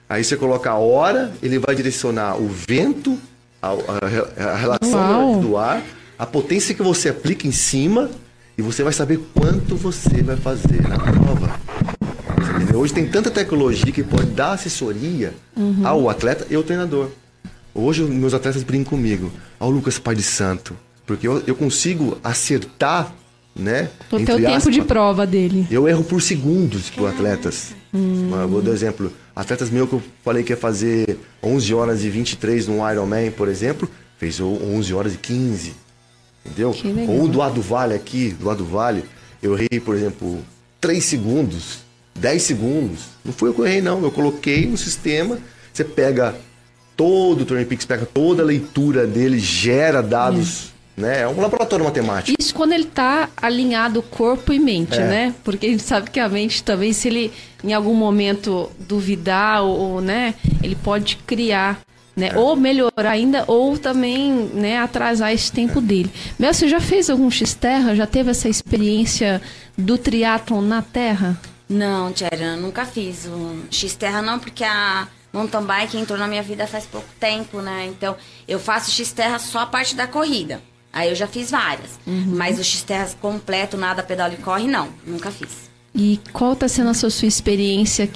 Aí 0.09 0.25
você 0.25 0.37
coloca 0.37 0.71
a 0.71 0.77
hora, 0.79 1.33
ele 1.43 1.59
vai 1.59 1.75
direcionar 1.75 2.37
o 2.37 2.49
vento, 2.49 3.19
a, 3.63 3.69
a 3.71 4.07
re- 4.09 4.43
a 4.45 4.57
relação 4.57 5.33
Uau. 5.35 5.41
do 5.41 5.57
ar, 5.57 5.83
a 6.19 6.27
potência 6.27 6.75
que 6.75 6.83
você 6.83 7.09
aplica 7.09 7.47
em 7.47 7.53
cima 7.53 8.11
e 8.57 8.63
você 8.63 8.83
vai 8.83 8.93
saber 8.93 9.19
quanto 9.35 9.77
você 9.77 10.23
vai 10.23 10.37
fazer 10.37 10.87
na 10.89 10.99
prova. 10.99 11.61
Hoje 12.75 12.93
tem 12.95 13.07
tanta 13.07 13.31
tecnologia 13.31 13.93
que 13.93 14.03
pode 14.03 14.27
dar 14.31 14.53
assessoria 14.53 15.35
ao 15.85 16.09
atleta 16.09 16.47
e 16.51 16.55
ao 16.55 16.63
treinador. 16.63 17.09
Hoje 17.75 18.03
os 18.03 18.11
meus 18.11 18.35
atletas 18.35 18.63
brincam 18.63 18.91
comigo. 18.91 19.31
Ao 19.59 19.71
Lucas 19.71 19.99
Pai 19.99 20.15
de 20.15 20.23
Santo. 20.23 20.75
Porque 21.07 21.27
eu, 21.27 21.43
eu 21.47 21.55
consigo 21.55 22.19
acertar, 22.23 23.13
né? 23.55 23.89
O 24.11 24.17
teu 24.25 24.37
tempo 24.37 24.49
aspas, 24.55 24.75
de 24.75 24.83
prova 24.83 25.27
dele. 25.27 25.67
eu 25.71 25.89
erro 25.89 26.05
por 26.05 26.23
segundos 26.23 26.89
para 26.91 27.09
atletas. 27.11 27.75
Eu 27.93 28.49
Vou 28.49 28.63
dar 28.63 28.73
exemplo. 28.73 29.13
Atletas 29.35 29.71
meus 29.71 29.89
que 29.89 29.95
eu 29.95 30.03
falei 30.25 30.43
que 30.45 30.53
ia 30.53 30.57
fazer 30.57 31.19
11 31.43 31.75
horas 31.75 32.05
e 32.05 32.11
23 32.11 32.69
no 32.69 32.89
Ironman, 32.89 33.31
por 33.31 33.49
exemplo, 33.49 33.89
fez 34.19 34.39
o 34.41 34.47
11 34.47 34.95
horas 34.95 35.15
e 35.15 35.19
15. 35.19 35.75
Entendeu? 36.45 36.71
Que 36.73 36.93
legal. 36.93 37.17
Ou 37.17 37.29
do 37.29 37.63
Vale 37.63 37.95
aqui, 37.95 38.31
do 38.31 38.49
Ado 38.49 38.65
Vale, 38.65 39.05
eu 39.43 39.55
errei, 39.55 39.81
por 39.81 39.95
exemplo, 39.95 40.39
3 40.81 41.05
segundos, 41.05 41.81
10 42.15 42.43
segundos. 42.43 43.01
Não 43.25 43.33
foi 43.33 43.51
eu 43.51 43.55
que 43.55 43.61
eu 43.61 43.67
errei, 43.67 43.81
não. 43.81 44.03
Eu 44.03 44.11
coloquei 44.11 44.67
no 44.67 44.77
sistema, 44.77 45.39
você 45.73 45.85
pega 45.85 46.35
todo 46.97 47.43
o 47.43 47.67
Peaks, 47.67 47.87
pega 47.87 48.07
toda 48.07 48.43
a 48.43 48.47
leitura 48.47 49.07
dele, 49.07 49.39
gera 49.39 50.03
dados, 50.03 50.70
né? 51.01 51.23
É 51.23 51.29
um 51.29 51.41
laboratório 51.41 51.85
matemático. 51.85 52.37
Isso 52.39 52.55
quando 52.55 52.73
ele 52.73 52.85
tá 52.85 53.29
alinhado 53.37 54.03
corpo 54.03 54.53
e 54.53 54.59
mente, 54.59 54.99
É. 54.99 55.07
né? 55.07 55.35
Porque 55.43 55.67
a 55.67 55.71
gente 55.71 55.83
sabe 55.83 56.11
que 56.11 56.21
a 56.21 56.29
mente 56.29 56.63
também, 56.63 56.93
se 56.93 57.09
ele 57.09 57.33
em 57.65 57.73
algum 57.73 57.95
momento 57.95 58.71
duvidar 58.79 59.63
ou, 59.63 59.79
ou, 59.79 60.01
né, 60.01 60.35
ele 60.63 60.75
pode 60.77 61.17
criar, 61.27 61.81
É. 62.17 62.21
né? 62.21 62.33
Ou 62.37 62.55
melhorar 62.57 63.11
ainda, 63.11 63.45
ou 63.47 63.77
também, 63.79 64.33
né, 64.55 64.79
atrasar 64.79 65.33
esse 65.33 65.51
tempo 65.51 65.81
dele. 65.81 66.11
Mel, 66.39 66.53
você 66.55 66.69
já 66.69 66.81
fez 66.81 67.09
algum 67.11 67.31
X-Terra? 67.31 67.95
Já 67.95 68.07
teve 68.07 68.31
essa 68.31 68.49
experiência 68.49 69.41
do 69.77 69.97
triatlon 69.99 70.61
na 70.63 70.83
terra? 70.83 71.39
Não, 71.69 72.13
Tcheran, 72.13 72.57
nunca 72.57 72.85
fiz 72.85 73.27
o 73.27 73.61
X-Terra 73.71 74.21
não, 74.21 74.39
porque 74.41 74.65
a 74.65 75.07
mountain 75.33 75.63
bike 75.63 75.97
entrou 75.97 76.19
na 76.19 76.27
minha 76.27 76.43
vida 76.43 76.67
faz 76.67 76.85
pouco 76.85 77.07
tempo, 77.21 77.61
né? 77.61 77.87
Então, 77.87 78.17
eu 78.49 78.59
faço 78.59 78.91
X-Terra 78.91 79.39
só 79.39 79.61
a 79.61 79.67
parte 79.67 79.95
da 79.95 80.07
corrida. 80.07 80.61
Aí 80.93 81.09
eu 81.09 81.15
já 81.15 81.27
fiz 81.27 81.51
várias. 81.51 81.99
Mas 82.07 82.59
o 82.59 82.65
X-Terra 82.65 83.09
completo, 83.21 83.77
nada 83.77 84.03
pedal 84.03 84.33
e 84.33 84.37
corre, 84.37 84.67
não. 84.67 84.89
Nunca 85.07 85.31
fiz. 85.31 85.71
E 85.95 86.21
qual 86.33 86.53
está 86.53 86.69
sendo 86.69 86.91
a 86.91 86.95
sua, 86.95 87.11
sua 87.11 87.29
experiência 87.29 88.11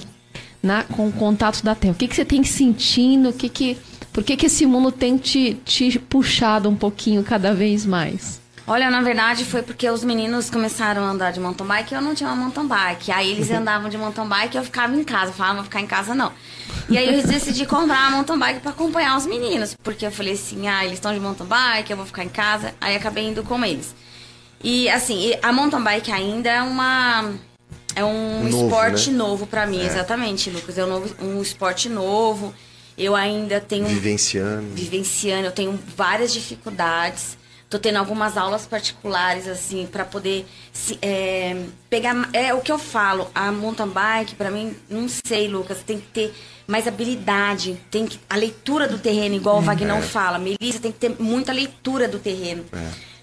na, 0.61 0.83
com 0.83 1.07
o 1.07 1.11
contato 1.11 1.63
da 1.63 1.75
Terra? 1.75 1.93
O 1.93 1.97
que, 1.97 2.07
que 2.07 2.15
você 2.15 2.25
tem 2.25 2.43
sentindo? 2.43 3.29
O 3.29 3.33
que 3.33 3.49
que, 3.49 3.77
por 4.11 4.23
que, 4.23 4.35
que 4.35 4.45
esse 4.45 4.65
mundo 4.65 4.91
tem 4.91 5.17
te, 5.17 5.55
te 5.65 5.99
puxado 5.99 6.69
um 6.69 6.75
pouquinho 6.75 7.23
cada 7.23 7.53
vez 7.53 7.85
mais? 7.85 8.41
Olha, 8.67 8.89
na 8.89 9.01
verdade 9.01 9.45
foi 9.45 9.61
porque 9.61 9.87
os 9.89 10.03
meninos 10.03 10.49
começaram 10.49 11.03
a 11.03 11.09
andar 11.09 11.31
de 11.31 11.39
mountain 11.39 11.67
bike 11.67 11.93
e 11.93 11.97
eu 11.97 12.01
não 12.01 12.15
tinha 12.15 12.29
uma 12.29 12.35
mountain 12.35 12.65
bike. 12.67 13.11
Aí 13.11 13.31
eles 13.31 13.49
andavam 13.51 13.89
de 13.89 13.97
mountain 13.97 14.27
bike 14.27 14.55
e 14.55 14.59
eu 14.59 14.63
ficava 14.63 14.95
em 14.95 15.03
casa. 15.03 15.29
Eu 15.31 15.33
falava, 15.35 15.53
não 15.55 15.61
vou 15.61 15.65
ficar 15.69 15.81
em 15.81 15.87
casa 15.87 16.15
não. 16.15 16.31
E 16.89 16.97
aí 16.97 17.13
eu 17.19 17.27
decidi 17.27 17.65
comprar 17.67 17.99
uma 18.07 18.11
mountain 18.17 18.39
bike 18.39 18.59
pra 18.61 18.71
acompanhar 18.71 19.17
os 19.17 19.25
meninos. 19.27 19.75
Porque 19.83 20.05
eu 20.05 20.11
falei 20.11 20.33
assim, 20.33 20.67
ah, 20.67 20.83
eles 20.83 20.95
estão 20.95 21.13
de 21.13 21.19
mountain 21.19 21.45
bike, 21.45 21.91
eu 21.91 21.97
vou 21.97 22.05
ficar 22.07 22.23
em 22.23 22.29
casa. 22.29 22.73
Aí 22.81 22.95
acabei 22.95 23.27
indo 23.27 23.43
com 23.43 23.63
eles. 23.63 23.93
E 24.63 24.89
assim, 24.89 25.33
a 25.43 25.51
mountain 25.53 25.81
bike 25.83 26.11
ainda 26.11 26.49
é 26.49 26.61
uma. 26.61 27.33
É 27.95 28.03
um 28.03 28.43
Novo, 28.49 28.65
esporte 28.65 29.09
né? 29.11 29.17
novo 29.17 29.47
pra 29.47 29.65
mim, 29.67 29.79
exatamente, 29.85 30.49
Lucas. 30.49 30.77
É 30.77 30.83
um, 30.83 30.89
novo- 30.89 31.15
um 31.23 31.41
esporte 31.41 31.87
novo. 31.87 32.53
Eu 32.97 33.15
ainda 33.15 33.59
tenho 33.61 33.85
Vivenciando. 33.85 34.67
vivenciando, 34.73 35.45
eu 35.45 35.51
tenho 35.51 35.79
várias 35.95 36.33
dificuldades. 36.33 37.37
Tô 37.75 37.79
tendo 37.79 37.97
algumas 37.97 38.37
aulas 38.37 38.65
particulares, 38.65 39.49
assim, 39.49 39.85
para 39.85 40.05
poder 40.05 40.45
se- 40.71 40.97
é, 41.01 41.61
pegar. 41.89 42.29
É 42.31 42.53
o 42.53 42.61
que 42.61 42.71
eu 42.71 42.79
falo, 42.79 43.29
a 43.35 43.51
mountain 43.51 43.89
bike, 43.89 44.35
para 44.35 44.49
mim, 44.49 44.73
não 44.89 45.09
sei, 45.09 45.49
Lucas, 45.49 45.79
tem 45.85 45.99
que 45.99 46.07
ter 46.07 46.33
mais 46.65 46.87
habilidade. 46.87 47.77
Tem 47.91 48.05
que, 48.07 48.17
a 48.29 48.37
leitura 48.37 48.87
do 48.87 48.97
terreno, 48.97 49.35
igual 49.35 49.57
o 49.57 49.61
Vagnão 49.61 50.01
fala. 50.01 50.39
Melissa 50.39 50.79
tem 50.79 50.89
que 50.89 50.99
ter 50.99 51.17
muita 51.19 51.51
leitura 51.51 52.07
do 52.07 52.17
terreno. 52.17 52.63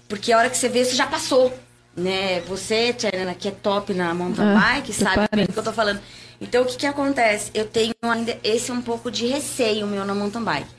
Porque 0.07 0.31
a 0.31 0.37
hora 0.37 0.51
que 0.51 0.57
você 0.57 0.69
vê, 0.69 0.85
você 0.85 0.93
já 0.95 1.07
passou. 1.07 1.51
Né? 1.97 2.41
Você, 2.41 2.93
Tcherana, 2.93 3.33
que 3.33 3.47
é 3.47 3.51
top 3.51 3.91
na 3.95 4.13
mountain 4.13 4.45
Ah, 4.55 4.59
bike, 4.75 4.93
sabe 4.93 5.27
parece. 5.31 5.47
do 5.47 5.53
que 5.53 5.57
eu 5.59 5.63
tô 5.63 5.73
falando. 5.73 5.99
Então, 6.39 6.61
o 6.61 6.65
que 6.67 6.77
que 6.77 6.85
acontece? 6.85 7.49
Eu 7.55 7.65
tenho 7.65 7.91
ainda 8.03 8.37
esse 8.43 8.71
um 8.71 8.83
pouco 8.83 9.09
de 9.09 9.25
receio 9.25 9.87
meu 9.87 10.05
na 10.05 10.13
mountain 10.13 10.43
bike. 10.43 10.69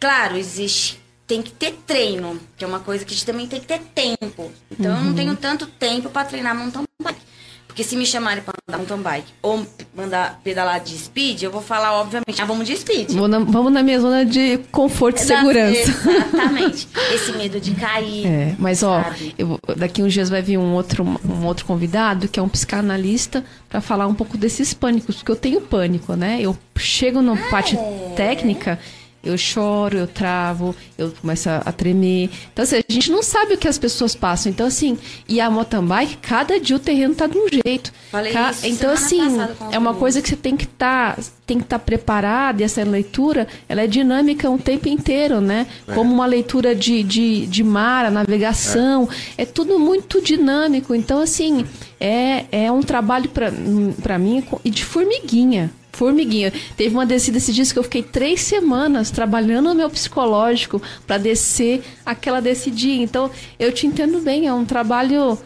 Claro, 0.00 0.36
existe. 0.36 1.00
Tem 1.26 1.40
que 1.42 1.50
ter 1.50 1.72
treino, 1.86 2.38
que 2.56 2.64
é 2.64 2.66
uma 2.66 2.80
coisa 2.80 3.04
que 3.04 3.12
a 3.12 3.16
gente 3.16 3.24
também 3.26 3.46
tem 3.46 3.60
que 3.60 3.66
ter 3.66 3.80
tempo. 3.94 4.50
Então, 4.70 4.96
eu 4.98 5.04
não 5.04 5.14
tenho 5.14 5.34
tanto 5.36 5.66
tempo 5.66 6.10
para 6.10 6.24
treinar 6.26 6.54
mountain 6.54 6.82
bike. 7.02 7.20
Porque 7.66 7.82
se 7.84 7.96
me 7.96 8.04
chamarem 8.04 8.42
para 8.42 8.52
andar 8.68 8.76
mountain 8.76 8.98
bike 9.00 9.32
ou 9.40 9.66
mandar 9.96 10.38
pedalar 10.44 10.78
de 10.80 10.94
speed, 10.98 11.42
eu 11.42 11.50
vou 11.50 11.62
falar, 11.62 11.94
obviamente, 11.94 12.42
ah, 12.42 12.44
vamos 12.44 12.66
de 12.66 12.76
speed. 12.76 13.12
Na- 13.12 13.38
vamos 13.38 13.72
na 13.72 13.82
minha 13.82 13.98
zona 13.98 14.26
de 14.26 14.58
conforto 14.70 15.16
e 15.16 15.20
segurança. 15.24 15.90
Exatamente. 15.90 16.86
Esse 17.14 17.32
medo 17.32 17.58
de 17.58 17.70
cair. 17.76 18.26
É, 18.26 18.54
mas 18.58 18.82
ó, 18.82 19.02
eu 19.38 19.58
daqui 19.74 20.02
uns 20.02 20.12
dias 20.12 20.28
vai 20.28 20.42
vir 20.42 20.58
um 20.58 20.74
outro, 20.74 21.02
um 21.24 21.46
outro 21.46 21.64
convidado 21.64 22.28
que 22.28 22.38
é 22.38 22.42
um 22.42 22.48
psicanalista 22.48 23.42
para 23.70 23.80
falar 23.80 24.06
um 24.06 24.14
pouco 24.14 24.36
desses 24.36 24.74
pânicos, 24.74 25.16
porque 25.16 25.30
eu 25.32 25.36
tenho 25.36 25.60
pânico, 25.62 26.14
né? 26.14 26.38
Eu 26.42 26.54
chego 26.76 27.22
na 27.22 27.36
parte 27.48 27.78
técnica, 28.16 28.78
eu 29.22 29.38
choro, 29.38 29.96
eu 29.96 30.06
travo, 30.06 30.74
eu 30.98 31.12
começo 31.20 31.48
a, 31.48 31.58
a 31.58 31.72
tremer. 31.72 32.28
Então, 32.52 32.62
assim, 32.62 32.76
a 32.76 32.92
gente 32.92 33.10
não 33.10 33.22
sabe 33.22 33.54
o 33.54 33.58
que 33.58 33.68
as 33.68 33.78
pessoas 33.78 34.14
passam. 34.14 34.50
Então, 34.50 34.66
assim, 34.66 34.98
e 35.28 35.40
a 35.40 35.48
mountain 35.48 35.84
bike, 35.84 36.16
cada 36.16 36.58
dia 36.58 36.76
o 36.76 36.78
terreno 36.78 37.14
tá 37.14 37.26
de 37.26 37.38
um 37.38 37.46
jeito. 37.48 37.92
Falei 38.10 38.32
Ca- 38.32 38.50
isso 38.50 38.66
então, 38.66 38.96
semana 38.96 39.44
assim, 39.44 39.74
é 39.74 39.78
uma 39.78 39.94
coisa 39.94 40.20
que 40.20 40.28
você 40.28 40.36
tem 40.36 40.56
que 40.56 40.64
estar 40.64 41.18
tem 41.46 41.58
que 41.58 41.64
estar 41.64 41.78
preparada 41.80 42.62
e 42.62 42.64
essa 42.64 42.82
leitura 42.84 43.46
ela 43.68 43.82
é 43.82 43.86
dinâmica 43.86 44.48
o 44.48 44.56
tempo 44.58 44.88
inteiro, 44.88 45.40
né? 45.40 45.66
Como 45.94 46.12
uma 46.12 46.24
leitura 46.24 46.74
de, 46.74 47.02
de, 47.02 47.46
de 47.46 47.62
mar, 47.64 48.06
a 48.06 48.10
navegação, 48.10 49.08
é. 49.36 49.44
tudo 49.44 49.78
muito 49.78 50.22
dinâmico. 50.22 50.94
Então, 50.94 51.20
assim, 51.20 51.66
é, 52.00 52.46
é 52.50 52.72
um 52.72 52.80
trabalho 52.80 53.28
para 53.28 54.18
mim 54.18 54.42
e 54.64 54.70
de 54.70 54.84
formiguinha. 54.84 55.70
Formiguinha. 55.92 56.52
Teve 56.76 56.94
uma 56.94 57.04
descida 57.06 57.36
esses 57.38 57.54
dias 57.54 57.70
que 57.72 57.78
eu 57.78 57.82
fiquei 57.82 58.02
três 58.02 58.40
semanas 58.40 59.10
trabalhando 59.10 59.68
no 59.68 59.74
meu 59.74 59.90
psicológico 59.90 60.80
para 61.06 61.18
descer 61.18 61.82
aquela 62.04 62.40
descidinha. 62.40 63.04
Então, 63.04 63.30
eu 63.58 63.70
te 63.72 63.86
entendo 63.86 64.18
bem, 64.20 64.46
é 64.46 64.54
um 64.54 64.64
trabalho 64.64 65.38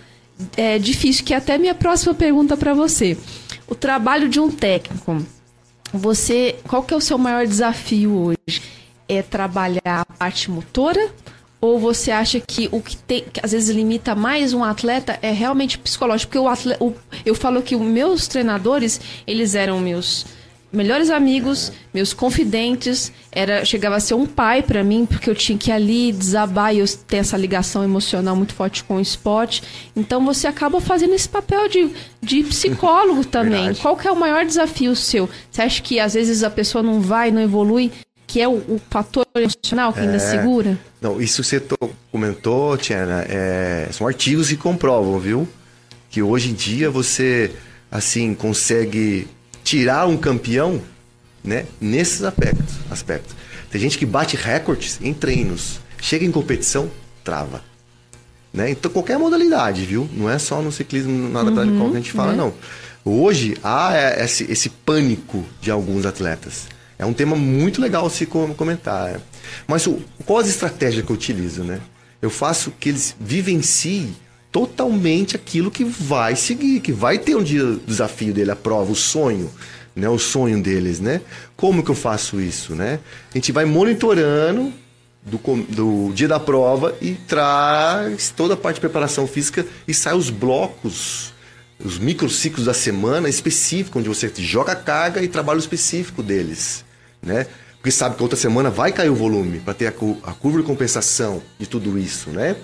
é, 0.57 0.79
difícil, 0.79 1.25
que 1.25 1.35
é 1.35 1.37
até 1.37 1.59
minha 1.59 1.75
próxima 1.75 2.15
pergunta 2.15 2.57
para 2.57 2.73
você. 2.75 3.17
O 3.69 3.75
trabalho 3.75 4.29
de 4.29 4.39
um 4.39 4.51
técnico, 4.51 5.25
você, 5.93 6.57
qual 6.69 6.83
que 6.83 6.95
é 6.95 6.97
o 6.97 7.01
seu 7.01 7.19
maior 7.19 7.47
desafio 7.47 8.13
hoje? 8.49 8.63
É 9.09 9.23
trabalhar 9.23 9.81
a 9.85 10.05
parte 10.05 10.51
motora? 10.51 11.11
Ou 11.61 11.79
você 11.79 12.11
acha 12.11 12.39
que 12.39 12.69
o 12.71 12.81
que, 12.83 12.97
tem, 12.97 13.25
que 13.33 13.41
às 13.43 13.51
vezes 13.53 13.75
limita 13.75 14.15
mais 14.15 14.53
um 14.53 14.63
atleta 14.63 15.19
é 15.23 15.33
realmente 15.33 15.79
psicológico? 15.79 16.31
Porque 16.31 16.39
o 16.39 16.49
atleta, 16.49 16.85
o- 16.85 16.95
eu 17.25 17.35
falo 17.35 17.63
que 17.63 17.75
os 17.75 17.81
meus 17.83 18.29
treinadores, 18.29 19.01
eles 19.27 19.55
eram 19.55 19.81
meus 19.81 20.27
melhores 20.73 21.11
amigos, 21.11 21.73
meus 21.95 22.13
confidentes, 22.13 23.13
era 23.33 23.65
chegava 23.65 23.97
a 23.97 24.01
ser 24.01 24.15
um 24.15 24.27
pai 24.27 24.63
para 24.63 24.83
mim, 24.85 25.07
porque 25.07 25.31
eu 25.31 25.35
tinha 25.35 25.57
que 25.57 25.71
ir 25.71 25.73
ali 25.73 26.13
desabar 26.13 26.75
e 26.75 26.79
eu 26.81 26.87
tenho 27.07 27.21
essa 27.21 27.37
ligação 27.37 27.83
emocional 27.85 28.37
muito 28.37 28.53
forte 28.55 28.85
com 28.85 28.97
o 28.97 29.01
esporte. 29.01 29.63
Então 29.95 30.25
você 30.25 30.47
acaba 30.47 30.81
fazendo 30.81 31.15
esse 31.15 31.29
papel 31.29 31.69
de, 31.69 31.91
de 32.23 32.43
psicólogo 32.45 33.25
também. 33.27 33.53
Verdade. 33.53 33.81
Qual 33.81 33.97
que 33.97 34.07
é 34.09 34.13
o 34.13 34.17
maior 34.17 34.45
desafio 34.45 34.95
seu? 34.97 35.29
Você 35.51 35.63
acha 35.63 35.81
que 35.83 35.99
às 36.01 36.15
vezes 36.15 36.43
a 36.43 36.51
pessoa 36.51 36.83
não 36.83 37.01
vai, 37.01 37.31
não 37.31 37.41
evolui, 37.41 37.91
que 38.27 38.41
é 38.41 38.49
o, 38.49 38.55
o 38.55 38.81
fator 38.91 39.25
emocional 39.37 39.93
que 39.93 40.01
ainda 40.01 40.17
É. 40.17 40.19
segura? 40.19 40.79
Não, 41.01 41.21
isso 41.21 41.45
você 41.45 41.61
to- 41.61 41.77
comentou, 42.11 42.77
Tiana, 42.77 43.25
é, 43.29 43.89
são 43.93 44.07
artigos 44.07 44.49
que 44.49 44.57
comprovam, 44.57 45.19
viu? 45.21 45.49
Que 46.11 46.23
hoje 46.23 46.51
em 46.51 46.55
dia 46.55 46.91
você, 46.91 47.53
assim, 47.91 48.35
consegue 48.35 49.29
tirar 49.67 50.07
um 50.07 50.17
campeão, 50.17 50.81
né? 51.43 51.67
Nesses 51.81 52.23
aspectos. 52.23 52.77
aspectos. 52.89 53.35
Tem 53.69 53.81
gente 53.81 53.99
que 53.99 54.07
bate 54.07 54.37
recordes 54.37 55.01
em 55.03 55.13
treinos. 55.13 55.81
Chega 56.01 56.25
em 56.25 56.31
competição, 56.31 56.89
trava. 57.25 57.65
Né? 58.55 58.71
Então, 58.71 58.89
qualquer 58.89 59.19
modalidade, 59.19 59.85
viu? 59.85 60.09
Não 60.13 60.31
é 60.31 60.39
só 60.39 60.63
no 60.63 60.71
ciclismo, 60.71 61.29
nada 61.29 61.51
uhum, 61.51 61.91
que 61.91 61.97
a 61.97 62.01
gente 62.01 62.13
fala, 62.13 62.31
né? 62.31 62.39
não. 62.39 62.55
Hoje, 63.05 63.57
há 63.63 63.95
é, 63.95 64.25
esse, 64.25 64.45
esse 64.51 64.69
pânico 64.69 65.45
de 65.61 65.71
alguns 65.71 66.07
atletas. 66.07 66.69
É 66.97 67.05
um 67.05 67.13
tema 67.13 67.35
muito 67.35 67.81
legal 67.81 68.09
se 68.09 68.25
com- 68.25 68.55
comentar. 68.55 69.11
é. 69.11 69.21
Mas 69.67 69.85
o, 69.89 70.01
qual 70.25 70.39
as 70.39 70.49
estratégias 70.49 71.05
que 71.05 71.11
eu 71.11 71.17
utilizo, 71.17 71.65
né? 71.65 71.81
Eu 72.23 72.31
faço 72.31 72.71
que 72.79 72.89
eles 72.89 73.17
vivenciem 73.19 74.15
totalmente 74.57 75.37
aquilo 75.37 75.71
que 75.71 75.85
vai 75.85 76.35
seguir, 76.35 76.81
que 76.81 76.91
vai 76.91 77.19
ter 77.19 77.37
um 77.37 77.43
dia 77.43 77.63
o 77.63 77.77
desafio 77.77 78.33
dele, 78.33 78.51
a 78.51 78.57
prova, 78.57 78.91
o 78.91 78.97
sonho, 78.97 79.53
né? 79.95 80.09
O 80.09 80.19
sonho 80.19 80.63
deles, 80.63 80.99
né? 80.99 81.21
Como 81.55 81.85
que 81.85 81.91
eu 81.91 81.95
faço 81.95 82.41
isso, 82.41 82.75
né? 82.75 82.99
A 83.35 83.37
gente 83.37 83.53
vai 83.53 83.67
monitorando 83.67 84.73
do, 85.23 85.39
do 85.69 86.11
dia 86.15 86.27
da 86.27 86.41
prova 86.41 86.95
e 87.03 87.13
traz 87.13 88.33
toda 88.35 88.55
a 88.55 88.57
parte 88.57 88.77
de 88.77 88.81
preparação 88.81 89.27
física 89.27 89.67
e 89.87 89.93
sai 89.93 90.15
os 90.15 90.31
blocos, 90.31 91.35
os 91.79 91.99
microciclos 91.99 92.65
da 92.65 92.73
semana 92.73 93.29
específico, 93.29 93.99
onde 93.99 94.09
você 94.09 94.33
joga 94.39 94.73
a 94.73 94.77
carga 94.77 95.23
e 95.23 95.29
trabalho 95.29 95.59
específico 95.59 96.23
deles, 96.23 96.83
né? 97.21 97.47
Porque 97.77 97.91
sabe 97.91 98.17
que 98.17 98.23
outra 98.23 98.39
semana 98.39 98.71
vai 98.71 98.91
cair 98.91 99.11
o 99.11 99.15
volume 99.15 99.61
para 99.61 99.75
ter 99.75 99.89
a, 99.89 99.91
a 99.91 100.33
curva 100.33 100.61
de 100.61 100.65
compensação 100.65 101.43
de 101.59 101.67
tudo 101.67 101.99
isso, 101.99 102.31
né? 102.31 102.57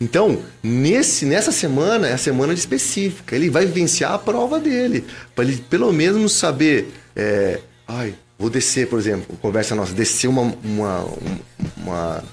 Então, 0.00 0.38
nesse, 0.62 1.24
nessa 1.24 1.50
semana 1.50 2.08
é 2.08 2.12
a 2.12 2.18
semana 2.18 2.52
específica. 2.52 3.34
Ele 3.34 3.48
vai 3.48 3.64
vivenciar 3.64 4.12
a 4.12 4.18
prova 4.18 4.60
dele. 4.60 5.04
Para 5.34 5.44
ele 5.44 5.56
pelo 5.70 5.92
menos 5.92 6.32
saber. 6.32 6.92
é, 7.14 7.60
ai, 7.88 8.14
vou 8.38 8.50
descer, 8.50 8.88
por 8.88 8.98
exemplo, 8.98 9.36
conversa 9.40 9.74
nossa, 9.74 9.94
descer 9.94 10.28
uma, 10.28 10.54
uma, 10.62 11.06
uma, 11.76 12.24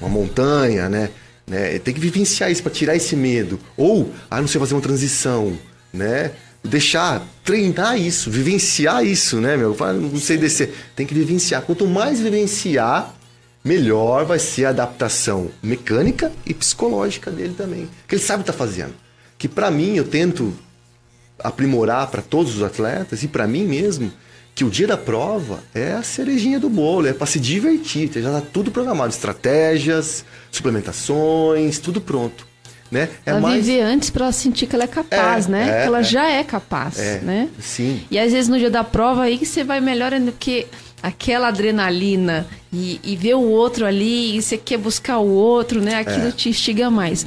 uma 0.00 0.08
montanha, 0.08 0.88
né? 0.88 1.10
né? 1.46 1.78
Tem 1.78 1.92
que 1.92 2.00
vivenciar 2.00 2.50
isso 2.50 2.62
para 2.62 2.72
tirar 2.72 2.96
esse 2.96 3.14
medo. 3.14 3.60
Ou, 3.76 4.10
ah, 4.30 4.40
não 4.40 4.48
sei 4.48 4.58
fazer 4.58 4.74
uma 4.74 4.80
transição, 4.80 5.56
né? 5.92 6.30
Deixar, 6.64 7.26
treinar 7.44 8.00
isso, 8.00 8.30
vivenciar 8.30 9.04
isso, 9.04 9.40
né, 9.40 9.56
meu? 9.56 9.76
Não 9.78 10.16
sei 10.16 10.38
descer. 10.38 10.72
Tem 10.94 11.04
que 11.04 11.12
vivenciar. 11.12 11.62
Quanto 11.62 11.86
mais 11.86 12.20
vivenciar, 12.20 13.14
melhor 13.64 14.24
vai 14.24 14.38
ser 14.38 14.64
a 14.66 14.70
adaptação 14.70 15.50
mecânica 15.62 16.32
e 16.44 16.52
psicológica 16.54 17.30
dele 17.30 17.54
também. 17.56 17.88
Que 18.08 18.14
ele 18.16 18.22
sabe 18.22 18.40
o 18.42 18.44
que 18.44 18.50
tá 18.52 18.56
fazendo. 18.56 18.94
Que 19.38 19.48
para 19.48 19.70
mim 19.70 19.96
eu 19.96 20.04
tento 20.04 20.52
aprimorar 21.38 22.06
para 22.08 22.22
todos 22.22 22.56
os 22.56 22.62
atletas 22.62 23.22
e 23.22 23.28
para 23.28 23.46
mim 23.46 23.64
mesmo 23.64 24.12
que 24.54 24.64
o 24.64 24.70
dia 24.70 24.86
da 24.86 24.98
prova 24.98 25.60
é 25.74 25.92
a 25.92 26.02
cerejinha 26.02 26.60
do 26.60 26.68
bolo, 26.68 27.06
é 27.08 27.12
para 27.12 27.26
se 27.26 27.40
divertir, 27.40 28.10
já 28.14 28.30
tá 28.30 28.42
tudo 28.52 28.70
programado, 28.70 29.10
estratégias, 29.10 30.24
suplementações, 30.50 31.78
tudo 31.78 32.00
pronto, 32.02 32.46
né? 32.90 33.08
É 33.24 33.30
ela 33.30 33.50
viver 33.50 33.80
antes 33.80 34.10
para 34.10 34.26
ela 34.26 34.32
sentir 34.32 34.66
que 34.66 34.74
ela 34.74 34.84
é 34.84 34.88
capaz, 34.88 35.46
É, 35.46 35.48
né? 35.48 35.62
é, 35.68 35.80
que 35.82 35.86
ela 35.86 36.00
é. 36.00 36.02
já 36.02 36.30
é 36.30 36.44
capaz, 36.44 36.98
É, 36.98 37.20
né? 37.20 37.48
sim. 37.58 38.02
E 38.10 38.18
às 38.18 38.30
vezes 38.30 38.48
no 38.48 38.58
dia 38.58 38.70
da 38.70 38.84
prova 38.84 39.22
aí 39.22 39.38
que 39.38 39.46
você 39.46 39.64
vai 39.64 39.80
melhor 39.80 40.12
ainda, 40.12 40.30
porque 40.32 40.66
aquela 41.02 41.48
adrenalina 41.48 42.46
e, 42.72 43.00
e 43.02 43.16
ver 43.16 43.34
o 43.34 43.42
outro 43.42 43.84
ali 43.84 44.36
e 44.36 44.42
você 44.42 44.56
quer 44.56 44.78
buscar 44.78 45.18
o 45.18 45.28
outro, 45.30 45.80
né? 45.80 45.96
Aquilo 45.96 46.28
É. 46.28 46.32
te 46.32 46.48
instiga 46.48 46.90
mais. 46.90 47.26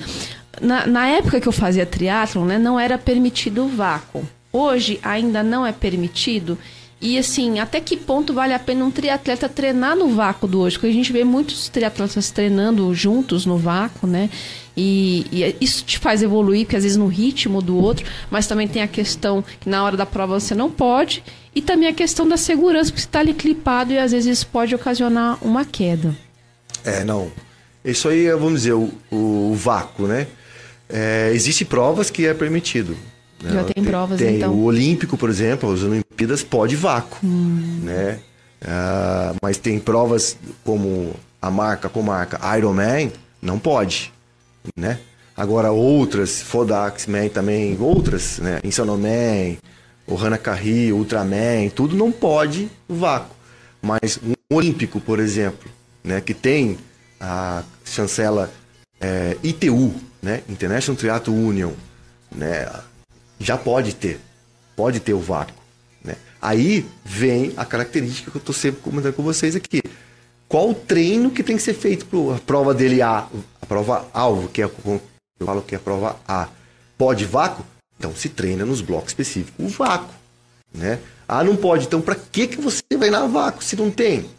Na, 0.62 0.88
na 0.88 1.08
época 1.08 1.42
que 1.42 1.48
eu 1.48 1.52
fazia 1.52 1.86
triatlon, 1.86 2.46
né? 2.46 2.58
Não 2.58 2.80
era 2.80 2.98
permitido 2.98 3.66
o 3.66 3.68
vácuo. 3.68 4.24
Hoje 4.52 5.00
ainda 5.04 5.44
não 5.44 5.66
é 5.66 5.74
permitido. 5.74 6.58
E 7.02 7.18
assim, 7.18 7.60
até 7.60 7.82
que 7.82 7.98
ponto 7.98 8.34
vale 8.34 8.54
a 8.54 8.60
pena 8.60 8.86
um 8.86 8.90
triatleta 8.90 9.50
treinar 9.50 9.96
no 9.96 10.10
vácuo 10.10 10.48
do 10.48 10.62
hoje? 10.62 10.78
Porque 10.78 10.88
a 10.88 10.94
gente 10.94 11.12
vê 11.12 11.24
muitos 11.24 11.68
triatletas 11.68 12.32
treinando 12.32 12.94
juntos 12.96 13.46
no 13.46 13.58
vácuo, 13.58 14.08
né? 14.08 14.30
E, 14.78 15.26
e 15.32 15.56
isso 15.62 15.84
te 15.84 16.00
faz 16.00 16.24
evoluir, 16.24 16.66
porque 16.66 16.76
às 16.76 16.84
vezes 16.84 16.98
no 16.98 17.08
ritmo 17.08 17.62
do 17.62 17.78
outro, 17.78 18.06
mas 18.30 18.48
também 18.48 18.68
tem 18.68 18.82
a 18.82 18.88
questão 18.88 19.44
que 19.60 19.70
na 19.70 19.84
hora 19.84 19.96
da 19.96 20.06
prova 20.06 20.40
você 20.40 20.56
não 20.56 20.70
pode, 20.72 21.24
e 21.54 21.62
também 21.62 21.88
a 21.88 21.94
questão 21.94 22.28
da 22.28 22.38
segurança, 22.38 22.92
porque 22.92 23.02
você 23.02 23.08
está 23.08 23.20
ali 23.20 23.34
clipado 23.34 23.94
e 23.94 23.98
às 23.98 24.12
vezes 24.12 24.40
isso 24.40 24.48
pode 24.48 24.74
ocasionar 24.74 25.38
uma 25.42 25.64
queda. 25.64 26.16
É, 26.84 27.04
não. 27.04 27.32
Isso 27.84 28.10
aí, 28.10 28.26
é, 28.26 28.36
vamos 28.36 28.62
dizer, 28.62 28.74
o, 28.74 28.92
o 29.12 29.54
vácuo, 29.54 30.08
né? 30.08 30.28
É, 30.90 31.32
Existem 31.34 31.66
provas 31.66 32.10
que 32.10 32.26
é 32.26 32.34
permitido. 32.34 32.98
Né? 33.42 33.52
Já 33.54 33.64
tem 33.64 33.84
provas, 33.84 34.20
tem. 34.20 34.38
então. 34.38 34.54
O 34.54 34.64
Olímpico, 34.64 35.18
por 35.18 35.30
exemplo, 35.30 35.72
as 35.74 35.84
Olimpíadas 35.84 36.44
pode 36.44 36.76
vácuo, 36.76 37.20
Hum. 37.24 37.82
né? 37.84 38.20
Ah, 38.66 39.34
mas 39.42 39.58
tem 39.58 39.80
provas 39.80 40.38
como 40.64 41.14
a 41.42 41.52
marca, 41.52 41.88
como 41.90 42.08
marca 42.12 42.40
Ironman, 42.58 43.12
não 43.42 43.60
pode, 43.60 44.12
né? 44.76 45.00
Agora 45.38 45.72
outras, 45.72 46.42
Fodax 46.42 47.06
Man 47.08 47.28
também, 47.28 47.78
outras, 47.80 48.40
né? 48.40 48.60
Insanoman, 48.64 49.58
o 50.08 50.18
Hanakari, 50.18 50.94
Ultraman, 50.94 51.70
tudo 51.76 51.96
não 51.96 52.12
pode 52.12 52.70
vácuo. 52.88 53.36
Mas 53.82 54.18
um 54.24 54.34
Olímpico, 54.56 55.00
por 55.02 55.20
exemplo, 55.20 55.70
né? 56.04 56.22
Que 56.22 56.34
tem 56.34 56.78
a 57.20 57.64
chancela 57.84 58.50
é, 59.00 59.36
ITU, 59.44 59.94
né? 60.24 60.42
International 60.50 60.98
Triathlon 60.98 61.36
Union, 61.36 61.72
né? 62.32 62.68
Já 63.40 63.58
pode 63.58 63.94
ter, 63.96 64.20
pode 64.76 65.00
ter 65.00 65.14
o 65.14 65.20
vácuo, 65.20 65.56
né? 66.04 66.16
Aí 66.42 66.86
vem 67.04 67.54
a 67.58 67.66
característica 67.66 68.32
que 68.32 68.38
eu 68.38 68.40
estou 68.40 68.56
sempre 68.56 68.82
comentando 68.82 69.14
com 69.14 69.24
vocês 69.24 69.56
aqui. 69.56 69.82
Qual 70.48 70.70
o 70.70 70.76
treino 70.76 71.32
que 71.32 71.44
tem 71.44 71.58
que 71.58 71.64
ser 71.64 71.74
feito 71.74 72.06
para 72.06 72.36
a 72.36 72.40
prova 72.40 72.74
dele 72.74 73.02
A, 73.02 73.28
a 73.62 73.66
prova 73.66 74.08
alvo, 74.14 74.48
que 74.48 74.62
é 74.62 74.66
eu 74.66 75.02
falo 75.46 75.62
que 75.62 75.76
é 75.76 75.78
a 75.78 75.82
prova 75.82 76.18
A. 76.28 76.48
Pode 76.98 77.26
vácuo? 77.26 77.66
Então 77.98 78.16
se 78.16 78.30
treina 78.30 78.66
nos 78.66 78.82
blocos 78.82 79.10
específicos 79.10 79.66
o 79.66 79.70
vácuo, 79.70 80.14
né? 80.74 81.00
Ah, 81.28 81.44
não 81.44 81.56
pode. 81.56 81.86
Então 81.86 82.02
para 82.02 82.16
que 82.16 82.48
que 82.48 82.62
você 82.62 82.84
vai 82.98 83.10
na 83.10 83.26
vácuo 83.26 83.64
se 83.64 83.76
não 83.76 83.90
tem? 83.90 84.30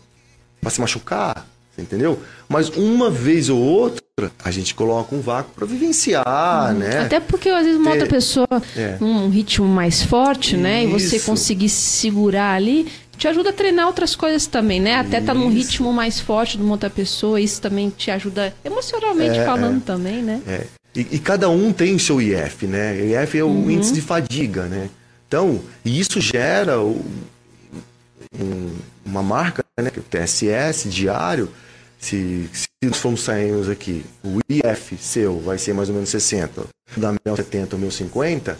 Para 0.61 0.70
se 0.70 0.80
machucar, 0.80 1.47
você 1.77 1.83
entendeu? 1.83 2.18
Mas 2.49 2.70
uma 2.70 3.11
vez 3.11 3.49
ou 3.51 3.59
outra 3.59 4.03
a 4.43 4.51
gente 4.51 4.74
coloca 4.74 5.14
um 5.14 5.20
vácuo 5.20 5.53
para 5.55 5.66
vivenciar, 5.66 6.72
né? 6.74 7.01
Até 7.01 7.20
porque 7.20 7.51
às 7.51 7.64
vezes 7.64 7.79
uma 7.79 7.91
outra 7.91 8.07
pessoa, 8.07 8.49
É. 8.74 8.97
um 9.01 9.29
ritmo 9.29 9.66
mais 9.68 10.03
forte, 10.03 10.57
né? 10.57 10.85
E 10.85 10.87
você 10.87 11.16
Isso. 11.16 11.27
conseguir 11.27 11.68
se 11.68 12.01
segurar 12.01 12.55
ali, 12.55 12.91
te 13.18 13.29
ajuda 13.29 13.51
a 13.51 13.53
treinar 13.53 13.87
outras 13.87 14.16
coisas 14.16 14.47
também, 14.47 14.81
né? 14.81 14.95
Até 14.95 15.20
tá 15.20 15.35
num 15.35 15.49
Isso. 15.51 15.57
ritmo 15.70 15.93
mais 15.93 16.18
forte 16.18 16.57
de 16.57 16.62
uma 16.62 16.72
outra 16.72 16.89
pessoa, 16.89 17.39
isso 17.41 17.61
também 17.61 17.91
te 17.91 18.11
ajuda 18.11 18.55
emocionalmente 18.64 19.39
É, 19.39 19.45
falando 19.45 19.83
também, 19.83 20.22
né? 20.22 20.41
É. 20.47 20.64
E, 20.95 21.01
e 21.12 21.18
cada 21.18 21.51
um 21.51 21.72
tem 21.74 21.95
o 21.95 22.01
seu 22.01 22.20
IF, 22.22 22.66
né? 22.66 22.97
IF 23.22 23.37
é 23.39 23.45
o 23.45 23.70
índice 23.70 23.93
de 23.93 24.01
fadiga, 24.01 24.62
né? 24.64 24.89
Então, 25.29 25.61
isso 25.85 26.20
gera 26.22 26.81
um- 26.81 28.70
uma 29.05 29.22
marca, 29.22 29.64
né? 29.83 29.91
É 29.95 29.99
o 30.01 30.03
TSS 30.03 30.89
diário. 30.89 31.51
Se, 31.99 32.49
se 32.53 32.66
nós 32.85 32.99
formos 32.99 33.22
sairmos 33.22 33.68
aqui, 33.68 34.05
o 34.22 34.39
IF 34.49 34.97
seu 34.99 35.41
vai 35.41 35.59
ser 35.59 35.74
mais 35.74 35.89
ou 35.89 35.95
menos 35.95 36.11
60, 36.11 36.64
da 36.97 37.14
meu 37.24 37.35
70 37.37 37.74
ou 37.77 37.81
meu 37.81 37.91
50, 37.91 38.57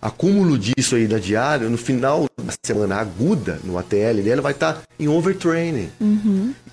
acúmulo 0.00 0.58
disso 0.58 0.96
aí 0.96 1.06
da 1.06 1.18
diário, 1.18 1.68
no 1.68 1.76
final 1.76 2.26
da 2.42 2.52
semana 2.64 2.96
aguda, 2.96 3.60
no 3.62 3.78
ATL 3.78 4.22
dela, 4.24 4.40
vai 4.42 4.52
estar 4.52 4.82
em 4.98 5.06
overtraining. 5.06 5.90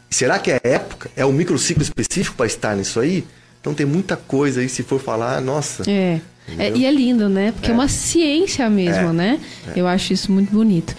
Será 0.09 0.39
que 0.39 0.51
é 0.51 0.59
época? 0.63 1.09
É 1.15 1.25
um 1.25 1.33
microciclo 1.33 1.83
específico 1.83 2.35
para 2.37 2.45
estar 2.45 2.75
nisso 2.75 2.99
aí? 2.99 3.25
Então 3.59 3.73
tem 3.73 3.85
muita 3.85 4.15
coisa 4.15 4.61
aí, 4.61 4.69
se 4.69 4.83
for 4.83 4.99
falar, 4.99 5.41
nossa. 5.41 5.83
É. 5.89 6.21
É, 6.57 6.69
e 6.69 6.85
é 6.85 6.91
lindo, 6.91 7.27
né? 7.27 7.51
Porque 7.51 7.71
é, 7.71 7.73
uma 7.73 7.87
ciência 7.87 8.69
mesmo, 8.69 9.09
É. 9.09 9.13
né? 9.13 9.39
Eu 9.75 9.87
acho 9.87 10.13
isso 10.13 10.31
muito 10.31 10.51
bonito. 10.51 10.95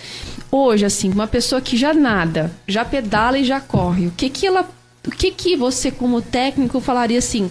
Hoje, 0.59 0.86
assim, 0.86 1.11
uma 1.11 1.26
pessoa 1.26 1.61
que 1.61 1.76
já 1.76 1.92
nada, 1.92 2.50
já 2.66 2.82
pedala 2.82 3.38
e 3.38 3.44
já 3.44 3.61
corre, 3.61 4.07
o 4.07 4.11
que 4.11 4.30
que 4.30 4.46
ela, 4.46 4.66
o 5.07 5.11
que 5.11 5.30
que 5.30 5.54
você 5.54 5.90
como 5.90 6.22
técnico 6.22 6.80
falaria 6.80 7.18
assim? 7.18 7.50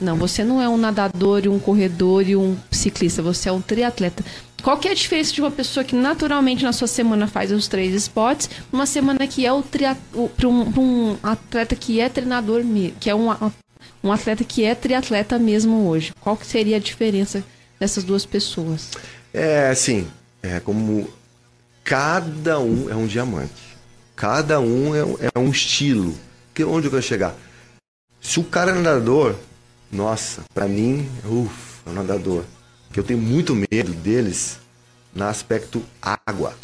Não, 0.00 0.16
você 0.16 0.42
não 0.42 0.60
é 0.62 0.66
um 0.66 0.78
nadador, 0.78 1.42
e 1.44 1.48
um 1.50 1.58
corredor 1.58 2.26
e 2.26 2.34
um 2.34 2.56
ciclista, 2.70 3.20
você 3.20 3.50
é 3.50 3.52
um 3.52 3.60
triatleta. 3.60 4.24
Qual 4.62 4.78
que 4.78 4.88
é 4.88 4.92
a 4.92 4.94
diferença 4.94 5.34
de 5.34 5.42
uma 5.42 5.50
pessoa 5.50 5.84
que 5.84 5.94
naturalmente 5.94 6.64
na 6.64 6.72
sua 6.72 6.88
semana 6.88 7.26
faz 7.26 7.52
os 7.52 7.68
três 7.68 7.92
esportes, 7.92 8.48
uma 8.72 8.86
semana 8.86 9.26
que 9.26 9.44
é 9.44 9.52
o 9.52 9.62
para 9.62 10.48
um, 10.48 10.80
um 10.80 11.16
atleta 11.22 11.76
que 11.76 12.00
é 12.00 12.08
treinador, 12.08 12.62
que 12.98 13.10
é 13.10 13.14
um, 13.14 13.28
um 14.02 14.10
atleta 14.10 14.44
que 14.44 14.64
é 14.64 14.74
triatleta 14.74 15.38
mesmo 15.38 15.86
hoje? 15.86 16.10
Qual 16.22 16.34
que 16.34 16.46
seria 16.46 16.76
a 16.76 16.80
diferença 16.80 17.44
dessas 17.78 18.02
duas 18.02 18.24
pessoas? 18.24 18.92
É 19.34 19.68
assim, 19.68 20.08
é 20.42 20.58
como 20.58 21.06
cada 21.86 22.58
um 22.58 22.90
é 22.90 22.96
um 22.96 23.06
diamante. 23.06 23.76
Cada 24.16 24.58
um 24.58 24.92
é, 24.92 25.04
um- 25.04 25.16
é 25.20 25.38
um 25.38 25.48
estilo. 25.50 26.16
Que 26.52 26.64
onde 26.64 26.88
eu 26.88 26.90
quero 26.90 27.02
chegar? 27.02 27.32
Se 28.20 28.40
o 28.40 28.44
cara 28.44 28.72
é 28.72 28.74
nadador, 28.74 29.36
nossa, 29.92 30.42
pra 30.52 30.66
mim, 30.66 31.08
ufa, 31.24 31.82
é 31.88 31.90
um 31.90 31.92
nadador. 31.92 32.42
Que 32.92 32.98
eu 32.98 33.04
tenho 33.04 33.20
muito 33.20 33.54
medo 33.54 33.92
deles 33.92 34.58
no 35.14 35.24
aspecto 35.26 35.80
água. 36.02 36.54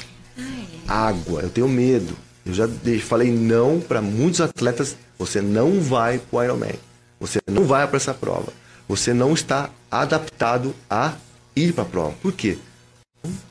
Água, 0.89 1.43
eu 1.43 1.51
tenho 1.51 1.69
medo. 1.69 2.17
Eu 2.45 2.53
já 2.53 2.65
falei 3.07 3.31
não 3.31 3.79
para 3.81 4.03
muitos 4.03 4.41
atletas. 4.41 4.97
Você 5.19 5.41
não 5.41 5.81
vai 5.81 6.19
pro 6.19 6.43
Ironman. 6.43 6.75
Você 7.21 7.39
não 7.49 7.65
vai 7.65 7.87
para 7.87 7.97
essa 7.97 8.13
prova. 8.13 8.53
Você 8.89 9.15
não 9.15 9.33
está 9.35 9.71
adaptado 9.89 10.75
a 10.91 11.13
ir 11.55 11.73
para 11.73 11.85
a 11.85 11.87
prova. 11.87 12.15
Por 12.21 12.33
quê? 12.33 12.59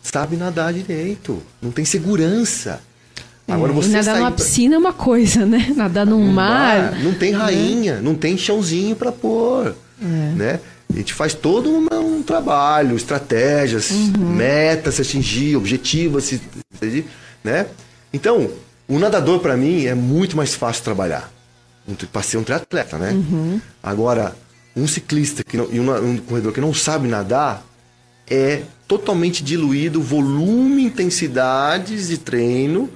Sabe 0.04 0.36
nadar 0.36 0.74
direito. 0.74 1.42
Não 1.62 1.72
tem 1.72 1.86
segurança. 1.86 2.82
Agora 3.48 3.72
É, 3.72 3.76
você 3.76 3.90
e 3.90 3.92
nadar 3.92 4.16
numa 4.18 4.32
pra- 4.32 4.44
piscina 4.46 4.76
é 4.76 4.78
uma 4.78 4.94
coisa, 4.94 5.46
né? 5.46 5.72
Nadar 5.76 6.06
num 6.06 6.26
mar. 6.32 6.94
não 7.02 7.14
tem 7.14 7.32
rainha, 7.32 8.00
não 8.02 8.16
tem 8.16 8.38
chãozinho 8.38 8.96
para 8.96 9.12
pôr, 9.12 9.76
né? 10.00 10.60
A 10.90 10.98
gente 10.98 11.14
faz 11.14 11.34
todo 11.34 11.70
uma- 11.70 12.00
um 12.00 12.22
trabalho, 12.22 12.96
estratégias, 12.96 13.92
metas 14.18 14.94
a 14.94 14.98
se 14.98 15.02
atingir, 15.02 15.56
objetivos, 15.56 16.26
se 16.26 16.42
atingir, 16.76 17.06
né? 17.44 17.66
Então, 18.14 18.50
o 18.88 19.00
nadador 19.00 19.40
para 19.40 19.56
mim 19.58 19.86
é 19.86 19.96
muito 19.96 20.36
mais 20.38 20.54
fácil 20.54 20.84
trabalhar, 20.84 21.32
para 22.12 22.22
ser 22.22 22.38
um 22.38 22.44
triatleta, 22.44 22.98
né? 22.98 23.14
Agora, 23.82 24.36
um 24.76 24.88
ciclista 24.88 25.44
que 25.44 25.58
não- 25.58 25.68
e 25.72 25.80
um, 25.80 26.12
um 26.12 26.18
corredor 26.18 26.54
que 26.54 26.62
não 26.62 26.74
sabe 26.74 27.08
nadar 27.08 27.66
é 28.30 28.62
totalmente 28.88 29.44
diluído 29.44 30.00
o 30.00 30.04
volume, 30.04 30.84
intensidades 30.84 32.08
de 32.08 32.18
treino, 32.18 32.90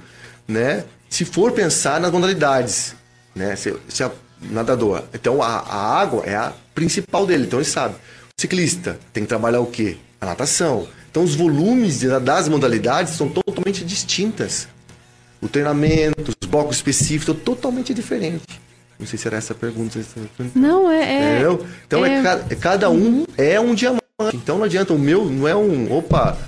né? 0.46 0.84
Se 1.08 1.24
for 1.24 1.52
pensar 1.52 2.00
nas 2.00 2.10
modalidades, 2.10 2.94
né? 3.34 3.54
Se, 3.56 3.74
se 3.88 4.02
a 4.02 4.10
nadador, 4.50 5.04
então 5.14 5.42
a, 5.42 5.46
a 5.60 5.98
água 6.00 6.22
é 6.26 6.34
a 6.36 6.52
principal 6.74 7.26
dele, 7.26 7.44
então 7.44 7.58
ele 7.58 7.68
sabe. 7.68 7.94
O 7.94 8.40
ciclista 8.40 8.98
tem 9.12 9.22
que 9.22 9.28
trabalhar 9.28 9.60
o 9.60 9.66
quê? 9.66 9.96
A 10.20 10.26
natação. 10.26 10.86
Então 11.10 11.22
os 11.24 11.34
volumes 11.34 12.00
de- 12.00 12.20
das 12.20 12.48
modalidades 12.48 13.14
são 13.14 13.28
totalmente 13.28 13.82
distintas. 13.84 14.68
O 15.40 15.48
treinamento, 15.48 16.32
os 16.42 16.48
blocos 16.48 16.76
específicos, 16.76 17.26
são 17.26 17.34
totalmente 17.34 17.94
diferentes. 17.94 18.42
Não 18.98 19.06
sei 19.06 19.18
se 19.18 19.26
era 19.26 19.36
essa 19.36 19.52
a 19.52 19.56
pergunta. 19.56 19.98
Não, 20.54 20.90
é. 20.90 21.02
é 21.02 21.30
Entendeu? 21.32 21.66
Então 21.86 22.04
é, 22.04 22.18
é- 22.22 22.44
é 22.50 22.54
cada 22.54 22.90
um 22.90 23.24
é 23.38 23.58
um 23.60 23.74
diamante. 23.74 24.02
Então 24.32 24.56
não 24.56 24.64
adianta, 24.64 24.94
o 24.94 24.98
meu 24.98 25.26
não 25.26 25.46
é 25.46 25.54
um, 25.54 25.92
opa, 25.92 26.38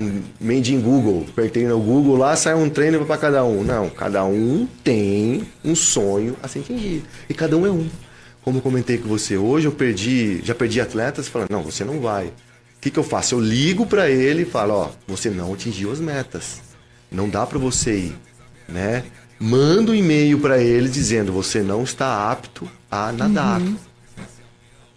um 0.00 0.22
mendinho 0.40 0.80
Google, 0.80 1.26
apertei 1.28 1.66
no 1.66 1.80
Google 1.80 2.16
lá, 2.16 2.36
sai 2.36 2.54
um 2.54 2.70
treino 2.70 3.04
para 3.04 3.18
cada 3.18 3.44
um. 3.44 3.64
Não, 3.64 3.90
cada 3.90 4.24
um 4.24 4.68
tem 4.84 5.44
um 5.64 5.74
sonho 5.74 6.36
a 6.40 6.46
se 6.46 6.60
atingir. 6.60 7.02
E 7.28 7.34
cada 7.34 7.56
um 7.56 7.66
é 7.66 7.70
um. 7.70 7.88
Como 8.42 8.58
eu 8.58 8.62
comentei 8.62 8.96
com 8.96 9.08
você, 9.08 9.36
hoje 9.36 9.66
eu 9.66 9.72
perdi, 9.72 10.40
já 10.44 10.54
perdi 10.54 10.80
atletas 10.80 11.26
falando, 11.26 11.50
não, 11.50 11.64
você 11.64 11.84
não 11.84 12.00
vai. 12.00 12.26
O 12.26 12.32
que, 12.80 12.92
que 12.92 12.98
eu 13.00 13.02
faço? 13.02 13.34
Eu 13.34 13.40
ligo 13.40 13.86
para 13.86 14.08
ele 14.08 14.42
e 14.42 14.46
falo, 14.46 14.74
ó, 14.74 14.90
você 15.08 15.30
não 15.30 15.52
atingiu 15.52 15.90
as 15.90 15.98
metas. 15.98 16.60
Não 17.10 17.28
dá 17.28 17.44
para 17.44 17.58
você 17.58 17.92
ir, 17.92 18.16
né? 18.68 19.02
Manda 19.36 19.90
um 19.90 19.96
e-mail 19.96 20.38
para 20.38 20.62
ele 20.62 20.88
dizendo, 20.88 21.32
você 21.32 21.60
não 21.60 21.82
está 21.82 22.30
apto 22.30 22.70
a 22.88 23.10
nadar. 23.10 23.60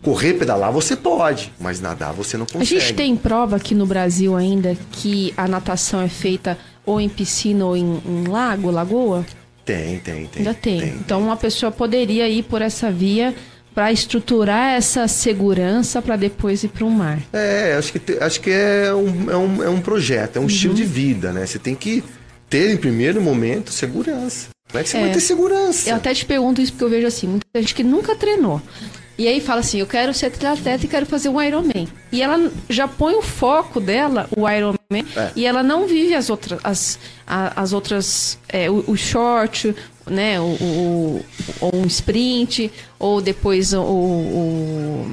Correr, 0.04 0.34
pedalar 0.34 0.72
você 0.72 0.96
pode, 0.96 1.52
mas 1.60 1.80
nadar 1.80 2.12
você 2.14 2.36
não 2.38 2.44
A 2.44 2.48
consegue. 2.54 2.80
gente 2.80 2.94
tem 2.94 3.16
prova 3.16 3.56
aqui 3.56 3.74
no 3.74 3.86
Brasil 3.86 4.36
ainda 4.36 4.78
que 4.92 5.34
a 5.38 5.48
natação 5.48 6.02
é 6.02 6.10
feita 6.10 6.58
ou 6.86 7.00
em 7.00 7.08
piscina 7.10 7.66
ou 7.66 7.76
em, 7.78 8.02
em 8.06 8.28
lago, 8.28 8.70
lagoa? 8.70 9.26
Tem, 9.64 9.98
tem, 10.00 10.26
tem. 10.26 10.40
Ainda 10.40 10.54
tem. 10.54 10.80
Então 10.90 11.22
uma 11.22 11.38
pessoa 11.38 11.72
poderia 11.72 12.28
ir 12.28 12.44
por 12.44 12.62
essa 12.62 12.92
via 12.92 13.34
para 13.74 13.92
estruturar 13.94 14.74
essa 14.74 15.08
segurança 15.08 16.02
para 16.02 16.16
depois 16.18 16.64
ir 16.64 16.68
para 16.68 16.84
o 16.86 16.92
mar. 16.92 17.20
É, 17.32 17.74
acho 17.80 17.94
que, 17.94 18.18
acho 18.22 18.42
que 18.42 18.52
é, 18.52 18.94
um, 18.94 19.32
é, 19.32 19.38
um, 19.38 19.64
é 19.64 19.70
um 19.70 19.80
projeto, 19.82 20.36
é 20.38 20.40
um 20.40 20.46
estilo 20.48 20.74
de 20.74 20.84
vida, 20.84 21.32
né? 21.32 21.46
Você 21.46 21.58
tem 21.58 21.74
que 21.76 22.04
ter, 22.50 22.72
em 22.74 22.78
primeiro 22.78 23.22
momento, 23.22 23.72
segurança. 23.72 24.50
Como 24.70 24.80
é 24.80 24.84
que 24.84 24.90
você 24.90 24.98
É. 24.98 25.02
vai 25.02 25.12
ter 25.12 25.20
segurança? 25.22 25.90
Eu 25.90 25.96
até 25.96 26.14
te 26.14 26.26
pergunto 26.26 26.62
isso 26.62 26.74
porque 26.74 26.84
eu 26.84 26.90
vejo 26.90 27.08
assim, 27.08 27.28
muita 27.28 27.46
gente 27.56 27.74
que 27.74 27.84
nunca 27.84 28.16
treinou. 28.16 28.62
E 29.18 29.28
aí 29.28 29.40
fala 29.40 29.60
assim, 29.60 29.80
eu 29.80 29.86
quero 29.86 30.14
ser 30.14 30.32
triatleta 30.32 30.86
e 30.86 30.88
quero 30.90 31.06
fazer 31.06 31.30
um 31.30 31.40
Ironman. 31.42 31.88
E 32.12 32.22
ela 32.22 32.52
já 32.68 32.88
põe 32.88 33.14
o 33.14 33.22
foco 33.22 33.80
dela, 33.80 34.28
o 34.36 34.50
Ironman, 34.50 35.06
É. 35.16 35.32
e 35.36 35.46
ela 35.46 35.62
não 35.62 35.88
vive 35.88 36.16
as 36.16 36.30
outras, 36.30 36.60
as, 36.64 37.00
as 37.28 37.74
outras, 37.74 38.40
é, 38.50 38.70
o, 38.72 38.84
o 38.88 38.98
short, 38.98 39.76
né, 40.08 40.40
o, 40.40 40.44
o, 40.44 41.26
ou 41.62 41.76
um 41.76 41.86
sprint, 41.86 42.72
ou 42.98 43.22
depois 43.22 43.72
o, 43.74 43.82
o, 43.82 45.12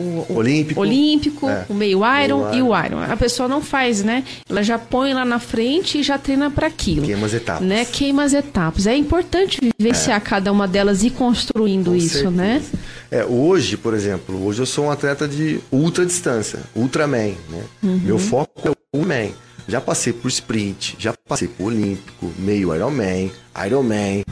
o- 0.00 0.26
o- 0.28 0.36
Olímpico. 0.36 0.80
olímpico, 0.80 1.48
É. 1.48 1.64
o 1.68 1.74
meio 1.74 2.00
Iron 2.24 2.50
Meio 2.50 2.54
e 2.54 2.62
o 2.62 2.84
Iron. 2.84 2.98
A 3.00 3.16
pessoa 3.16 3.48
não 3.48 3.60
faz, 3.60 4.02
né? 4.02 4.24
Ela 4.48 4.62
já 4.62 4.78
põe 4.78 5.12
lá 5.12 5.24
na 5.24 5.38
frente 5.38 5.98
e 5.98 6.02
já 6.02 6.16
treina 6.18 6.50
para 6.50 6.66
aquilo 6.66 7.06
Queima 7.06 7.26
as 7.26 7.34
etapas. 7.34 7.66
né? 7.66 7.84
Queima 7.84 8.22
as 8.24 8.32
etapas. 8.32 8.86
É 8.86 8.96
importante 8.96 9.58
vivenciar 9.78 10.20
cada 10.22 10.50
uma 10.52 10.66
delas 10.66 11.02
e 11.02 11.10
construindo 11.10 11.90
Com 11.90 11.96
isso, 11.96 12.08
certeza. 12.14 12.30
né? 12.30 12.62
É, 13.10 13.24
hoje, 13.24 13.76
por 13.76 13.92
exemplo, 13.94 14.44
hoje 14.46 14.62
eu 14.62 14.66
sou 14.66 14.84
um 14.86 14.90
atleta 14.90 15.26
de 15.28 15.60
ultra 15.72 16.06
distância, 16.06 16.60
Ultraman, 16.76 17.34
né? 17.50 17.64
Meu 17.82 18.18
foco 18.18 18.68
é 18.68 18.70
o 18.70 18.74
Ultraman. 18.98 19.30
Já 19.68 19.80
passei 19.80 20.12
por 20.12 20.28
sprint, 20.28 20.96
já 20.98 21.12
passei 21.28 21.46
por 21.46 21.66
olímpico, 21.66 22.30
meio 22.38 22.74
Ironman, 22.74 23.30
Ironman, 23.66 24.22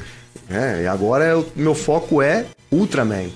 né? 0.49 0.83
E 0.83 0.87
agora 0.87 1.25
é 1.25 1.35
o- 1.37 1.47
meu 1.55 1.75
foco 1.75 2.21
é 2.23 2.47
Ultraman. 2.73 3.27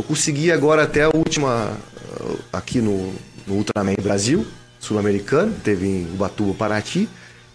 Eu 0.00 0.04
consegui 0.04 0.50
agora 0.50 0.84
até 0.84 1.02
a 1.02 1.10
última 1.14 1.76
uh, 2.18 2.38
aqui 2.50 2.80
no, 2.80 3.12
no 3.46 3.56
Ultraman 3.56 3.96
Brasil, 4.02 4.46
sul-americano, 4.78 5.54
teve 5.62 5.86
em 5.86 6.04
Ubatuba, 6.14 6.54
Paraty. 6.54 7.06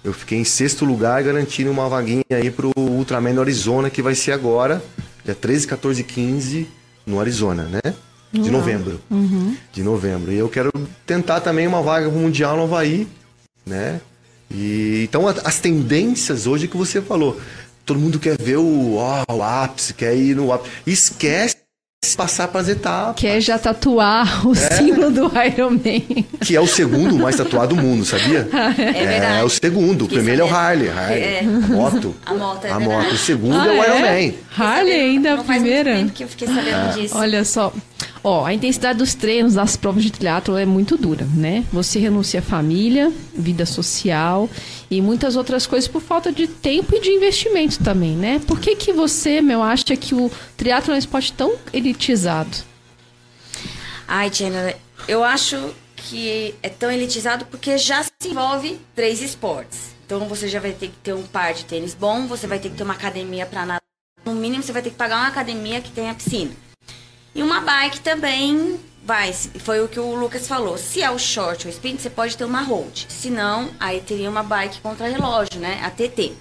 Eu 0.04 0.14
fiquei 0.14 0.38
em 0.38 0.44
sexto 0.44 0.86
lugar, 0.86 1.24
garantindo 1.24 1.72
uma 1.72 1.90
vaguinha 1.90 2.24
aí 2.30 2.52
pro 2.52 2.72
Ultraman 2.78 3.34
no 3.34 3.42
Arizona, 3.42 3.90
que 3.90 4.00
vai 4.00 4.14
ser 4.14 4.32
agora, 4.32 4.80
dia 5.24 5.34
13, 5.34 5.66
14 5.66 6.02
e 6.02 6.04
15, 6.04 6.68
no 7.04 7.20
Arizona, 7.20 7.64
né? 7.64 7.82
de 8.32 8.52
novembro. 8.52 9.02
De 9.74 9.82
novembro. 9.82 10.32
E 10.32 10.38
eu 10.38 10.48
quero 10.48 10.72
tentar 11.04 11.40
também 11.40 11.66
uma 11.66 11.82
vaga 11.82 12.08
pro 12.12 12.20
Mundial 12.20 12.56
no 12.58 12.66
Havaí, 12.66 13.08
né? 13.66 14.00
E, 14.52 15.02
então, 15.04 15.28
as 15.28 15.60
tendências 15.60 16.46
hoje 16.46 16.68
que 16.68 16.78
você 16.78 17.02
falou. 17.02 17.42
Todo 17.84 18.00
mundo 18.00 18.20
quer 18.20 18.38
ver 18.40 18.58
o, 18.58 18.98
ó, 18.98 19.24
o 19.34 19.42
ápice, 19.42 19.96
quer 19.96 20.16
ir 20.16 20.36
no 20.36 20.54
ápice. 20.54 20.72
Esquece 20.86 21.65
passar 22.16 22.48
para 22.50 22.62
as 22.62 22.68
etapas. 22.68 23.16
Quer 23.16 23.40
já 23.40 23.58
tatuar 23.58 24.46
o 24.46 24.52
É. 24.54 24.56
símbolo 24.56 25.10
do 25.12 25.32
Iron 25.46 25.72
Man. 25.72 26.26
Que 26.42 26.56
é 26.56 26.60
o 26.62 26.68
segundo 26.68 27.18
mais 27.18 27.36
tatuado 27.38 27.76
do 27.76 27.82
mundo, 27.82 28.04
sabia? 28.04 28.48
É 28.78 29.06
verdade. 29.06 29.40
É 29.40 29.44
o 29.44 29.50
segundo. 29.50 30.06
O 30.06 30.08
primeiro 30.08 30.42
é 30.42 30.46
o. 30.46 30.54
Harley. 30.54 30.90
Harley. 30.90 31.24
É. 31.24 31.40
A 31.40 31.68
moto. 31.74 32.16
A 32.26 32.34
moto, 32.34 32.66
é 32.66 32.72
A 32.72 32.80
moto. 32.80 33.14
O 33.14 33.18
segundo 33.18 33.58
Ah, 33.58 33.68
é 33.68 33.72
o 33.72 33.84
Iron 33.84 34.06
é? 34.06 34.28
Man. 34.28 34.34
Harley 34.58 34.94
ainda 35.02 35.34
a 35.34 35.36
não 35.38 35.44
faz 35.44 35.62
muito 35.62 35.74
primeira. 35.74 36.00
tempo 36.00 36.12
que 36.14 36.24
eu 36.24 36.28
fiquei 36.28 36.48
sabendo 36.48 36.94
disso. 36.96 37.18
Olha 37.18 37.44
só. 37.46 37.72
Ó, 38.28 38.44
a 38.44 38.52
intensidade 38.56 38.98
dos 38.98 39.14
treinos, 39.14 39.54
das 39.54 39.78
provas 39.78 40.02
de 40.02 40.12
triatlo 40.12 40.58
é 40.58 40.66
muito 40.66 40.98
dura, 40.98 41.28
né? 41.36 41.64
Você 41.72 42.00
renuncia 42.00 42.40
à 42.40 42.44
família, 42.44 43.14
vida 43.32 43.68
social 43.68 44.50
e 44.90 45.00
muitas 45.00 45.36
outras 45.36 45.68
coisas 45.68 45.88
por 45.88 46.02
falta 46.02 46.32
de 46.32 46.48
tempo 46.48 46.96
e 46.96 47.00
de 47.00 47.12
investimento 47.12 47.84
também, 47.84 48.16
né? 48.16 48.42
Por 48.48 48.60
que 48.60 48.76
que 48.76 48.92
você, 48.92 49.44
meu, 49.44 49.62
acha 49.62 49.96
que 49.96 50.16
o 50.16 50.32
triatlo 50.58 50.92
é 50.92 50.96
um 50.96 50.98
esporte 50.98 51.34
tão 51.34 51.56
elitizado? 51.72 52.58
Ai, 54.08 54.32
Tiana, 54.32 54.74
eu 55.08 55.24
acho 55.24 55.76
que 55.96 56.56
é 56.64 56.70
tão 56.70 56.90
elitizado 56.90 57.46
porque 57.46 57.78
já 57.78 58.02
se 58.02 58.10
envolve 58.26 58.80
três 58.96 59.22
esportes. 59.22 59.94
Então 60.04 60.22
você 60.22 60.48
já 60.48 60.60
vai 60.60 60.72
ter 60.72 60.88
que 60.88 60.98
ter 61.04 61.14
um 61.14 61.22
par 61.22 61.54
de 61.54 61.64
tênis 61.66 61.94
bom, 61.94 62.26
você 62.26 62.48
vai 62.48 62.58
ter 62.58 62.70
que 62.72 62.76
ter 62.76 62.84
uma 62.84 62.96
academia 62.96 63.46
para 63.46 63.68
nadar. 63.68 63.82
No 64.26 64.34
mínimo 64.34 64.64
você 64.64 64.72
vai 64.72 64.82
ter 64.82 64.90
que 64.90 64.96
pagar 64.96 65.18
uma 65.18 65.28
academia 65.28 65.80
que 65.80 65.92
tenha 65.92 66.12
piscina. 66.12 66.65
E 67.36 67.44
uma 67.44 67.60
bike 67.60 68.00
também 68.00 68.80
vai, 69.04 69.34
foi 69.34 69.84
o 69.84 69.90
que 69.90 70.00
o 70.00 70.16
Lucas 70.16 70.48
falou. 70.48 70.78
Se 70.78 71.04
é 71.04 71.12
o 71.12 71.20
short 71.20 71.68
ou 71.68 71.74
sprint, 71.74 72.02
você 72.02 72.10
pode 72.10 72.38
ter 72.38 72.46
uma 72.46 72.62
road. 72.62 73.06
Se 73.10 73.30
não, 73.30 73.70
aí 73.78 74.00
teria 74.00 74.30
uma 74.30 74.42
bike 74.42 74.80
contra 74.80 75.10
relógio, 75.10 75.60
né? 75.60 75.82
A 75.84 75.92
TT. 75.92 76.32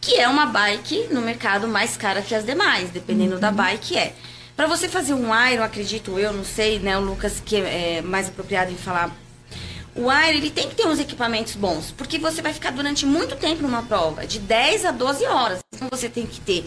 Que 0.00 0.14
é 0.18 0.26
uma 0.26 0.46
bike 0.46 1.08
no 1.10 1.20
mercado 1.20 1.68
mais 1.68 1.94
cara 1.94 2.22
que 2.22 2.34
as 2.34 2.46
demais, 2.46 2.88
dependendo 2.88 3.38
da 3.38 3.52
bike 3.52 3.98
é. 3.98 4.14
Para 4.56 4.66
você 4.66 4.88
fazer 4.88 5.12
um 5.12 5.28
Iron, 5.50 5.62
acredito 5.62 6.18
eu, 6.18 6.32
não 6.32 6.44
sei, 6.44 6.78
né, 6.78 6.96
o 6.96 7.02
Lucas 7.02 7.42
que 7.44 7.56
é 7.56 8.00
mais 8.00 8.28
apropriado 8.28 8.72
em 8.72 8.76
falar. 8.76 9.14
O 9.94 10.10
Iron, 10.10 10.38
ele 10.38 10.50
tem 10.50 10.70
que 10.70 10.74
ter 10.74 10.86
uns 10.86 10.98
equipamentos 10.98 11.54
bons, 11.54 11.92
porque 11.96 12.18
você 12.18 12.40
vai 12.40 12.54
ficar 12.54 12.70
durante 12.70 13.04
muito 13.04 13.36
tempo 13.36 13.62
numa 13.62 13.82
prova, 13.82 14.26
de 14.26 14.38
10 14.38 14.86
a 14.86 14.90
12 14.90 15.26
horas. 15.26 15.58
Então 15.74 15.88
você 15.90 16.08
tem 16.08 16.26
que 16.26 16.40
ter 16.40 16.64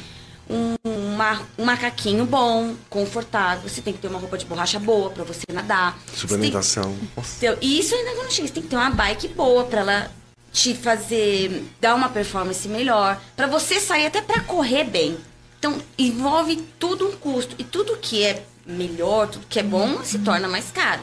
um, 0.50 0.76
uma- 0.84 1.42
um 1.58 1.66
macaquinho 1.66 2.26
bom, 2.26 2.76
confortável, 2.90 3.68
você 3.70 3.82
tem 3.82 3.94
que 3.94 4.00
ter 4.00 4.08
uma 4.08 4.20
roupa 4.20 4.38
de 4.38 4.46
borracha 4.46 4.80
boa 4.80 5.10
para 5.10 5.24
você 5.24 5.44
nadar. 5.52 5.98
Você 6.06 6.12
tem- 6.12 6.18
Suplementação. 6.20 6.96
Nossa. 7.16 7.46
então, 7.46 7.58
e 7.62 7.80
isso 7.80 7.94
ainda 7.96 8.14
não 8.16 8.30
chega. 8.30 8.48
Você 8.48 8.54
tem 8.54 8.64
que 8.64 8.70
ter 8.70 8.76
uma 8.76 8.90
bike 8.92 9.28
boa 9.30 9.64
pra 9.66 9.82
ela 9.82 10.12
te 10.52 10.76
fazer 10.76 11.64
dar 11.82 11.96
uma 11.96 12.10
performance 12.10 12.68
melhor, 12.68 13.20
Pra 13.36 13.48
você 13.48 13.80
sair 13.80 14.06
até 14.06 14.22
pra 14.22 14.42
correr 14.42 14.84
bem. 14.84 15.18
Então, 15.60 15.78
envolve 15.98 16.58
tudo 16.78 17.08
um 17.08 17.14
custo 17.14 17.56
e 17.58 17.64
tudo 17.64 17.98
que 17.98 18.24
é 18.24 18.44
melhor, 18.66 19.28
tudo 19.30 19.46
que 19.48 19.60
é 19.60 19.64
bom 19.64 20.04
se 20.04 20.20
torna 20.20 20.48
mais 20.48 20.70
caro. 20.72 21.02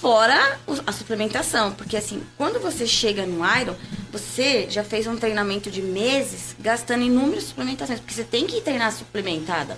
Fora 0.00 0.58
a 0.86 0.92
suplementação, 0.92 1.72
porque 1.72 1.96
assim, 1.96 2.22
quando 2.36 2.60
você 2.60 2.86
chega 2.86 3.26
no 3.26 3.40
Iron, 3.58 3.74
você 4.12 4.66
já 4.70 4.84
fez 4.84 5.06
um 5.08 5.16
treinamento 5.16 5.70
de 5.70 5.82
meses 5.82 6.54
gastando 6.60 7.02
inúmeras 7.02 7.44
suplementações, 7.44 7.98
porque 7.98 8.14
você 8.14 8.22
tem 8.24 8.46
que 8.46 8.60
treinar 8.60 8.92
suplementada. 8.92 9.76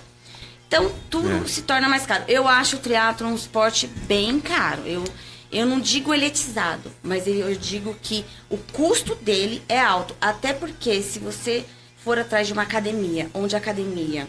Então, 0.67 0.91
tudo 1.09 1.43
É. 1.43 1.47
se 1.47 1.63
torna 1.63 1.89
mais 1.89 2.05
caro. 2.05 2.23
Eu 2.27 2.47
acho 2.47 2.75
o 2.75 2.79
triatlo 2.79 3.27
um 3.27 3.35
esporte 3.35 3.87
bem 3.87 4.39
caro. 4.39 4.83
Eu, 4.85 5.03
eu 5.51 5.65
não 5.65 5.79
digo 5.79 6.13
elitizado, 6.13 6.91
mas 7.03 7.25
eu 7.27 7.33
eu 7.49 7.55
digo 7.55 7.95
que 8.01 8.23
o 8.49 8.57
custo 8.57 9.15
dele 9.15 9.61
é 9.67 9.79
alto. 9.81 10.15
Até 10.21 10.53
porque 10.53 11.01
se 11.01 11.17
você 11.19 11.65
for 11.97 12.17
atrás 12.19 12.47
de 12.47 12.53
uma 12.53 12.61
academia, 12.61 13.29
onde 13.33 13.55
a 13.55 13.59
academia 13.59 14.27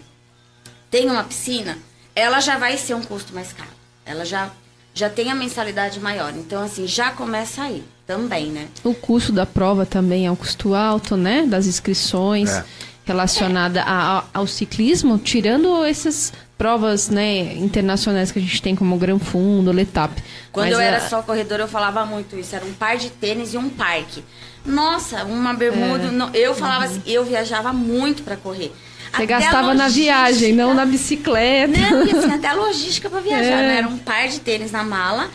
tem 0.90 1.08
uma 1.08 1.22
piscina, 1.22 1.78
ela 2.14 2.40
já 2.40 2.56
vai 2.58 2.76
ser 2.76 2.94
um 2.94 3.02
custo 3.02 3.32
mais 3.34 3.52
caro. 3.52 3.70
Ela 4.04 4.24
já, 4.24 4.50
já 4.94 5.08
tem 5.08 5.30
a 5.30 5.34
mensalidade 5.34 5.98
maior. 6.00 6.32
Então, 6.36 6.62
assim, 6.62 6.86
já 6.86 7.10
começa 7.10 7.62
aí 7.62 7.82
também, 8.06 8.46
né? 8.46 8.68
O 8.84 8.94
custo 8.94 9.32
da 9.32 9.46
prova 9.46 9.86
também 9.86 10.26
é 10.26 10.30
um 10.30 10.36
custo 10.36 10.74
alto, 10.74 11.16
né? 11.16 11.44
Das 11.46 11.66
inscrições 11.66 12.50
É. 12.50 12.64
relacionada 13.04 13.82
a- 13.82 14.18
a- 14.18 14.24
ao 14.34 14.46
ciclismo, 14.46 15.18
tirando 15.18 15.84
essas 15.84 16.32
provas, 16.58 17.08
né, 17.08 17.54
internacionais 17.56 18.30
que 18.30 18.38
a 18.38 18.42
gente 18.42 18.62
tem 18.62 18.76
como 18.76 18.96
Gran 18.96 19.18
Fundo, 19.18 19.72
Letap. 19.72 20.22
Quando 20.52 20.66
Mas 20.66 20.74
eu 20.74 20.80
era 20.80 20.98
a- 20.98 21.08
só 21.08 21.20
corredora, 21.22 21.64
eu 21.64 21.68
falava 21.68 22.06
muito 22.06 22.36
isso. 22.36 22.54
Era 22.54 22.64
um 22.64 22.72
par 22.72 22.96
de 22.96 23.10
tênis 23.10 23.52
e 23.54 23.56
um 23.58 23.68
parque. 23.68 24.22
Nossa, 24.64 25.24
uma 25.24 25.52
bermuda. 25.52 26.04
É. 26.06 26.10
não- 26.12 26.30
eu 26.32 26.54
falava 26.54 26.84
assim, 26.84 27.02
eu 27.04 27.24
viajava 27.24 27.72
muito 27.72 28.22
pra 28.22 28.36
correr. 28.36 28.72
Você 29.14 29.26
gastava 29.26 29.70
a 29.70 29.74
na 29.74 29.88
viagem, 29.88 30.52
não 30.52 30.72
na 30.74 30.84
bicicleta. 30.86 31.76
Não, 31.78 32.06
e 32.06 32.10
assim, 32.16 32.32
até 32.32 32.48
a 32.48 32.54
logística 32.54 33.10
pra 33.10 33.20
viajar, 33.20 33.44
É. 33.44 33.68
né? 33.68 33.78
Era 33.78 33.88
um 33.88 33.98
par 33.98 34.26
de 34.28 34.40
tênis 34.40 34.72
na 34.72 34.82
mala. 34.82 35.28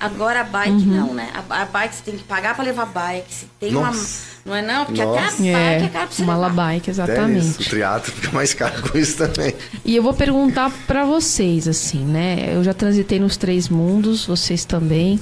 Agora 0.00 0.40
a 0.40 0.44
bike 0.44 0.70
Uhum. 0.70 0.78
não, 0.96 1.14
né? 1.14 1.28
A, 1.48 1.62
a 1.62 1.64
bike 1.64 1.94
você 1.94 2.02
tem 2.02 2.16
que 2.16 2.24
pagar 2.24 2.54
pra 2.54 2.64
levar 2.64 2.86
bike. 2.86 3.32
Se 3.32 3.46
tem 3.58 3.72
Nossa. 3.72 3.98
uma. 3.98 4.28
Não 4.46 4.54
é 4.54 4.62
não? 4.62 4.84
Porque 4.86 5.02
Nossa. 5.04 5.18
até 5.20 5.26
a 5.28 5.30
bike 5.30 5.48
é, 5.48 5.74
É, 5.84 5.88
cara 5.88 6.06
pra 6.06 6.14
você 6.16 6.22
mala 6.24 6.46
levar. 6.48 6.66
bike, 6.66 6.90
exatamente. 6.90 7.62
o 7.62 7.64
triatlo 7.64 8.12
fica 8.12 8.32
mais 8.32 8.54
caro 8.54 8.90
com 8.90 8.98
isso 8.98 9.16
também. 9.16 9.54
E 9.84 9.96
eu 9.96 10.02
vou 10.02 10.14
perguntar 10.14 10.70
pra 10.86 11.04
vocês, 11.04 11.66
assim, 11.66 12.04
né? 12.04 12.50
Eu 12.54 12.62
já 12.64 12.72
transitei 12.74 13.18
nos 13.18 13.36
três 13.36 13.68
mundos, 13.68 14.24
vocês 14.26 14.64
também. 14.64 15.18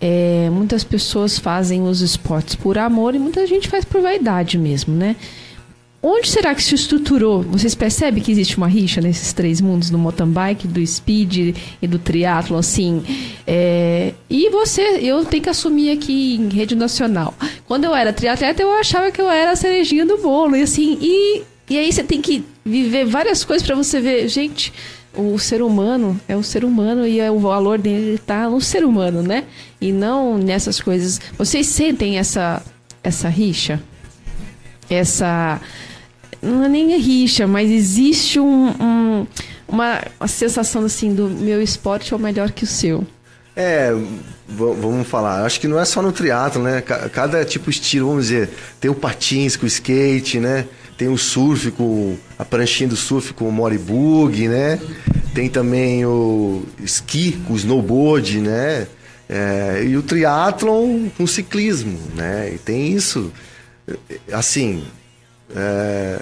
É, 0.00 0.48
muitas 0.52 0.84
pessoas 0.84 1.38
fazem 1.38 1.82
os 1.82 2.00
esportes 2.00 2.54
por 2.54 2.76
amor 2.78 3.14
e 3.14 3.18
muita 3.18 3.46
gente 3.46 3.68
faz 3.68 3.84
por 3.84 4.00
vaidade 4.02 4.58
mesmo, 4.58 4.94
né? 4.94 5.16
Onde 6.08 6.28
será 6.28 6.54
que 6.54 6.62
se 6.62 6.72
estruturou? 6.72 7.42
Vocês 7.42 7.74
percebem 7.74 8.22
que 8.22 8.30
existe 8.30 8.56
uma 8.56 8.68
rixa 8.68 9.00
nesses 9.00 9.32
três 9.32 9.60
mundos, 9.60 9.90
do 9.90 9.98
mountain 9.98 10.28
bike, 10.28 10.68
do 10.68 10.86
speed 10.86 11.56
e 11.82 11.86
do 11.88 11.98
triatlo, 11.98 12.56
assim? 12.56 13.02
É, 13.44 14.14
e 14.30 14.48
você, 14.50 14.82
eu 15.02 15.24
tenho 15.24 15.42
que 15.42 15.48
assumir 15.50 15.90
aqui 15.90 16.36
em 16.36 16.48
rede 16.48 16.76
nacional. 16.76 17.34
Quando 17.66 17.86
eu 17.86 17.92
era 17.92 18.12
triatleta, 18.12 18.62
eu 18.62 18.72
achava 18.74 19.10
que 19.10 19.20
eu 19.20 19.28
era 19.28 19.50
a 19.50 19.56
cerejinha 19.56 20.06
do 20.06 20.18
bolo, 20.18 20.54
e 20.54 20.62
assim, 20.62 20.96
e, 21.02 21.42
e 21.68 21.76
aí 21.76 21.92
você 21.92 22.04
tem 22.04 22.22
que 22.22 22.44
viver 22.64 23.04
várias 23.04 23.44
coisas 23.44 23.66
para 23.66 23.74
você 23.74 24.00
ver, 24.00 24.28
gente, 24.28 24.72
o 25.12 25.36
ser 25.40 25.60
humano 25.60 26.20
é 26.28 26.36
o 26.36 26.42
ser 26.44 26.64
humano 26.64 27.04
e 27.04 27.18
é 27.18 27.32
o 27.32 27.40
valor 27.40 27.78
dele 27.80 28.16
tá 28.24 28.48
no 28.48 28.60
ser 28.60 28.84
humano, 28.84 29.24
né? 29.24 29.42
E 29.80 29.90
não 29.90 30.38
nessas 30.38 30.80
coisas. 30.80 31.20
Vocês 31.36 31.66
sentem 31.66 32.16
essa 32.16 32.62
essa 33.02 33.28
rixa? 33.28 33.82
Essa 34.88 35.60
não 36.46 36.64
é 36.64 36.68
nem 36.68 36.96
rixa, 36.98 37.46
mas 37.46 37.70
existe 37.70 38.38
um, 38.40 38.68
um- 38.80 39.26
uma, 39.68 40.00
uma 40.20 40.28
sensação 40.28 40.84
assim 40.84 41.14
do 41.14 41.28
meu 41.28 41.60
esporte 41.60 42.12
é 42.12 42.16
o 42.16 42.20
melhor 42.20 42.50
que 42.52 42.64
o 42.64 42.66
seu. 42.66 43.04
É, 43.56 43.90
vamos 44.46 45.08
falar, 45.08 45.44
acho 45.44 45.58
que 45.58 45.66
não 45.66 45.80
é 45.80 45.84
só 45.84 46.02
no 46.02 46.12
triatlo, 46.12 46.62
né? 46.62 46.82
Ca- 46.82 47.08
Cada 47.08 47.44
tipo 47.44 47.70
de 47.70 47.76
estilo, 47.78 48.08
vamos 48.08 48.24
dizer, 48.28 48.50
tem 48.78 48.90
o 48.90 48.94
patins 48.94 49.56
com 49.56 49.64
o 49.64 49.66
skate, 49.66 50.38
né? 50.38 50.66
Tem 50.98 51.08
o 51.08 51.16
surf 51.18 51.70
com 51.72 52.16
a 52.38 52.44
pranchinha 52.44 52.88
do 52.88 52.96
surf 52.96 53.32
com 53.34 53.48
o 53.48 53.52
moribug, 53.52 54.46
né? 54.48 54.78
Tem 55.34 55.48
também 55.48 56.04
o 56.06 56.64
esqui 56.82 57.32
com 57.46 57.54
o 57.54 57.56
snowboard, 57.56 58.40
né? 58.40 58.86
É, 59.28 59.82
e 59.86 59.96
o 59.96 60.02
triatlon 60.02 61.08
com 61.16 61.24
o 61.24 61.28
ciclismo, 61.28 61.98
né? 62.14 62.52
E 62.54 62.58
tem 62.58 62.92
isso, 62.92 63.32
assim, 64.32 64.84
é, 65.54 66.18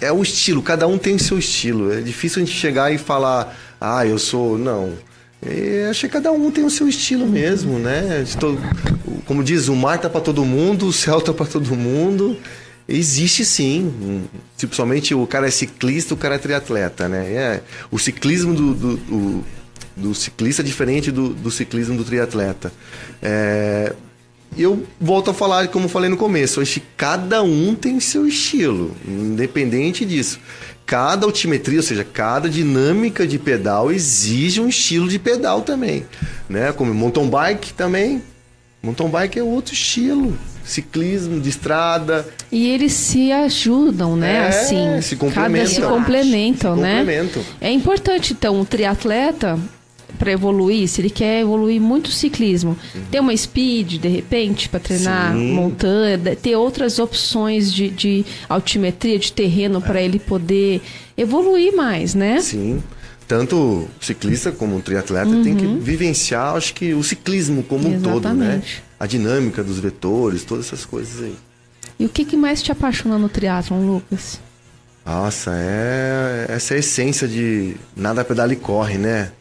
é 0.00 0.12
o 0.12 0.22
estilo, 0.22 0.62
cada 0.62 0.86
um 0.86 0.98
tem 0.98 1.14
o 1.14 1.18
seu 1.18 1.38
estilo. 1.38 1.92
É 1.92 2.00
difícil 2.00 2.42
a 2.42 2.44
gente 2.44 2.56
chegar 2.56 2.92
e 2.92 2.98
falar, 2.98 3.56
ah, 3.80 4.06
eu 4.06 4.18
sou. 4.18 4.56
Não. 4.58 4.94
E 5.44 5.86
acho 5.88 6.00
que 6.00 6.08
cada 6.08 6.30
um 6.30 6.50
tem 6.50 6.64
o 6.64 6.70
seu 6.70 6.86
estilo 6.88 7.26
mesmo, 7.26 7.78
né? 7.78 8.24
Todo- 8.38 8.60
como 9.26 9.42
diz, 9.42 9.68
o 9.68 9.76
mar 9.76 9.98
tá 9.98 10.10
para 10.10 10.20
todo 10.20 10.44
mundo, 10.44 10.86
o 10.86 10.92
céu 10.92 11.20
tá 11.20 11.32
para 11.32 11.46
todo 11.46 11.74
mundo. 11.74 12.36
Existe 12.88 13.44
sim. 13.44 13.82
um- 14.02 14.22
Tipo, 14.56 15.22
o 15.22 15.26
cara 15.26 15.46
é 15.46 15.50
ciclista, 15.50 16.12
o 16.12 16.16
cara 16.16 16.34
é 16.34 16.38
triatleta, 16.38 17.08
né? 17.08 17.32
É, 17.32 17.60
o 17.90 17.98
ciclismo 17.98 18.52
do, 18.54 18.74
do, 18.74 18.96
do- 18.96 19.44
do 19.96 20.14
ciclista 20.14 20.62
é 20.62 20.64
diferente 20.64 21.10
do, 21.10 21.30
do 21.30 21.50
ciclismo 21.50 21.96
do 21.96 22.04
triatleta. 22.04 22.72
É, 23.22 23.94
eu 24.56 24.84
volto 25.00 25.30
a 25.30 25.34
falar, 25.34 25.68
como 25.68 25.84
eu 25.86 25.88
falei 25.88 26.10
no 26.10 26.16
começo, 26.16 26.60
acho 26.60 26.80
que 26.80 26.86
cada 26.96 27.42
um 27.42 27.74
tem 27.74 28.00
seu 28.00 28.26
estilo, 28.26 28.94
independente 29.06 30.04
disso. 30.04 30.40
Cada 30.84 31.24
altimetria, 31.24 31.78
ou 31.78 31.82
seja, 31.84 32.02
cada 32.04 32.48
dinâmica 32.48 33.26
de 33.26 33.38
pedal 33.38 33.92
exige 33.92 34.60
um 34.60 34.68
estilo 34.68 35.08
de 35.08 35.18
pedal 35.20 35.62
também, 35.62 36.04
né? 36.48 36.72
Como 36.72 36.92
mountain 36.92 37.28
bike 37.28 37.72
também. 37.74 38.20
Mountain 38.82 39.08
bike 39.08 39.38
é 39.38 39.42
outro 39.42 39.72
estilo. 39.72 40.36
Ciclismo 40.64 41.40
de 41.40 41.48
estrada. 41.48 42.26
E 42.50 42.68
eles 42.68 42.92
se 42.92 43.32
ajudam, 43.32 44.16
né? 44.16 44.34
É, 44.34 44.48
assim, 44.48 45.00
se 45.00 45.16
cada 45.16 45.26
complementam. 45.32 45.66
se 45.74 45.80
complementam, 45.80 46.74
Se 46.76 46.80
né? 46.80 46.98
complementam. 46.98 47.42
É 47.60 47.70
importante, 47.70 48.32
então, 48.32 48.60
o 48.60 48.64
triatleta 48.64 49.58
para 50.18 50.32
evoluir, 50.32 50.88
se 50.88 51.00
ele 51.00 51.10
quer 51.10 51.40
evoluir 51.40 51.80
muito 51.80 52.06
o 52.06 52.10
ciclismo, 52.12 52.76
ter 53.10 53.20
uma 53.20 53.36
speed 53.36 53.98
de 53.98 54.08
repente 54.08 54.68
para 54.68 54.80
treinar 54.80 55.32
Sim. 55.32 55.52
montanha, 55.52 56.18
ter 56.36 56.56
outras 56.56 56.98
opções 56.98 57.72
de, 57.72 57.88
de 57.88 58.24
altimetria, 58.48 59.18
de 59.18 59.32
terreno 59.32 59.80
para 59.80 60.00
ele 60.00 60.18
poder 60.18 60.80
evoluir 61.16 61.74
mais, 61.74 62.14
né? 62.14 62.40
Sim. 62.40 62.82
Tanto 63.26 63.86
ciclista 64.00 64.50
como 64.50 64.80
triatleta 64.80 65.30
tem 65.44 65.54
que 65.54 65.64
vivenciar, 65.64 66.56
acho 66.56 66.74
que 66.74 66.92
o 66.94 67.02
ciclismo 67.02 67.62
como 67.62 67.88
um 67.88 68.00
todo, 68.00 68.28
né? 68.30 68.46
Exatamente. 68.46 68.82
A 68.98 69.06
dinâmica 69.06 69.62
dos 69.62 69.78
vetores, 69.78 70.42
todas 70.44 70.66
essas 70.66 70.84
coisas 70.84 71.22
aí. 71.22 71.36
E 71.98 72.04
o 72.04 72.08
que, 72.08 72.24
que 72.24 72.36
mais 72.36 72.60
te 72.60 72.72
apaixona 72.72 73.18
no 73.18 73.28
triatlon, 73.28 73.86
Lucas? 73.86 74.40
Nossa, 75.04 75.52
é 75.54 76.46
essa 76.48 76.74
é 76.74 76.78
essência 76.78 77.26
de 77.26 77.76
nada 77.96 78.24
pedala 78.24 78.52
e 78.52 78.56
corre, 78.56 78.98
né? 78.98 79.32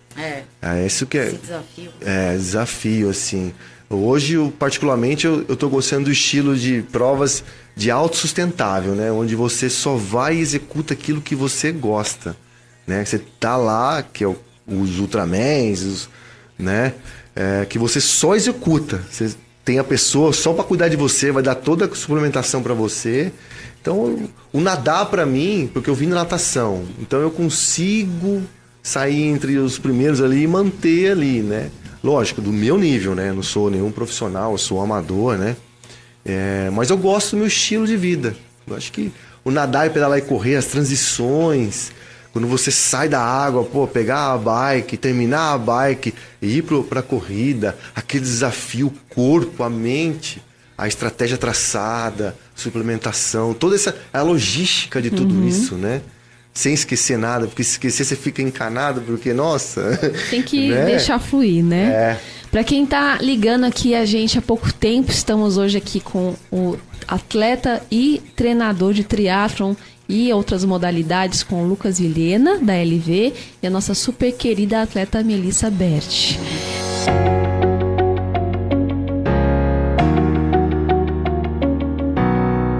É, 0.61 0.85
isso 0.85 1.05
que 1.05 1.17
é, 1.17 1.27
esse 1.27 1.37
desafio. 1.37 1.91
é 2.01 2.33
desafio, 2.35 3.09
assim. 3.09 3.53
Hoje, 3.89 4.33
eu, 4.33 4.51
particularmente, 4.59 5.25
eu, 5.25 5.55
tô 5.55 5.67
gostando 5.69 6.05
do 6.05 6.11
estilo 6.11 6.55
de 6.55 6.83
provas 6.91 7.43
de 7.75 7.89
autossustentável, 7.89 8.93
né? 8.93 9.11
Onde 9.11 9.35
você 9.35 9.69
só 9.69 9.95
vai 9.95 10.35
e 10.35 10.39
executa 10.41 10.93
aquilo 10.93 11.21
que 11.21 11.33
você 11.33 11.71
gosta, 11.71 12.35
né? 12.85 13.03
Você 13.03 13.19
tá 13.39 13.55
lá, 13.57 14.03
que 14.03 14.23
é 14.23 14.27
o- 14.27 14.37
os 14.67 14.99
Ultramans, 14.99 15.81
os, 15.81 16.09
né? 16.57 16.93
É, 17.35 17.65
que 17.65 17.79
você 17.79 17.99
só 18.01 18.35
executa. 18.35 19.01
Você 19.09 19.33
tem 19.63 19.79
a 19.79 19.83
pessoa 19.83 20.33
só 20.33 20.53
para 20.53 20.63
cuidar 20.65 20.89
de 20.89 20.95
você, 20.97 21.31
vai 21.31 21.41
dar 21.41 21.55
toda 21.55 21.85
a 21.85 21.95
suplementação 21.95 22.61
para 22.61 22.73
você. 22.73 23.31
Então, 23.81 24.29
o 24.51 24.59
nadar 24.59 25.05
para 25.07 25.25
mim, 25.25 25.69
porque 25.73 25.89
eu 25.89 25.95
vim 25.95 26.07
na 26.07 26.15
natação, 26.17 26.83
então 26.99 27.19
eu 27.21 27.31
consigo 27.31 28.43
sair 28.89 29.23
entre 29.23 29.57
os 29.57 29.77
primeiros 29.77 30.19
ali 30.19 30.43
e 30.43 30.47
manter 30.47 31.11
ali, 31.11 31.41
né? 31.41 31.69
Lógico, 32.03 32.41
do 32.41 32.51
meu 32.51 32.77
nível, 32.77 33.13
né? 33.13 33.29
Eu 33.29 33.35
não 33.35 33.43
sou 33.43 33.69
nenhum 33.69 33.91
profissional, 33.91 34.53
eu 34.53 34.57
sou 34.57 34.81
amador, 34.81 35.37
né? 35.37 35.55
É, 36.25 36.69
mas 36.73 36.89
eu 36.89 36.97
gosto 36.97 37.31
do 37.31 37.37
meu 37.37 37.47
estilo 37.47 37.85
de 37.85 37.95
vida. 37.95 38.35
Eu 38.65 38.75
acho 38.75 38.91
que 38.91 39.11
o 39.43 39.51
nadar 39.51 39.85
e 39.85 39.91
pedalar 39.91 40.17
e 40.17 40.23
correr, 40.23 40.55
as 40.55 40.65
transições, 40.65 41.91
quando 42.33 42.47
você 42.47 42.71
sai 42.71 43.07
da 43.07 43.21
água, 43.21 43.63
pô, 43.63 43.85
pegar 43.87 44.33
a 44.33 44.37
bike, 44.37 44.97
terminar 44.97 45.53
a 45.53 45.57
bike 45.57 46.13
e 46.41 46.57
ir 46.57 46.63
pro, 46.63 46.83
pra 46.83 47.03
corrida, 47.03 47.77
aquele 47.95 48.23
desafio, 48.23 48.87
o 48.87 49.13
corpo, 49.13 49.61
a 49.61 49.69
mente, 49.69 50.41
a 50.75 50.87
estratégia 50.87 51.37
traçada, 51.37 52.35
suplementação, 52.55 53.53
toda 53.53 53.75
essa 53.75 53.95
a 54.11 54.21
logística 54.23 54.99
de 54.99 55.11
tudo 55.11 55.47
isso, 55.47 55.75
né? 55.75 56.01
Sem 56.59 56.73
esquecer 56.73 57.17
nada, 57.17 57.47
porque 57.47 57.63
se 57.63 57.71
esquecer 57.71 58.03
você 58.03 58.17
fica 58.17 58.41
encanado, 58.41 58.99
porque, 58.99 59.31
nossa. 59.31 59.97
Tem 60.29 60.41
que 60.41 60.67
né? 60.75 60.87
deixar 60.87 61.17
fluir, 61.17 61.63
né? 61.63 61.85
É. 61.85 62.19
Pra 62.51 62.65
quem 62.65 62.85
tá 62.85 63.17
ligando 63.21 63.63
aqui 63.63 63.95
a 63.95 64.03
gente 64.03 64.37
há 64.37 64.41
pouco 64.41 64.73
tempo, 64.73 65.09
estamos 65.09 65.57
hoje 65.57 65.77
aqui 65.77 66.01
com 66.01 66.35
o 66.51 66.75
atleta 67.07 67.81
e 67.89 68.21
treinador 68.35 68.91
de 68.91 69.05
triatlon 69.05 69.73
e 70.09 70.33
outras 70.33 70.65
modalidades 70.65 71.43
com 71.43 71.63
o 71.63 71.65
Lucas 71.65 71.97
Vilhena, 71.97 72.57
da 72.57 72.73
LV, 72.73 73.33
e 73.63 73.65
a 73.65 73.69
nossa 73.69 73.93
super 73.93 74.33
querida 74.33 74.81
atleta 74.81 75.23
Melissa 75.23 75.71
Berti. 75.71 76.37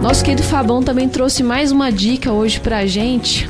Nosso 0.02 0.22
querido 0.22 0.44
Fabão 0.44 0.84
também 0.84 1.08
trouxe 1.08 1.42
mais 1.42 1.72
uma 1.72 1.90
dica 1.90 2.34
hoje 2.34 2.60
pra 2.60 2.86
gente. 2.86 3.48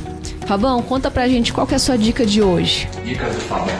Fabão, 0.50 0.82
conta 0.82 1.08
pra 1.12 1.28
gente 1.28 1.52
qual 1.52 1.64
é 1.70 1.76
a 1.76 1.78
sua 1.78 1.96
dica 1.96 2.26
de 2.26 2.42
hoje. 2.42 2.88
Dicas 3.04 3.36
do 3.36 3.40
Fabão. 3.42 3.72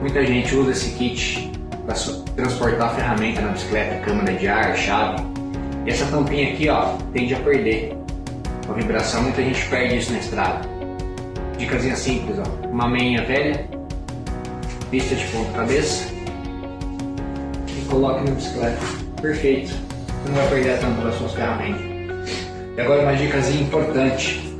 Muita 0.00 0.26
gente 0.26 0.52
usa 0.56 0.72
esse 0.72 0.90
kit 0.96 1.52
para 1.86 1.94
transportar 2.34 2.92
ferramenta 2.96 3.42
na 3.42 3.52
bicicleta, 3.52 4.04
câmara 4.04 4.32
de 4.32 4.48
ar, 4.48 4.76
chave. 4.76 5.22
E 5.86 5.90
essa 5.90 6.04
tampinha 6.06 6.52
aqui, 6.52 6.68
ó, 6.68 6.96
tende 7.12 7.32
a 7.36 7.38
perder. 7.38 7.96
Com 8.66 8.72
a 8.72 8.74
vibração, 8.74 9.22
muita 9.22 9.40
gente 9.40 9.64
perde 9.68 9.98
isso 9.98 10.12
na 10.12 10.18
estrada. 10.18 10.68
Dicasinha 11.56 11.94
simples, 11.94 12.40
ó. 12.40 12.66
Uma 12.66 12.88
meinha 12.88 13.24
velha, 13.24 13.64
pista 14.90 15.14
de 15.14 15.24
ponta 15.26 15.52
cabeça 15.52 16.12
e 17.68 17.84
coloque 17.88 18.24
na 18.24 18.34
bicicleta. 18.34 18.80
Perfeito. 19.20 19.68
Você 19.68 20.28
não 20.28 20.34
vai 20.34 20.48
perder 20.48 20.74
a 20.74 20.78
tampa 20.78 21.02
das 21.02 21.14
suas 21.14 21.32
ferramentas. 21.34 21.82
E 22.76 22.80
agora 22.80 23.02
uma 23.02 23.14
dicasinha 23.14 23.62
importante. 23.62 24.51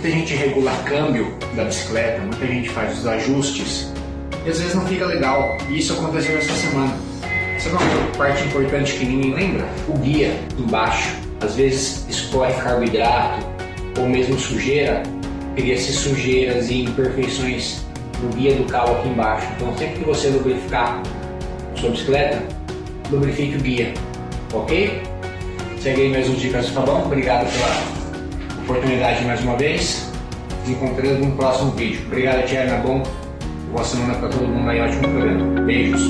Muita 0.00 0.16
gente 0.16 0.34
regula 0.34 0.72
câmbio 0.86 1.30
da 1.54 1.64
bicicleta, 1.64 2.22
muita 2.22 2.46
gente 2.46 2.70
faz 2.70 3.00
os 3.00 3.06
ajustes 3.06 3.92
e 4.46 4.48
às 4.48 4.58
vezes 4.58 4.74
não 4.74 4.86
fica 4.86 5.04
legal. 5.04 5.58
E 5.68 5.78
isso 5.78 5.92
aconteceu 5.92 6.38
essa 6.38 6.54
semana. 6.54 6.96
Sabe 7.58 7.76
uma 7.76 8.16
parte 8.16 8.42
importante 8.44 8.94
que 8.94 9.04
ninguém 9.04 9.34
lembra? 9.34 9.68
O 9.86 9.98
guia 9.98 10.40
embaixo. 10.58 11.14
Às 11.42 11.54
vezes 11.54 12.06
escorre 12.08 12.54
carboidrato 12.54 13.46
ou 13.98 14.08
mesmo 14.08 14.38
sujeira, 14.38 15.02
cria-se 15.54 15.92
sujeiras 15.92 16.70
e 16.70 16.84
imperfeições 16.84 17.82
no 18.22 18.30
guia 18.30 18.54
do 18.54 18.64
carro 18.64 18.94
aqui 18.94 19.08
embaixo. 19.10 19.48
Então 19.56 19.76
sempre 19.76 19.98
que 19.98 20.04
você 20.06 20.28
lubrificar 20.28 21.02
sua 21.74 21.90
bicicleta, 21.90 22.42
lubrifique 23.10 23.58
o 23.58 23.60
guia, 23.60 23.92
ok? 24.54 25.02
Segue 25.78 26.00
aí 26.00 26.08
mais 26.08 26.26
uns 26.26 26.40
dicas 26.40 26.68
do 26.68 26.72
Fabão. 26.72 27.04
Obrigado 27.04 27.46
pela 27.52 27.99
oportunidade 28.70 29.24
mais 29.24 29.42
uma 29.42 29.56
vez. 29.56 30.08
Nos 30.60 30.68
encontramos 30.68 31.26
no 31.26 31.32
próximo 31.32 31.72
vídeo. 31.72 32.02
Obrigado, 32.06 32.46
Tiana. 32.46 32.78
Bom. 32.78 33.02
Boa 33.72 33.84
semana 33.84 34.14
para 34.14 34.28
todo 34.28 34.46
mundo 34.46 34.70
aí. 34.70 34.80
Ótimo 34.80 35.02
programa. 35.02 35.60
Beijos. 35.62 36.02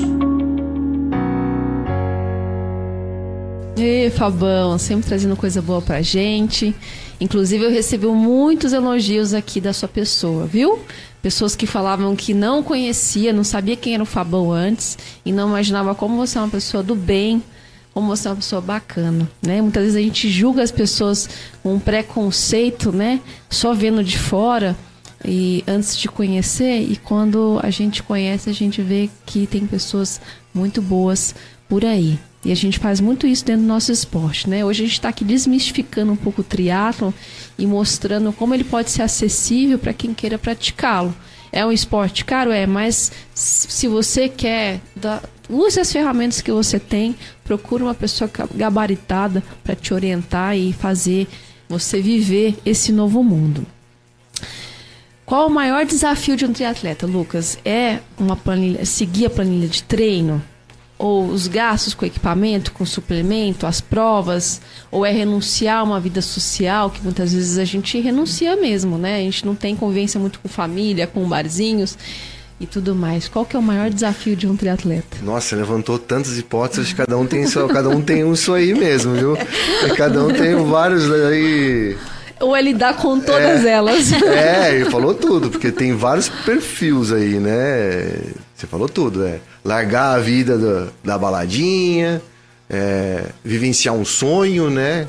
Ê, 3.77 4.11
Fabão, 4.11 4.77
sempre 4.77 5.07
trazendo 5.07 5.35
coisa 5.35 5.59
boa 5.59 5.81
pra 5.81 6.03
gente. 6.03 6.75
Inclusive, 7.19 7.65
eu 7.65 7.71
recebi 7.71 8.05
muitos 8.05 8.73
elogios 8.73 9.33
aqui 9.33 9.59
da 9.59 9.73
sua 9.73 9.89
pessoa, 9.89 10.45
viu? 10.45 10.79
Pessoas 11.21 11.55
que 11.55 11.65
falavam 11.65 12.15
que 12.15 12.33
não 12.33 12.61
conhecia, 12.61 13.33
não 13.33 13.43
sabia 13.43 13.75
quem 13.75 13.95
era 13.95 14.03
o 14.03 14.07
Fabão 14.07 14.51
antes 14.51 14.97
e 15.25 15.31
não 15.31 15.49
imaginava 15.49 15.95
como 15.95 16.15
você 16.15 16.37
é 16.37 16.41
uma 16.41 16.49
pessoa 16.49 16.83
do 16.83 16.95
bem, 16.95 17.41
como 17.93 18.07
você 18.07 18.27
é 18.27 18.31
uma 18.31 18.37
pessoa 18.37 18.61
bacana, 18.61 19.29
né? 19.41 19.61
Muitas 19.61 19.83
vezes 19.83 19.97
a 19.97 20.01
gente 20.01 20.29
julga 20.29 20.63
as 20.63 20.71
pessoas 20.71 21.29
com 21.61 21.75
um 21.75 21.79
preconceito, 21.79 22.91
né? 22.91 23.19
Só 23.49 23.73
vendo 23.73 24.03
de 24.03 24.17
fora 24.17 24.75
e 25.25 25.63
antes 25.67 25.97
de 25.97 26.07
conhecer 26.07 26.81
e 26.81 26.95
quando 26.95 27.59
a 27.61 27.69
gente 27.69 28.01
conhece 28.01 28.49
a 28.49 28.53
gente 28.53 28.81
vê 28.81 29.09
que 29.25 29.45
tem 29.45 29.67
pessoas 29.67 30.19
muito 30.53 30.81
boas 30.81 31.35
por 31.69 31.85
aí 31.85 32.17
e 32.43 32.51
a 32.51 32.55
gente 32.55 32.79
faz 32.79 32.99
muito 32.99 33.27
isso 33.27 33.45
dentro 33.45 33.61
do 33.61 33.67
nosso 33.67 33.91
esporte, 33.91 34.49
né? 34.49 34.65
Hoje 34.65 34.83
a 34.83 34.85
gente 34.85 34.95
está 34.95 35.09
aqui 35.09 35.23
desmistificando 35.23 36.11
um 36.11 36.15
pouco 36.15 36.41
o 36.41 36.43
triatlo 36.43 37.13
e 37.57 37.67
mostrando 37.67 38.33
como 38.33 38.53
ele 38.53 38.63
pode 38.63 38.89
ser 38.89 39.03
acessível 39.03 39.77
para 39.77 39.93
quem 39.93 40.13
queira 40.13 40.39
praticá-lo. 40.39 41.13
É 41.51 41.65
um 41.65 41.71
esporte 41.71 42.25
caro, 42.25 42.51
é, 42.51 42.65
mas 42.65 43.11
se 43.35 43.87
você 43.87 44.27
quer, 44.27 44.79
use 45.51 45.79
as 45.79 45.91
ferramentas 45.91 46.41
que 46.41 46.51
você 46.51 46.79
tem, 46.79 47.15
procure 47.43 47.83
uma 47.83 47.93
pessoa 47.93 48.29
gabaritada 48.55 49.43
para 49.63 49.75
te 49.75 49.93
orientar 49.93 50.57
e 50.57 50.73
fazer 50.73 51.27
você 51.67 52.01
viver 52.01 52.57
esse 52.65 52.91
novo 52.91 53.23
mundo. 53.23 53.65
Qual 55.25 55.47
o 55.47 55.49
maior 55.49 55.85
desafio 55.85 56.35
de 56.35 56.45
um 56.45 56.51
triatleta, 56.51 57.05
Lucas? 57.07 57.57
É 57.63 57.99
uma 58.17 58.35
planilha, 58.35 58.85
seguir 58.85 59.27
a 59.27 59.29
planilha 59.29 59.67
de 59.67 59.81
treino? 59.83 60.43
Ou 60.97 61.25
os 61.25 61.47
gastos 61.47 61.93
com 61.93 62.05
equipamento, 62.05 62.73
com 62.73 62.85
suplemento, 62.85 63.65
as 63.65 63.79
provas? 63.79 64.61
Ou 64.91 65.05
é 65.05 65.11
renunciar 65.11 65.79
a 65.79 65.83
uma 65.83 65.99
vida 65.99 66.21
social, 66.21 66.89
que 66.89 67.01
muitas 67.01 67.33
vezes 67.33 67.57
a 67.57 67.63
gente 67.63 67.97
renuncia 67.99 68.57
mesmo, 68.57 68.97
né? 68.97 69.15
A 69.15 69.21
gente 69.21 69.45
não 69.45 69.55
tem 69.55 69.75
convivência 69.75 70.19
muito 70.19 70.39
com 70.39 70.49
família, 70.49 71.07
com 71.07 71.27
barzinhos 71.27 71.97
e 72.61 72.67
tudo 72.67 72.93
mais. 72.93 73.27
Qual 73.27 73.43
que 73.43 73.55
é 73.55 73.59
o 73.59 73.61
maior 73.61 73.89
desafio 73.89 74.35
de 74.35 74.47
um 74.47 74.55
triatleta? 74.55 75.17
Nossa, 75.23 75.55
levantou 75.55 75.97
tantas 75.97 76.37
hipóteses, 76.37 76.93
cada 76.93 77.17
um 77.17 77.25
tem 77.25 77.47
só, 77.47 77.67
cada 77.67 77.89
um 77.89 78.01
tem 78.01 78.23
um 78.23 78.33
isso 78.33 78.53
aí 78.53 78.73
mesmo, 78.73 79.15
viu? 79.15 79.37
Cada 79.97 80.23
um 80.23 80.31
tem 80.31 80.55
vários 80.55 81.11
aí. 81.11 81.97
Ou 82.39 82.55
ele 82.55 82.73
dá 82.73 82.93
com 82.93 83.19
todas 83.19 83.65
é, 83.65 83.71
elas. 83.71 84.11
É, 84.13 84.75
ele 84.75 84.89
falou 84.89 85.13
tudo, 85.13 85.49
porque 85.49 85.71
tem 85.71 85.95
vários 85.95 86.29
perfis 86.29 87.11
aí, 87.11 87.39
né? 87.39 88.19
Você 88.55 88.67
falou 88.67 88.87
tudo, 88.87 89.25
é. 89.25 89.39
Largar 89.65 90.15
a 90.15 90.19
vida 90.19 90.57
da, 90.57 90.87
da 91.03 91.17
baladinha, 91.17 92.21
é, 92.69 93.25
vivenciar 93.43 93.95
um 93.95 94.05
sonho, 94.05 94.69
né? 94.69 95.07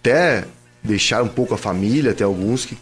Até 0.00 0.44
deixar 0.82 1.22
um 1.22 1.28
pouco 1.28 1.54
a 1.54 1.58
família, 1.58 2.14
tem 2.14 2.24
alguns 2.24 2.64
que 2.64 2.76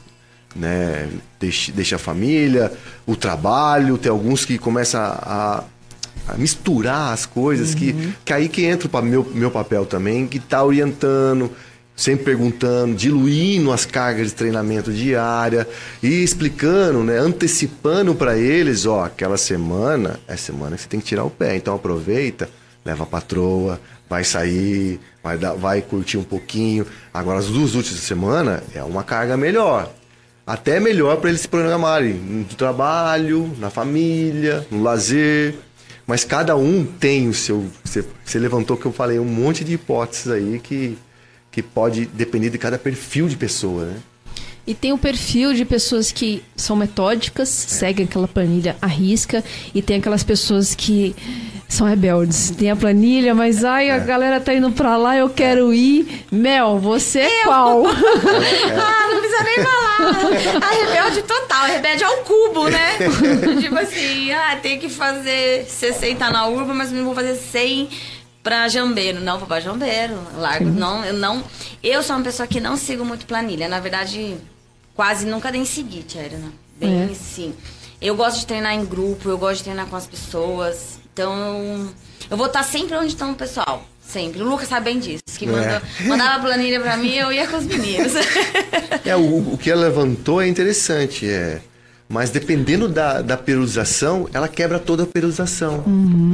né, 0.58 1.08
deixa, 1.38 1.72
deixa 1.72 1.96
a 1.96 1.98
família, 1.98 2.72
o 3.06 3.14
trabalho, 3.14 3.98
tem 3.98 4.10
alguns 4.10 4.44
que 4.44 4.58
começam 4.58 5.00
a, 5.00 5.64
a 6.28 6.34
misturar 6.36 7.12
as 7.12 7.26
coisas, 7.26 7.72
uhum. 7.72 7.78
que, 7.78 8.14
que 8.24 8.32
aí 8.32 8.48
que 8.48 8.64
entra 8.64 8.88
o 8.88 9.02
meu, 9.02 9.24
meu 9.34 9.50
papel 9.50 9.86
também, 9.86 10.26
que 10.26 10.38
tá 10.38 10.64
orientando, 10.64 11.50
sempre 11.94 12.24
perguntando, 12.26 12.94
diluindo 12.94 13.72
as 13.72 13.86
cargas 13.86 14.28
de 14.28 14.34
treinamento 14.34 14.92
diária 14.92 15.66
e 16.02 16.22
explicando, 16.22 17.02
né, 17.02 17.18
antecipando 17.18 18.14
para 18.14 18.36
eles, 18.36 18.86
ó, 18.86 19.04
aquela 19.04 19.36
semana 19.36 20.18
é 20.26 20.36
semana 20.36 20.76
que 20.76 20.82
você 20.82 20.88
tem 20.88 21.00
que 21.00 21.06
tirar 21.06 21.24
o 21.24 21.30
pé, 21.30 21.56
então 21.56 21.74
aproveita, 21.74 22.48
leva 22.84 23.04
a 23.04 23.06
patroa, 23.06 23.80
vai 24.08 24.24
sair, 24.24 25.00
vai, 25.22 25.36
dar, 25.36 25.54
vai 25.54 25.82
curtir 25.82 26.18
um 26.18 26.22
pouquinho. 26.22 26.86
Agora 27.12 27.38
as 27.38 27.46
duas 27.46 27.74
últimas 27.74 28.00
semanas 28.00 28.62
é 28.74 28.82
uma 28.82 29.02
carga 29.02 29.36
melhor. 29.36 29.92
Até 30.46 30.78
melhor 30.78 31.16
para 31.16 31.30
eles 31.30 31.40
se 31.40 31.48
programarem 31.48 32.14
no 32.14 32.44
trabalho, 32.44 33.52
na 33.58 33.68
família, 33.68 34.64
no 34.70 34.80
lazer. 34.80 35.56
Mas 36.06 36.24
cada 36.24 36.56
um 36.56 36.84
tem 36.84 37.28
o 37.28 37.34
seu. 37.34 37.66
Você, 37.82 38.04
você 38.24 38.38
levantou 38.38 38.76
que 38.76 38.86
eu 38.86 38.92
falei 38.92 39.18
um 39.18 39.24
monte 39.24 39.64
de 39.64 39.74
hipóteses 39.74 40.28
aí 40.28 40.60
que, 40.60 40.96
que 41.50 41.60
pode 41.60 42.06
depender 42.06 42.48
de 42.48 42.58
cada 42.58 42.78
perfil 42.78 43.26
de 43.26 43.36
pessoa, 43.36 43.86
né? 43.86 43.96
E 44.66 44.74
tem 44.74 44.92
o 44.92 44.98
perfil 44.98 45.54
de 45.54 45.64
pessoas 45.64 46.10
que 46.10 46.42
são 46.56 46.74
metódicas, 46.74 47.48
seguem 47.48 48.04
aquela 48.04 48.26
planilha 48.26 48.76
à 48.82 48.86
risca, 48.86 49.44
e 49.72 49.80
tem 49.80 49.98
aquelas 49.98 50.24
pessoas 50.24 50.74
que 50.74 51.14
são 51.68 51.86
rebeldes. 51.86 52.50
Tem 52.50 52.70
a 52.70 52.76
planilha, 52.76 53.34
mas 53.34 53.64
ai, 53.64 53.90
a 53.90 53.98
galera 53.98 54.40
tá 54.40 54.52
indo 54.54 54.70
pra 54.72 54.96
lá, 54.96 55.16
eu 55.16 55.28
quero 55.28 55.72
ir. 55.72 56.24
Mel, 56.30 56.78
você 56.78 57.20
é 57.20 57.44
qual? 57.44 57.84
Ah, 58.76 59.08
não 59.08 59.20
precisa 59.20 59.42
nem 59.44 59.56
falar. 59.56 60.66
A 60.66 60.74
rebelde 60.74 61.22
total, 61.22 61.66
rebelde 61.66 62.04
ao 62.04 62.16
cubo, 62.18 62.68
né? 62.68 62.96
tipo 63.60 63.76
assim, 63.78 64.32
ah, 64.32 64.58
tem 64.60 64.78
que 64.78 64.88
fazer 64.88 65.64
60 65.68 66.30
na 66.30 66.46
urba, 66.46 66.74
mas 66.74 66.90
não 66.90 67.04
vou 67.04 67.14
fazer 67.14 67.34
100 67.36 67.88
pra 68.42 68.68
jambeiro. 68.68 69.20
Não, 69.20 69.38
vou 69.38 69.46
pra 69.46 69.60
jambeiro. 69.60 70.18
Largo, 70.36 70.68
não, 70.70 71.04
eu 71.04 71.14
não. 71.14 71.42
Eu 71.82 72.02
sou 72.02 72.16
uma 72.16 72.24
pessoa 72.24 72.46
que 72.46 72.60
não 72.60 72.76
sigo 72.76 73.04
muito 73.04 73.26
planilha. 73.26 73.68
Na 73.68 73.80
verdade, 73.80 74.36
quase 74.96 75.26
nunca 75.26 75.50
nem 75.50 75.64
segui, 75.64 76.02
Tcherna. 76.02 76.52
Bem 76.80 77.10
É. 77.10 77.14
sim. 77.14 77.54
Eu 78.00 78.16
gosto 78.16 78.40
de 78.40 78.46
treinar 78.46 78.74
em 78.74 78.84
grupo, 78.84 79.28
eu 79.28 79.38
gosto 79.38 79.58
de 79.58 79.64
treinar 79.64 79.86
com 79.86 79.96
as 79.96 80.06
pessoas. 80.06 80.98
Então, 81.12 81.88
eu 82.30 82.36
vou 82.36 82.46
estar 82.46 82.62
sempre 82.62 82.96
onde 82.96 83.08
está 83.08 83.26
o 83.26 83.34
pessoal. 83.34 83.86
Sempre. 84.06 84.42
O 84.42 84.44
Lucas 84.48 84.68
sabe 84.68 84.84
bem 84.84 84.98
disso. 84.98 85.22
Que 85.36 85.46
mandou, 85.46 85.80
mandava 86.06 86.42
planilha 86.42 86.80
pra 86.80 86.96
mim, 86.96 87.14
eu 87.14 87.32
ia 87.32 87.46
com 87.46 87.56
os 87.56 87.64
meninos. 87.64 88.12
É, 89.04 89.14
o, 89.14 89.52
o 89.54 89.58
que 89.58 89.70
ela 89.70 89.82
levantou 89.82 90.42
é 90.42 90.48
interessante, 90.48 91.28
é. 91.28 91.60
Mas 92.08 92.30
dependendo 92.30 92.88
da, 92.88 93.20
da 93.20 93.36
periodização, 93.36 94.28
ela 94.32 94.46
quebra 94.46 94.78
toda 94.78 95.02
a 95.02 95.06
periodização. 95.06 95.82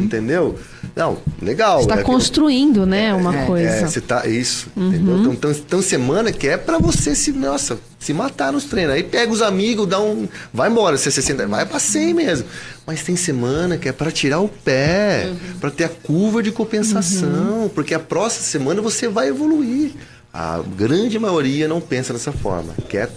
Entendeu? 0.03 0.59
Não, 0.95 1.17
legal. 1.41 1.81
Está 1.81 2.01
é, 2.01 2.03
construindo, 2.03 2.85
né, 2.85 3.15
uma 3.15 3.35
É, 3.35 3.47
coisa. 3.47 3.89
você 3.89 4.01
tá, 4.01 4.27
isso, 4.27 4.67
entendeu? 4.77 5.19
Então, 5.19 5.33
então, 5.33 5.51
então 5.51 5.83
semana 5.83 6.31
que 6.31 6.47
é 6.47 6.59
pra 6.59 6.77
você 6.77 7.15
se, 7.15 7.33
nossa, 7.33 7.79
se 7.99 8.13
matar 8.13 8.53
nos 8.53 8.65
treinos. 8.65 8.95
Aí 8.95 9.03
pega 9.03 9.33
os 9.33 9.41
amigos, 9.41 9.89
dá 9.89 9.99
um, 9.99 10.29
vai 10.53 10.69
embora, 10.69 10.99
você 10.99 11.11
60, 11.11 11.47
vai 11.47 11.65
pra 11.65 11.79
100 11.79 12.15
mesmo. 12.15 12.47
Mas 12.87 13.03
tem 13.03 13.17
semana 13.17 13.79
que 13.79 13.89
é 13.89 13.93
pra 13.93 14.11
tirar 14.11 14.41
o 14.41 14.49
pé, 14.49 15.33
pra 15.59 15.71
ter 15.71 15.85
a 15.85 15.89
curva 15.89 16.43
de 16.43 16.53
compensação, 16.53 17.71
porque 17.75 17.95
a 17.95 17.99
próxima 17.99 18.45
semana 18.45 18.83
você 18.83 19.09
vai 19.09 19.29
evoluir. 19.29 19.93
A 20.35 20.61
grande 20.77 21.19
maioria 21.19 21.67
não 21.69 21.81
pensa 21.81 22.13
dessa 22.13 22.33
forma, 22.33 22.75
quer 22.89 23.09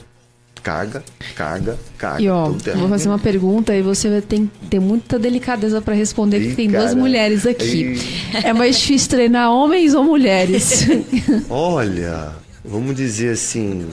carga, 0.66 1.04
carga, 1.36 1.78
carga. 1.96 2.24
E 2.24 2.28
ó, 2.28 2.52
tempo. 2.52 2.80
vou 2.80 2.90
fazer 2.90 3.08
uma 3.08 3.20
pergunta 3.20 3.76
e 3.76 3.84
você 3.84 4.10
vai 4.10 4.22
ter, 4.22 4.48
ter 4.68 4.80
muita 4.80 5.20
delicadeza 5.20 5.80
pra 5.80 5.94
responder, 5.94 6.40
que 6.40 6.56
tem 6.56 6.68
duas 6.68 6.86
cara. 6.86 6.96
mulheres 6.96 7.46
aqui. 7.46 8.00
É 8.44 8.52
mais 8.52 8.80
difícil 8.80 9.10
treinar 9.12 9.52
homens 9.52 9.94
ou 9.94 10.04
mulheres? 10.04 10.88
Olha, 11.48 12.34
vamos 12.64 12.96
dizer 12.96 13.34
assim, 13.34 13.88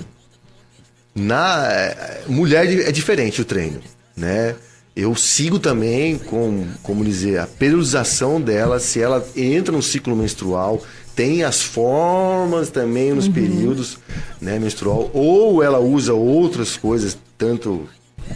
na 1.15 1.69
eh, 1.71 2.23
mulher 2.27 2.67
é 2.89 2.91
diferente 2.91 3.43
o 3.43 3.45
treino, 3.45 3.81
né? 4.17 4.55
Eu 4.97 5.15
sigo 5.15 5.59
também 5.59 6.17
com, 6.17 6.67
como 6.83 7.05
dizer, 7.05 7.39
a 7.39 7.47
periodização 7.47 8.41
dela, 8.41 8.79
se 8.79 9.01
ela 9.01 9.27
entra 9.37 9.73
no 9.73 9.83
ciclo 9.83 10.17
menstrual, 10.17 10.83
tem 11.15 11.43
as 11.43 11.63
formas 11.63 12.71
também 12.71 13.13
nos 13.13 13.29
períodos, 13.29 13.99
né, 14.41 14.59
menstrual, 14.59 15.11
ou 15.13 15.63
ela 15.63 15.79
usa 15.79 16.15
outras 16.15 16.77
coisas, 16.77 17.17
tanto, 17.37 17.89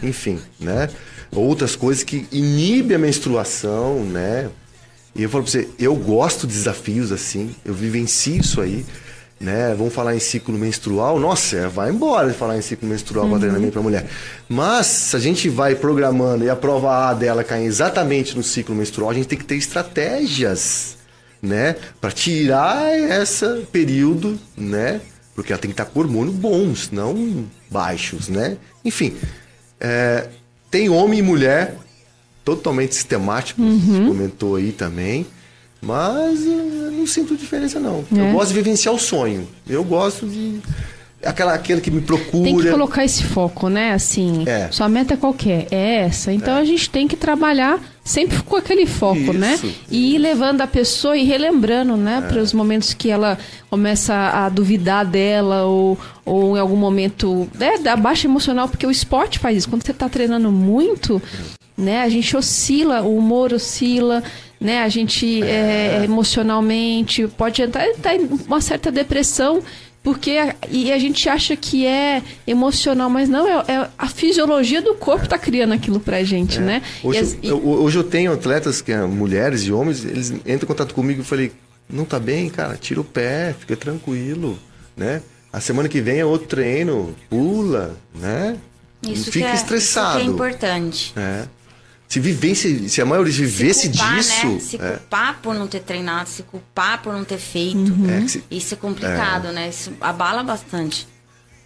enfim, 0.03 0.39
né? 0.61 0.89
Outras 1.33 1.75
coisas 1.75 2.05
que 2.05 2.27
inibe 2.31 2.95
a 2.95 2.99
menstruação, 2.99 4.01
né? 4.05 4.49
E 5.15 5.23
eu 5.23 5.31
falo 5.31 5.45
pra 5.45 5.53
você, 5.53 5.69
eu 5.79 5.95
gosto 5.97 6.47
de 6.47 6.53
desafios 6.53 7.11
assim, 7.11 7.55
eu 7.65 7.73
vivencio 7.73 8.37
isso 8.41 8.61
aí, 8.61 8.85
né? 9.41 9.75
Vamos 9.77 9.95
falar 9.95 10.15
em 10.15 10.21
ciclo 10.21 10.57
menstrual, 10.57 11.19
nossa, 11.19 11.69
vai 11.69 11.91
embora 11.91 12.29
de 12.29 12.35
falar 12.35 12.57
em 12.57 12.63
ciclo 12.63 12.89
menstrual 12.89 13.29
para 13.29 13.39
treinamento 13.39 13.73
para 13.73 13.83
mulher. 13.83 14.07
Mas 14.49 14.87
se 14.87 15.17
a 15.17 15.19
gente 15.19 15.49
vai 15.49 15.75
programando 15.75 16.45
e 16.45 16.51
a 16.51 16.57
prova 16.57 17.09
A 17.09 17.15
dela 17.15 17.43
cai 17.43 17.65
exatamente 17.65 18.37
no 18.37 18.43
ciclo 18.43 18.75
menstrual, 18.75 19.11
a 19.11 19.15
gente 19.15 19.29
tem 19.29 19.39
que 19.39 19.45
ter 19.45 19.57
estratégias, 19.57 20.96
né? 21.43 21.77
Para 22.01 22.11
tirar 22.11 22.99
esse 22.99 23.47
período, 23.73 24.39
né? 24.57 25.01
Porque 25.35 25.53
ela 25.53 25.61
tem 25.61 25.71
que 25.71 25.75
estar 25.75 25.85
com 25.85 26.01
hormônios 26.01 26.35
bons, 26.35 26.91
não 26.91 27.47
baixos, 27.71 28.29
né? 28.29 28.57
Enfim, 28.85 29.15
é, 29.79 30.29
tem 30.71 30.89
homem 30.89 31.19
e 31.19 31.23
mulher 31.23 31.77
totalmente 32.45 32.95
sistemático, 32.95 33.61
você 33.61 34.07
comentou 34.07 34.57
aí 34.57 34.73
também. 34.73 35.27
Mas 35.81 36.45
eu 36.45 36.91
não 36.91 37.07
sinto 37.07 37.37
diferença, 37.37 37.79
não. 37.79 38.05
É. 38.13 38.21
Eu 38.21 38.33
gosto 38.33 38.49
de 38.49 38.55
vivenciar 38.55 38.95
o 38.95 38.99
sonho. 38.99 39.47
Eu 39.69 39.85
gosto 39.85 40.27
de. 40.27 40.61
Aquela, 41.27 41.55
aquele 41.55 41.81
que 41.81 41.91
me 41.91 42.01
procura. 42.01 42.45
Tem 42.45 42.57
que 42.57 42.71
colocar 42.71 43.05
esse 43.05 43.23
foco, 43.25 43.69
né? 43.69 43.93
Assim, 43.93 44.45
É. 44.47 44.69
sua 44.71 44.89
meta 44.89 45.17
qual 45.17 45.35
é? 45.47 45.67
É 45.71 45.95
essa. 46.05 46.33
Então 46.33 46.57
a 46.57 46.65
gente 46.65 46.89
tem 46.89 47.07
que 47.07 47.17
trabalhar 47.17 47.81
sempre 48.05 48.41
com 48.43 48.57
aquele 48.57 48.87
foco, 48.87 49.19
Isso, 49.19 49.33
né? 49.33 49.59
E 49.91 50.15
ir 50.15 50.19
levando 50.19 50.61
a 50.61 50.67
pessoa 50.67 51.17
e 51.17 51.25
relembrando, 51.25 51.97
né? 51.97 52.25
Para 52.29 52.41
os 52.41 52.53
momentos 52.53 52.95
que 52.95 53.11
ela 53.11 53.37
começa 53.69 54.15
a 54.15 54.49
duvidar 54.49 55.05
dela 55.05 55.65
ou, 55.65 55.99
ou 56.25 56.57
em 56.57 56.61
algum 56.61 56.77
momento 56.77 57.49
né, 57.59 57.79
da 57.79 57.97
baixa 57.97 58.27
emocional, 58.27 58.69
porque 58.69 58.87
o 58.87 58.91
esporte 58.91 59.39
faz 59.39 59.59
isso. 59.59 59.69
Quando 59.69 59.85
você 59.85 59.91
está 59.91 60.09
treinando 60.09 60.53
muito, 60.53 61.21
né? 61.77 62.03
A 62.03 62.09
gente 62.09 62.37
oscila, 62.37 63.03
o 63.03 63.19
humor 63.19 63.53
oscila, 63.53 64.23
né? 64.61 64.83
A 64.83 64.89
gente 64.89 65.43
é, 65.43 66.03
emocionalmente 66.05 67.27
pode 67.37 67.61
entrar, 67.61 67.87
entrar 67.89 68.15
em 68.15 68.29
uma 68.47 68.61
certa 68.61 68.91
depressão 68.91 69.63
porque 70.07 70.31
a, 70.39 70.55
e 70.71 70.93
a 70.93 70.99
gente 71.01 71.29
acha 71.29 71.57
que 71.57 71.85
é 71.85 72.23
emocional, 72.47 73.11
mas 73.11 73.29
não, 73.29 73.45
é, 73.49 73.65
é 73.67 73.89
a 73.99 74.07
fisiologia 74.09 74.81
do 74.81 74.95
corpo 74.95 75.29
tá 75.29 75.37
criando 75.37 75.73
aquilo 75.75 75.99
pra 75.99 76.23
gente, 76.23 76.61
né? 76.61 76.81
E 77.03 77.07
Hoje, 77.09 77.19
as- 77.19 77.33
eu, 77.35 77.39
e- 77.43 77.49
eu- 77.49 77.69
hoje 77.83 77.99
eu 77.99 78.05
tenho 78.05 78.33
atletas, 78.33 78.81
que 78.81 78.93
é 78.93 79.05
mulheres 79.05 79.63
e 79.63 79.73
homens, 79.73 80.05
eles 80.05 80.31
entram 80.31 80.55
em 80.63 80.67
contato 80.67 80.95
comigo 80.95 81.23
e 81.23 81.25
falei, 81.25 81.51
não 81.91 82.05
tá 82.05 82.21
bem, 82.21 82.49
cara, 82.49 82.77
tira 82.77 83.01
o 83.01 83.05
pé, 83.05 83.53
fica 83.59 83.75
tranquilo, 83.77 84.57
né? 84.97 85.23
A 85.53 85.59
semana 85.61 85.89
que 85.89 86.01
vem 86.01 86.21
é 86.21 86.25
outro 86.25 86.47
treino, 86.47 87.13
pula, 87.29 87.97
né? 88.15 88.57
não 89.03 89.13
Isso 89.13 89.33
fica 89.33 89.47
que 89.47 89.51
é, 89.53 89.55
estressado. 89.57 90.19
Isso 90.19 90.25
que 90.25 90.31
é 90.31 90.33
importante. 90.33 91.13
É. 91.17 91.47
Se 92.09 92.21
vivesse, 92.21 92.89
se 92.89 93.03
a 93.03 93.05
maioria 93.07 93.33
vivesse 93.33 93.81
se 93.83 93.89
culpar, 93.91 94.17
disso. 94.17 94.47
Né? 94.47 94.61
Se 94.61 94.77
é, 94.77 94.79
culpar 94.93 95.39
por 95.43 95.55
não 95.55 95.67
ter 95.67 95.81
treinado, 95.81 96.29
se 96.29 96.43
culpar 96.45 97.03
por 97.03 97.13
não 97.13 97.25
ter 97.25 97.39
feito. 97.39 97.93
é 98.09 98.21
que 98.23 98.29
se- 98.31 98.45
Isso 98.51 98.75
é 98.75 98.77
complicado, 98.77 99.53
né? 99.53 99.69
Isso 99.69 99.93
abala 100.01 100.43
bastante. 100.45 101.07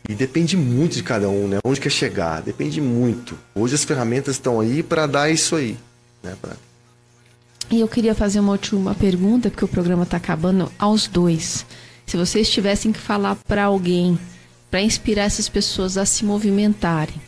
E 0.09 0.15
depende 0.15 0.57
muito 0.57 0.95
de 0.97 1.03
cada 1.03 1.29
um, 1.29 1.47
né? 1.47 1.59
Onde 1.63 1.79
quer 1.81 1.91
chegar, 1.91 2.41
depende 2.41 2.81
muito. 2.81 3.39
Hoje 3.55 3.75
as 3.75 3.85
ferramentas 3.85 4.37
estão 4.37 4.59
aí 4.59 4.83
para 4.83 5.07
dar 5.07 5.31
isso 5.31 5.55
aí, 5.55 5.77
né? 6.23 6.35
Pra- 6.41 6.57
E 7.71 7.79
eu 7.81 7.87
queria 7.87 8.15
fazer 8.15 8.41
uma 8.41 8.53
última 8.53 8.95
pergunta, 8.95 9.51
porque 9.51 9.65
o 9.65 9.69
programa 9.69 10.05
tá 10.07 10.17
acabando, 10.17 10.73
aos 10.79 11.07
dois. 11.07 11.65
Se 12.07 12.17
vocês 12.17 12.51
tivessem 12.51 12.91
que 12.93 12.99
falar 12.99 13.37
pra 13.47 13.65
alguém, 13.65 14.19
pra 14.71 14.81
inspirar 14.83 15.25
essas 15.25 15.49
pessoas 15.49 15.97
a 15.97 16.05
se 16.05 16.25
movimentarem, 16.25 17.21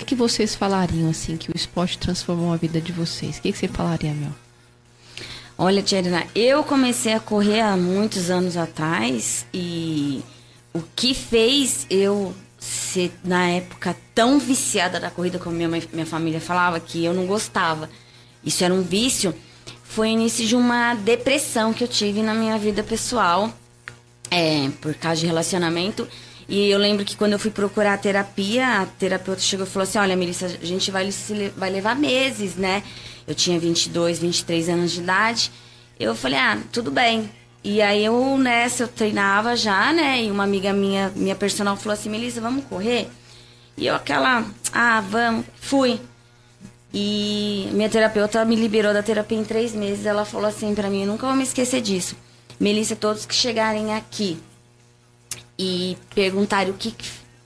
que, 0.00 0.06
que 0.06 0.14
vocês 0.14 0.54
falariam, 0.54 1.10
assim, 1.10 1.36
que 1.36 1.50
o 1.50 1.56
esporte 1.56 1.98
transformou 1.98 2.52
a 2.52 2.56
vida 2.56 2.80
de 2.80 2.92
vocês? 2.92 3.38
O 3.38 3.42
que, 3.42 3.52
que 3.52 3.58
você 3.58 3.68
falaria, 3.68 4.12
Mel? 4.12 4.32
Olha, 5.56 5.82
Tcherina, 5.82 6.26
eu 6.34 6.64
comecei 6.64 7.12
a 7.12 7.20
correr 7.20 7.60
há 7.60 7.76
muitos 7.76 8.30
anos 8.30 8.56
atrás 8.56 9.46
e 9.52 10.22
o 10.72 10.80
que 10.96 11.12
fez 11.12 11.86
eu 11.90 12.34
ser, 12.58 13.12
na 13.22 13.48
época, 13.48 13.94
tão 14.14 14.38
viciada 14.38 14.98
da 14.98 15.10
corrida 15.10 15.38
como 15.38 15.54
minha, 15.56 15.68
mãe- 15.68 15.88
minha 15.92 16.06
família 16.06 16.40
falava, 16.40 16.80
que 16.80 17.04
eu 17.04 17.12
não 17.12 17.26
gostava. 17.26 17.90
Isso 18.42 18.64
era 18.64 18.72
um 18.72 18.82
vício. 18.82 19.34
Foi 19.84 20.08
o 20.08 20.12
início 20.12 20.46
de 20.46 20.56
uma 20.56 20.94
depressão 20.94 21.74
que 21.74 21.84
eu 21.84 21.88
tive 21.88 22.22
na 22.22 22.32
minha 22.32 22.56
vida 22.58 22.82
pessoal, 22.82 23.52
é, 24.30 24.70
por 24.80 24.94
causa 24.94 25.20
de 25.20 25.26
relacionamento. 25.26 26.08
E 26.50 26.68
eu 26.68 26.80
lembro 26.80 27.04
que 27.04 27.16
quando 27.16 27.32
eu 27.34 27.38
fui 27.38 27.52
procurar 27.52 27.96
terapia, 27.96 28.82
a 28.82 28.86
terapeuta 28.86 29.40
chegou 29.40 29.64
e 29.64 29.68
falou 29.68 29.84
assim: 29.84 29.98
Olha, 29.98 30.16
Melissa, 30.16 30.46
a 30.46 30.66
gente 30.66 30.90
vai, 30.90 31.08
vai 31.56 31.70
levar 31.70 31.94
meses, 31.94 32.56
né? 32.56 32.82
Eu 33.24 33.36
tinha 33.36 33.56
22, 33.58 34.18
23 34.18 34.68
anos 34.68 34.90
de 34.90 35.00
idade. 35.00 35.52
Eu 35.98 36.12
falei: 36.12 36.38
Ah, 36.38 36.58
tudo 36.72 36.90
bem. 36.90 37.30
E 37.62 37.80
aí 37.80 38.04
eu 38.04 38.36
nessa 38.36 38.82
eu 38.82 38.88
treinava 38.88 39.54
já, 39.54 39.92
né? 39.92 40.24
E 40.24 40.30
uma 40.30 40.42
amiga 40.42 40.72
minha, 40.72 41.12
minha 41.14 41.36
personal 41.36 41.76
falou 41.76 41.92
assim, 41.92 42.08
Melissa, 42.08 42.40
vamos 42.40 42.64
correr? 42.64 43.06
E 43.76 43.86
eu 43.86 43.94
aquela, 43.94 44.44
ah, 44.72 45.00
vamos, 45.02 45.44
fui. 45.60 46.00
E 46.92 47.68
minha 47.72 47.88
terapeuta 47.88 48.44
me 48.44 48.56
liberou 48.56 48.94
da 48.94 49.02
terapia 49.02 49.38
em 49.38 49.44
três 49.44 49.74
meses. 49.74 50.06
Ela 50.06 50.24
falou 50.24 50.48
assim 50.48 50.74
para 50.74 50.88
mim, 50.90 51.04
nunca 51.04 51.26
vou 51.26 51.36
me 51.36 51.44
esquecer 51.44 51.82
disso. 51.82 52.16
Melissa, 52.58 52.96
todos 52.96 53.26
que 53.26 53.34
chegarem 53.34 53.94
aqui 53.94 54.38
e 55.62 55.98
perguntarem 56.14 56.72
o 56.72 56.74
que, 56.74 56.94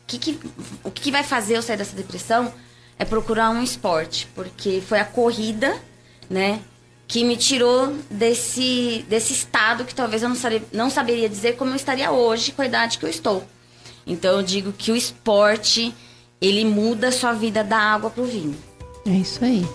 que, 0.07 0.19
que, 0.19 0.39
o 0.85 0.91
que 0.93 1.11
vai 1.11 1.25
fazer 1.25 1.57
eu 1.57 1.63
sair 1.63 1.77
dessa 1.77 1.97
depressão, 1.97 2.55
é 2.97 3.05
procurar 3.05 3.51
um 3.51 3.61
esporte. 3.61 4.29
Porque 4.37 4.81
foi 4.87 5.01
a 5.01 5.05
corrida, 5.05 5.77
né? 6.31 6.61
Que 7.09 7.25
me 7.25 7.37
tirou 7.37 7.93
desse, 8.09 9.05
desse 9.09 9.33
estado 9.33 9.85
que 9.85 9.93
talvez 9.93 10.23
eu 10.23 10.29
não, 10.29 10.37
sabe, 10.37 10.63
não 10.73 10.89
saberia 10.89 11.29
dizer 11.29 11.57
como 11.57 11.73
eu 11.73 11.77
estaria 11.77 12.13
hoje 12.13 12.53
com 12.53 12.63
a 12.63 12.67
idade 12.67 12.99
que 12.99 13.05
eu 13.05 13.11
estou. 13.11 13.43
Então 14.07 14.37
eu 14.37 14.43
digo 14.45 14.73
que 14.73 14.93
o 14.93 14.97
esporte, 14.97 15.93
ele 16.41 16.65
muda 16.65 17.09
a 17.09 17.13
sua 17.13 17.33
vida 17.33 17.65
da 17.65 17.79
água 17.79 18.11
pro 18.11 18.25
vinho. 18.25 18.57
É 19.07 19.11
isso 19.11 19.45
aí. 19.45 19.67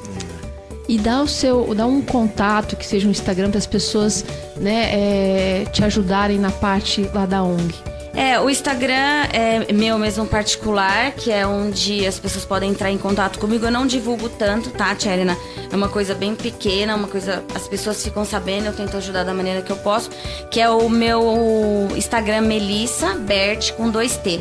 E 0.87 0.97
dá 0.97 1.21
o 1.21 1.27
seu, 1.27 1.75
dá 1.75 1.85
um 1.85 2.01
contato 2.01 2.77
que 2.77 2.85
seja 2.85 3.05
um 3.05 3.11
Instagram 3.11 3.49
para 3.49 3.59
as 3.59 3.67
pessoas, 3.67 4.23
né, 4.55 4.89
é, 4.91 5.65
te 5.65 5.83
ajudarem 5.83 6.39
na 6.39 6.51
parte 6.51 7.03
lá 7.13 7.25
da 7.25 7.43
ONG. 7.43 7.98
É, 8.14 8.39
o 8.39 8.49
Instagram 8.49 9.28
é 9.32 9.72
meu 9.72 9.97
mesmo 9.97 10.26
particular, 10.26 11.12
que 11.12 11.32
é 11.32 11.45
onde 11.45 12.05
as 12.05 12.20
pessoas 12.20 12.43
podem 12.43 12.72
entrar 12.72 12.91
em 12.91 12.97
contato 12.97 13.39
comigo. 13.39 13.66
Eu 13.66 13.72
não 13.72 13.86
divulgo 13.86 14.28
tanto, 14.30 14.70
tá, 14.72 14.93
Tcherina? 14.95 15.38
É 15.72 15.76
uma 15.76 15.89
coisa 15.89 16.14
bem 16.16 16.36
pequena, 16.36 16.95
uma 16.95 17.07
coisa. 17.07 17.43
As 17.55 17.68
pessoas 17.68 18.03
ficam 18.03 18.26
sabendo, 18.26 18.68
eu 18.68 18.74
tento 18.74 18.97
ajudar 18.97 19.24
da 19.24 19.34
maneira 19.34 19.62
que 19.62 19.72
eu 19.72 19.78
posso. 19.78 20.10
Que 20.49 20.60
é 20.60 20.70
o 20.70 20.89
meu 20.89 21.88
Instagram 21.95 22.41
Melissa 22.41 23.14
Bert 23.16 23.74
com 23.74 23.89
dois 23.89 24.18
T. 24.18 24.39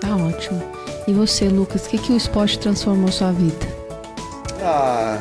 Tá 0.00 0.16
ótimo. 0.16 0.62
E 1.06 1.12
você, 1.12 1.48
Lucas, 1.48 1.86
o 1.86 1.88
que, 1.88 1.98
que 1.98 2.12
o 2.12 2.16
esporte 2.16 2.58
transformou 2.58 3.12
sua 3.12 3.30
vida? 3.30 3.66
Ah, 4.60 5.18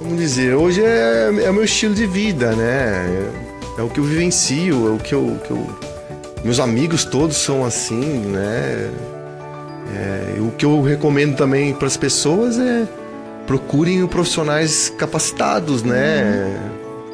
vamos 0.00 0.18
dizer, 0.18 0.54
hoje 0.54 0.84
é, 0.84 1.30
é 1.44 1.50
o 1.50 1.54
meu 1.54 1.64
estilo 1.64 1.94
de 1.94 2.06
vida, 2.06 2.52
né? 2.52 3.30
É, 3.78 3.80
é 3.80 3.82
o 3.82 3.88
que 3.88 3.98
eu 3.98 4.04
vivencio, 4.04 4.88
é 4.88 4.90
o 4.90 4.98
que 4.98 5.14
eu, 5.14 5.38
que 5.46 5.50
eu. 5.50 5.89
Meus 6.44 6.58
amigos 6.58 7.04
todos 7.04 7.36
são 7.36 7.64
assim, 7.64 8.00
né? 8.00 8.90
É, 9.94 10.40
o 10.40 10.50
que 10.52 10.64
eu 10.64 10.80
recomendo 10.82 11.36
também 11.36 11.74
para 11.74 11.86
as 11.86 11.96
pessoas 11.96 12.58
é 12.58 12.86
procurem 13.46 14.06
profissionais 14.06 14.92
capacitados, 14.96 15.82
né? 15.82 16.56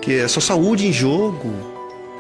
Que 0.03 0.20
é 0.20 0.29
sua 0.29 0.43
saúde 0.43 0.87
em 0.87 0.93
jogo, 0.93 1.51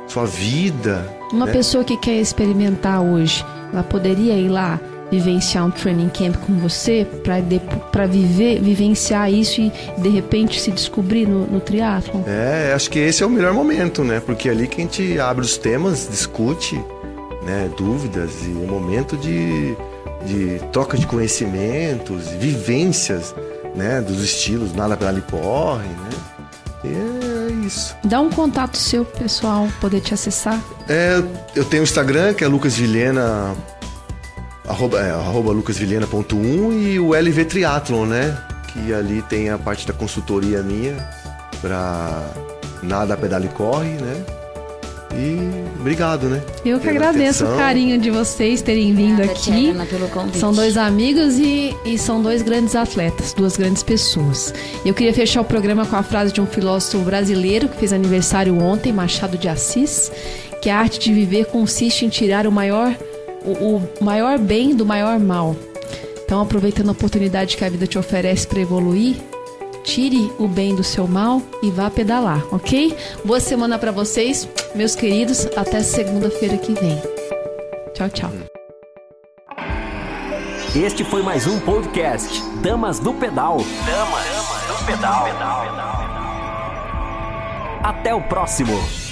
sua 0.08 0.24
vida. 0.24 1.06
Uma 1.32 1.46
né? 1.46 1.52
pessoa 1.52 1.84
que 1.84 1.96
quer 1.96 2.18
experimentar 2.20 3.02
hoje, 3.02 3.44
ela 3.72 3.82
poderia 3.82 4.34
ir 4.34 4.48
lá 4.48 4.80
vivenciar 5.10 5.64
um 5.64 5.70
training 5.70 6.08
camp 6.08 6.36
com 6.36 6.54
você 6.54 7.06
para 7.92 8.06
viver, 8.06 8.60
vivenciar 8.60 9.30
isso 9.30 9.60
e 9.60 9.72
de 9.98 10.08
repente 10.08 10.60
se 10.60 10.70
descobrir 10.70 11.28
no, 11.28 11.46
no? 11.46 11.62
É, 12.26 12.72
acho 12.74 12.90
que 12.90 12.98
esse 12.98 13.22
é 13.22 13.26
o 13.26 13.30
melhor 13.30 13.52
momento, 13.52 14.02
né? 14.02 14.20
Porque 14.24 14.48
é 14.48 14.52
ali 14.52 14.66
que 14.66 14.80
a 14.80 14.84
gente 14.84 15.20
abre 15.20 15.44
os 15.44 15.56
temas, 15.56 16.08
discute, 16.10 16.80
né, 17.46 17.70
dúvidas 17.76 18.42
e 18.42 18.48
um 18.48 18.66
momento 18.66 19.16
de, 19.16 19.76
de 20.26 20.60
troca 20.72 20.98
de 20.98 21.06
conhecimentos, 21.06 22.26
vivências, 22.40 23.32
né, 23.74 24.00
dos 24.00 24.22
estilos, 24.22 24.74
nada 24.74 24.96
para 24.96 25.08
ali 25.08 25.22
corre, 25.22 25.86
né? 25.86 26.10
E 26.84 26.88
é 26.88 27.66
isso. 27.66 27.94
Dá 28.04 28.20
um 28.20 28.30
contato 28.30 28.76
seu, 28.76 29.04
pessoal, 29.04 29.68
poder 29.80 30.00
te 30.00 30.12
acessar. 30.12 30.60
É, 30.88 31.22
eu 31.54 31.64
tenho 31.64 31.82
o 31.82 31.84
Instagram, 31.84 32.34
que 32.34 32.42
é 32.42 32.48
Lucas 32.48 32.76
Vilhena, 32.76 33.54
arroba, 34.68 35.00
é, 35.00 35.10
arroba 35.10 35.52
lucasvilhena.1 35.52 36.72
e 36.72 36.98
o 36.98 37.14
LV 37.14 37.44
Triathlon, 37.44 38.06
né? 38.06 38.36
Que 38.72 38.92
ali 38.92 39.22
tem 39.22 39.50
a 39.50 39.58
parte 39.58 39.86
da 39.86 39.92
consultoria 39.92 40.62
minha 40.62 40.96
para 41.60 42.28
nada, 42.82 43.16
pedala 43.16 43.46
e 43.46 43.48
corre, 43.48 43.90
né? 43.90 44.35
E 45.14 45.64
obrigado, 45.78 46.28
né? 46.28 46.42
Eu 46.64 46.80
que 46.80 46.88
agradeço 46.88 47.44
atenção. 47.44 47.54
o 47.54 47.58
carinho 47.58 47.98
de 47.98 48.10
vocês 48.10 48.60
terem 48.60 48.94
vindo 48.94 49.14
Obrigada, 49.14 49.32
aqui. 49.32 49.42
Tcherina, 49.42 49.86
pelo 49.86 50.08
convite. 50.08 50.38
São 50.38 50.52
dois 50.52 50.76
amigos 50.76 51.38
e, 51.38 51.74
e 51.84 51.96
são 51.96 52.20
dois 52.20 52.42
grandes 52.42 52.74
atletas, 52.74 53.32
duas 53.32 53.56
grandes 53.56 53.82
pessoas. 53.82 54.52
Eu 54.84 54.92
queria 54.92 55.14
fechar 55.14 55.40
o 55.40 55.44
programa 55.44 55.86
com 55.86 55.96
a 55.96 56.02
frase 56.02 56.32
de 56.32 56.40
um 56.40 56.46
filósofo 56.46 56.98
brasileiro 57.04 57.68
que 57.68 57.76
fez 57.78 57.92
aniversário 57.92 58.58
ontem, 58.60 58.92
Machado 58.92 59.38
de 59.38 59.48
Assis, 59.48 60.10
que 60.60 60.68
a 60.68 60.78
arte 60.78 60.98
de 60.98 61.12
viver 61.12 61.46
consiste 61.46 62.04
em 62.04 62.08
tirar 62.08 62.46
o 62.46 62.52
maior, 62.52 62.94
o, 63.44 63.76
o 63.76 63.88
maior 64.04 64.38
bem 64.38 64.74
do 64.74 64.84
maior 64.84 65.18
mal. 65.18 65.54
Então, 66.24 66.40
aproveitando 66.40 66.88
a 66.88 66.92
oportunidade 66.92 67.56
que 67.56 67.64
a 67.64 67.68
vida 67.68 67.86
te 67.86 67.96
oferece 67.96 68.44
para 68.48 68.60
evoluir, 68.60 69.14
tire 69.86 70.32
o 70.38 70.48
bem 70.48 70.74
do 70.74 70.84
seu 70.84 71.06
mal 71.06 71.40
e 71.62 71.70
vá 71.70 71.88
pedalar, 71.88 72.44
ok? 72.52 72.94
Boa 73.24 73.40
semana 73.40 73.78
para 73.78 73.92
vocês, 73.92 74.46
meus 74.74 74.94
queridos. 74.94 75.46
Até 75.56 75.80
segunda-feira 75.80 76.58
que 76.58 76.72
vem. 76.72 77.00
Tchau, 77.94 78.10
tchau. 78.10 78.30
Este 80.74 81.04
foi 81.04 81.22
mais 81.22 81.46
um 81.46 81.58
podcast 81.60 82.42
Damas 82.60 82.98
do 82.98 83.14
Pedal. 83.14 83.58
Damas 83.86 84.66
do 84.66 84.84
Pedal. 84.84 85.26
Até 87.82 88.14
o 88.14 88.20
próximo. 88.22 89.05